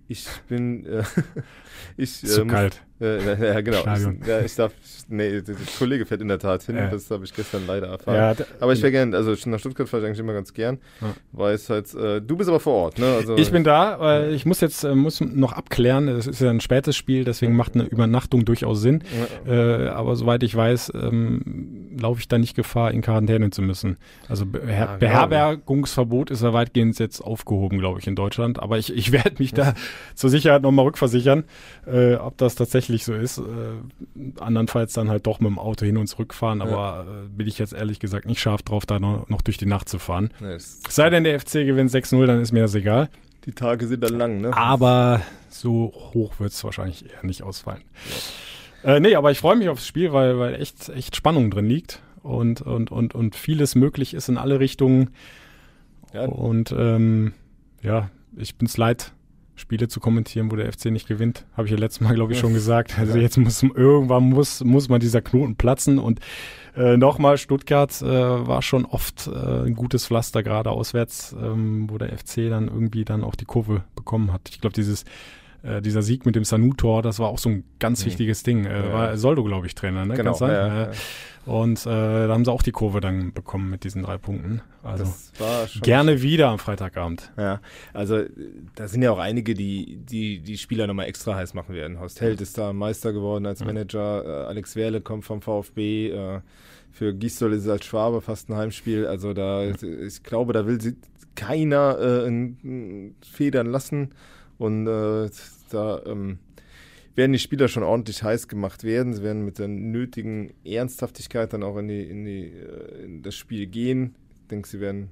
ich 0.09 0.27
bin 0.47 0.85
äh, 0.85 1.03
ich 1.97 2.23
Ist 2.23 2.27
zu 2.33 2.41
äh, 2.41 2.43
muss- 2.43 2.53
kalt. 2.53 2.81
Äh, 3.01 3.53
ja, 3.53 3.61
genau. 3.61 3.79
Ich, 3.79 4.27
ja, 4.27 4.39
ich 4.41 4.55
darf, 4.55 4.71
nee, 5.09 5.41
der, 5.41 5.55
Kollege 5.77 6.05
fährt 6.05 6.21
in 6.21 6.29
der 6.29 6.39
Tat 6.39 6.63
hin, 6.63 6.75
das 6.77 7.09
habe 7.11 7.25
ich 7.25 7.33
gestern 7.33 7.67
leider 7.67 7.87
erfahren. 7.87 8.15
Ja, 8.39 8.45
aber 8.61 8.71
ich 8.71 8.81
wäre 8.81 8.91
gern, 8.93 9.13
also 9.13 9.35
nach 9.49 9.59
Stuttgart 9.59 9.89
fahre 9.89 10.03
ich 10.03 10.07
eigentlich 10.07 10.19
immer 10.19 10.31
ganz 10.33 10.53
gern, 10.53 10.77
Ja. 11.01 11.13
weil 11.33 11.55
es 11.55 11.69
halt, 11.69 11.93
äh, 11.95 12.21
du 12.21 12.37
bist 12.37 12.49
aber 12.49 12.61
vor 12.61 12.73
Ort, 12.75 12.99
ne? 12.99 13.07
Also, 13.07 13.35
Ich 13.35 13.51
bin 13.51 13.65
da, 13.65 13.99
weil 13.99 14.33
ich 14.33 14.45
muss 14.45 14.61
jetzt 14.61 14.85
äh, 14.85 14.95
muss 14.95 15.19
noch 15.19 15.51
abklären. 15.51 16.07
Es 16.07 16.27
ist 16.27 16.39
ja 16.39 16.49
ein 16.49 16.61
spätes 16.61 16.95
Spiel, 16.95 17.25
deswegen 17.25 17.57
macht 17.57 17.75
eine 17.75 17.85
Übernachtung 17.85 18.45
durchaus 18.45 18.79
Sinn. 18.81 19.03
Äh, 19.45 19.87
aber 19.87 20.15
soweit 20.15 20.43
ich 20.43 20.55
weiß, 20.55 20.93
ähm, 20.95 21.72
laufe 22.03 22.19
ich 22.19 22.27
da 22.27 22.37
nicht 22.37 22.55
Gefahr, 22.55 22.91
in 22.91 23.01
Quarantäne 23.01 23.49
zu 23.49 23.61
müssen. 23.61 23.97
Also 24.29 24.45
Beher 24.45 24.77
Ja. 24.77 24.95
Beherbergungsverbot 24.97 26.29
ist 26.29 26.43
ja 26.43 26.53
weitgehend 26.53 26.99
jetzt 26.99 27.21
aufgehoben, 27.21 27.79
glaube 27.79 27.99
ich, 27.99 28.07
in 28.07 28.15
Deutschland. 28.15 28.61
Aber 28.61 28.77
ich, 28.77 28.93
ich 28.93 29.11
werde 29.11 29.35
mich 29.39 29.53
da 29.53 29.73
zur 30.15 30.29
Sicherheit 30.29 30.61
nochmal 30.61 30.85
rückversichern, 30.85 31.43
äh, 31.87 32.15
ob 32.15 32.37
das 32.37 32.55
tatsächlich 32.55 33.03
so 33.05 33.13
ist. 33.13 33.39
Äh, 33.39 33.41
andernfalls 34.39 34.93
dann 34.93 35.09
halt 35.09 35.25
doch 35.25 35.39
mit 35.39 35.49
dem 35.49 35.59
Auto 35.59 35.85
hin 35.85 35.97
und 35.97 36.07
zurück 36.07 36.33
fahren. 36.33 36.61
Aber 36.61 37.05
äh, 37.07 37.27
bin 37.29 37.47
ich 37.47 37.57
jetzt 37.57 37.73
ehrlich 37.73 37.99
gesagt 37.99 38.25
nicht 38.25 38.39
scharf 38.39 38.61
drauf, 38.61 38.85
da 38.85 38.99
noch, 38.99 39.27
noch 39.29 39.41
durch 39.41 39.57
die 39.57 39.65
Nacht 39.65 39.89
zu 39.89 39.97
fahren. 39.99 40.31
Nee, 40.39 40.57
sei 40.57 41.09
denn, 41.09 41.23
der 41.23 41.39
FC 41.39 41.53
gewinnt 41.65 41.89
6-0, 41.91 42.25
dann 42.25 42.41
ist 42.41 42.51
mir 42.51 42.61
das 42.63 42.75
egal. 42.75 43.09
die 43.45 43.53
Tage 43.53 43.87
sind 43.87 44.03
dann 44.03 44.17
lang, 44.17 44.41
ne? 44.41 44.55
Aber 44.55 45.21
so 45.49 45.91
hoch 46.13 46.39
wird 46.39 46.51
es 46.51 46.63
wahrscheinlich 46.63 47.05
eher 47.09 47.23
nicht 47.25 47.43
ausfallen. 47.43 47.81
Äh, 48.83 48.99
nee, 48.99 49.15
aber 49.15 49.31
ich 49.31 49.39
freue 49.39 49.55
mich 49.55 49.69
aufs 49.69 49.87
Spiel, 49.87 50.13
weil, 50.13 50.37
weil 50.39 50.55
echt, 50.55 50.89
echt 50.89 51.15
Spannung 51.15 51.51
drin 51.51 51.65
liegt 51.65 52.01
und, 52.21 52.61
und, 52.61 52.91
und, 52.91 53.15
und 53.15 53.35
vieles 53.35 53.75
möglich 53.75 54.13
ist 54.13 54.29
in 54.29 54.37
alle 54.37 54.59
Richtungen. 54.59 55.11
Ja. 56.13 56.25
Und 56.25 56.73
ähm, 56.77 57.33
ja, 57.81 58.09
ich 58.35 58.55
bin's 58.55 58.77
leid, 58.77 59.13
Spiele 59.55 59.87
zu 59.87 59.99
kommentieren, 59.99 60.51
wo 60.51 60.55
der 60.55 60.71
FC 60.71 60.85
nicht 60.85 61.07
gewinnt. 61.07 61.45
Habe 61.55 61.67
ich 61.67 61.71
ja 61.71 61.77
letztes 61.77 62.01
Mal, 62.01 62.15
glaube 62.15 62.33
ich, 62.33 62.39
schon 62.39 62.53
gesagt. 62.55 62.97
Also 62.97 63.17
jetzt 63.17 63.37
muss 63.37 63.61
irgendwann 63.63 64.23
muss, 64.23 64.63
muss 64.63 64.89
mal 64.89 64.99
dieser 64.99 65.21
Knoten 65.21 65.55
platzen. 65.55 65.99
Und 65.99 66.19
äh, 66.75 66.97
nochmal, 66.97 67.37
Stuttgart 67.37 68.01
äh, 68.01 68.05
war 68.05 68.61
schon 68.61 68.85
oft 68.85 69.27
äh, 69.27 69.65
ein 69.65 69.75
gutes 69.75 70.07
Pflaster, 70.07 70.43
gerade 70.43 70.71
auswärts, 70.71 71.35
ähm, 71.39 71.89
wo 71.89 71.97
der 71.97 72.17
FC 72.17 72.49
dann 72.49 72.67
irgendwie 72.67 73.05
dann 73.05 73.23
auch 73.23 73.35
die 73.35 73.45
Kurve 73.45 73.83
bekommen 73.95 74.33
hat. 74.33 74.49
Ich 74.49 74.59
glaube, 74.59 74.73
dieses 74.73 75.05
äh, 75.63 75.81
dieser 75.81 76.01
Sieg 76.01 76.25
mit 76.25 76.35
dem 76.35 76.43
Sanu-Tor, 76.43 77.01
das 77.01 77.19
war 77.19 77.29
auch 77.29 77.39
so 77.39 77.49
ein 77.49 77.63
ganz 77.79 78.05
wichtiges 78.05 78.43
Ding. 78.43 78.65
Äh, 78.65 78.87
Ja. 78.87 78.93
War 78.93 79.17
Soldo, 79.17 79.43
glaube 79.43 79.65
ich, 79.67 79.75
Trainer, 79.75 80.05
ne? 80.05 80.15
Genau, 80.15 80.37
ja, 80.39 80.85
Ja. 80.85 80.91
Und 81.45 81.85
äh, 81.85 81.89
da 81.89 82.29
haben 82.29 82.45
sie 82.45 82.51
auch 82.51 82.61
die 82.63 82.71
Kurve 82.71 83.01
dann 83.01 83.33
bekommen 83.33 83.69
mit 83.69 83.83
diesen 83.83 84.03
drei 84.03 84.17
Punkten. 84.17 84.61
Also 84.81 85.03
das 85.03 85.31
war 85.39 85.67
schon 85.67 85.81
gerne 85.81 86.21
wieder 86.21 86.47
am 86.47 86.57
Freitagabend. 86.57 87.33
Ja, 87.37 87.59
also 87.91 88.23
da 88.75 88.87
sind 88.87 89.01
ja 89.01 89.11
auch 89.11 89.19
einige, 89.19 89.53
die 89.53 89.97
die, 89.97 90.39
die 90.39 90.57
Spieler 90.57 90.87
nochmal 90.87 91.07
extra 91.07 91.35
heiß 91.35 91.53
machen 91.53 91.75
werden. 91.75 91.99
Horst 91.99 92.21
Held 92.21 92.39
ist 92.39 92.57
da 92.57 92.71
Meister 92.71 93.11
geworden 93.11 93.45
als 93.45 93.63
Manager, 93.63 94.23
äh, 94.25 94.47
Alex 94.47 94.77
Werle 94.77 95.01
kommt 95.01 95.25
vom 95.25 95.41
VfB, 95.41 96.11
äh, 96.11 96.39
für 96.91 97.13
Gisdol 97.13 97.51
ist 97.53 97.63
es 97.63 97.69
als 97.69 97.85
Schwabe 97.85 98.21
fast 98.21 98.49
ein 98.49 98.55
Heimspiel. 98.55 99.05
Also 99.05 99.33
da, 99.33 99.65
ich 99.65 100.23
glaube, 100.23 100.53
da 100.53 100.65
will 100.65 100.79
sie 100.79 100.95
keiner 101.35 101.97
äh, 101.99 102.51
Federn 103.21 103.67
lassen 103.67 104.11
und 104.63 104.87
äh, 104.87 105.29
da 105.71 106.01
ähm, 106.05 106.39
werden 107.15 107.33
die 107.33 107.39
Spieler 107.39 107.67
schon 107.67 107.83
ordentlich 107.83 108.23
heiß 108.23 108.47
gemacht 108.47 108.85
werden. 108.85 109.13
Sie 109.13 109.21
werden 109.21 109.43
mit 109.43 109.59
der 109.59 109.67
nötigen 109.67 110.53
Ernsthaftigkeit 110.63 111.51
dann 111.51 111.63
auch 111.63 111.75
in, 111.75 111.89
die, 111.89 112.03
in, 112.03 112.23
die, 112.23 112.45
äh, 112.45 113.03
in 113.03 113.23
das 113.23 113.35
Spiel 113.35 113.67
gehen. 113.67 114.15
Ich 114.35 114.47
denke, 114.47 114.69
sie 114.69 114.79
werden 114.79 115.09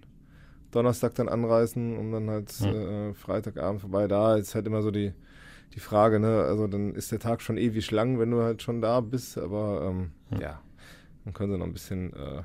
Donnerstag 0.72 1.16
dann 1.16 1.28
anreisen 1.28 1.98
und 1.98 2.14
dann 2.14 2.30
halt 2.30 2.62
äh, 2.62 3.14
Freitagabend 3.14 3.82
vorbei. 3.82 4.08
Da 4.08 4.38
ist 4.38 4.56
halt 4.56 4.68
immer 4.68 4.82
so 4.82 4.90
die, 4.90 5.12
die 5.74 5.82
Frage, 5.82 6.22
ne? 6.22 6.44
Also 6.44 6.68
dann 6.68 6.96
ist 6.96 7.12
der 7.12 7.20
Tag 7.20 7.42
schon 7.42 7.58
ewig 7.58 7.92
lang, 7.92 8.20
wenn 8.20 8.32
du 8.32 8.42
halt 8.42 8.62
schon 8.62 8.82
da 8.82 9.02
bist, 9.02 9.38
aber 9.38 9.86
ähm, 9.86 10.12
ja, 10.40 10.62
dann 11.26 11.34
können 11.34 11.52
sie 11.52 11.58
noch 11.58 11.66
ein 11.66 11.74
bisschen, 11.74 12.14
äh, 12.14 12.44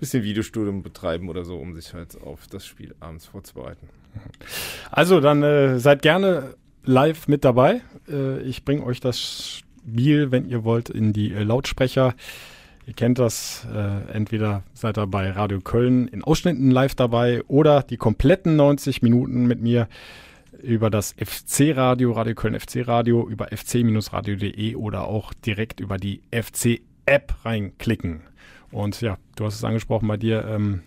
bisschen 0.00 0.24
Videostudium 0.24 0.82
betreiben 0.82 1.28
oder 1.28 1.44
so, 1.44 1.56
um 1.56 1.72
sich 1.76 1.94
halt 1.94 2.20
auf 2.20 2.48
das 2.48 2.66
Spiel 2.66 2.96
abends 2.98 3.26
vorzubereiten. 3.26 3.88
Also 4.90 5.20
dann 5.20 5.42
äh, 5.42 5.78
seid 5.78 6.02
gerne 6.02 6.54
live 6.84 7.28
mit 7.28 7.44
dabei. 7.44 7.82
Äh, 8.08 8.40
ich 8.42 8.64
bringe 8.64 8.84
euch 8.84 9.00
das 9.00 9.20
Spiel, 9.20 10.30
wenn 10.30 10.48
ihr 10.48 10.64
wollt, 10.64 10.90
in 10.90 11.12
die 11.12 11.32
äh, 11.32 11.42
Lautsprecher. 11.42 12.14
Ihr 12.86 12.94
kennt 12.94 13.18
das, 13.18 13.66
äh, 13.72 14.12
entweder 14.12 14.64
seid 14.72 14.98
ihr 14.98 15.06
bei 15.06 15.30
Radio 15.30 15.60
Köln 15.60 16.08
in 16.08 16.24
Ausschnitten 16.24 16.70
live 16.70 16.94
dabei 16.94 17.42
oder 17.44 17.82
die 17.82 17.96
kompletten 17.96 18.56
90 18.56 19.02
Minuten 19.02 19.46
mit 19.46 19.60
mir 19.60 19.88
über 20.62 20.90
das 20.90 21.14
FC-Radio, 21.18 22.12
Radio 22.12 22.34
Köln 22.34 22.58
FC-Radio, 22.58 23.28
über 23.28 23.48
fc-radio.de 23.48 24.74
oder 24.74 25.04
auch 25.04 25.32
direkt 25.34 25.80
über 25.80 25.98
die 25.98 26.22
FC-App 26.32 27.34
reinklicken. 27.44 28.22
Und 28.70 29.00
ja, 29.00 29.18
du 29.36 29.44
hast 29.44 29.54
es 29.54 29.64
angesprochen 29.64 30.08
bei 30.08 30.16
dir, 30.16 30.44
ähm, 30.46 30.82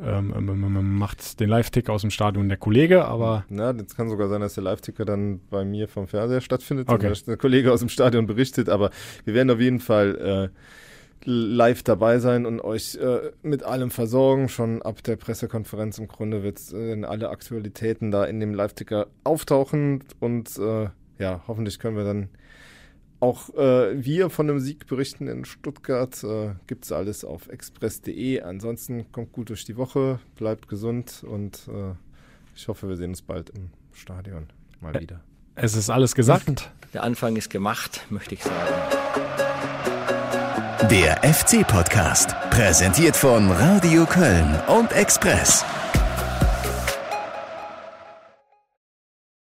ähm, 0.00 0.98
macht 0.98 1.40
den 1.40 1.48
Live-Tick 1.48 1.88
aus 1.88 2.02
dem 2.02 2.10
Stadion 2.10 2.48
der 2.48 2.58
Kollege, 2.58 3.04
aber 3.04 3.44
Na, 3.48 3.72
das 3.72 3.96
kann 3.96 4.08
sogar 4.08 4.28
sein, 4.28 4.40
dass 4.40 4.54
der 4.54 4.64
Live-Ticker 4.64 5.04
dann 5.04 5.40
bei 5.50 5.64
mir 5.64 5.88
vom 5.88 6.06
Fernseher 6.06 6.40
stattfindet, 6.40 6.88
Okay. 6.88 7.08
und 7.08 7.26
der 7.26 7.36
Kollege 7.36 7.72
aus 7.72 7.80
dem 7.80 7.88
Stadion 7.88 8.26
berichtet, 8.26 8.68
aber 8.68 8.90
wir 9.24 9.34
werden 9.34 9.50
auf 9.50 9.60
jeden 9.60 9.80
Fall 9.80 10.50
äh, 10.52 10.58
live 11.24 11.82
dabei 11.82 12.18
sein 12.18 12.46
und 12.46 12.60
euch 12.60 12.96
äh, 12.96 13.30
mit 13.42 13.62
allem 13.64 13.90
versorgen. 13.90 14.48
Schon 14.48 14.82
ab 14.82 15.02
der 15.02 15.16
Pressekonferenz 15.16 15.98
im 15.98 16.08
Grunde 16.08 16.42
wird 16.42 16.60
äh, 16.72 17.02
alle 17.04 17.30
Aktualitäten 17.30 18.10
da 18.10 18.24
in 18.24 18.38
dem 18.38 18.54
Live-Ticker 18.54 19.08
auftauchen 19.24 20.04
und 20.20 20.56
äh, 20.58 20.88
ja, 21.18 21.42
hoffentlich 21.48 21.78
können 21.78 21.96
wir 21.96 22.04
dann 22.04 22.28
auch 23.20 23.54
äh, 23.54 24.04
wir 24.04 24.30
von 24.30 24.46
dem 24.46 24.60
Sieg 24.60 24.86
berichten 24.86 25.28
in 25.28 25.44
Stuttgart. 25.44 26.22
Äh, 26.22 26.54
Gibt 26.66 26.84
es 26.84 26.92
alles 26.92 27.24
auf 27.24 27.48
express.de. 27.48 28.42
Ansonsten 28.42 29.10
kommt 29.12 29.32
gut 29.32 29.48
durch 29.48 29.64
die 29.64 29.76
Woche, 29.76 30.20
bleibt 30.36 30.68
gesund 30.68 31.24
und 31.26 31.68
äh, 31.68 31.94
ich 32.54 32.68
hoffe, 32.68 32.88
wir 32.88 32.96
sehen 32.96 33.10
uns 33.10 33.22
bald 33.22 33.50
im 33.50 33.70
Stadion 33.92 34.46
mal 34.80 34.98
wieder. 35.00 35.20
es 35.54 35.74
ist 35.74 35.90
alles 35.90 36.14
gesagt. 36.14 36.70
Der 36.94 37.02
Anfang 37.02 37.36
ist 37.36 37.50
gemacht, 37.50 38.06
möchte 38.10 38.34
ich 38.34 38.42
sagen. 38.42 38.56
Der 40.90 41.16
FC-Podcast, 41.22 42.34
präsentiert 42.50 43.16
von 43.16 43.50
Radio 43.50 44.06
Köln 44.06 44.58
und 44.68 44.92
Express. 44.92 45.64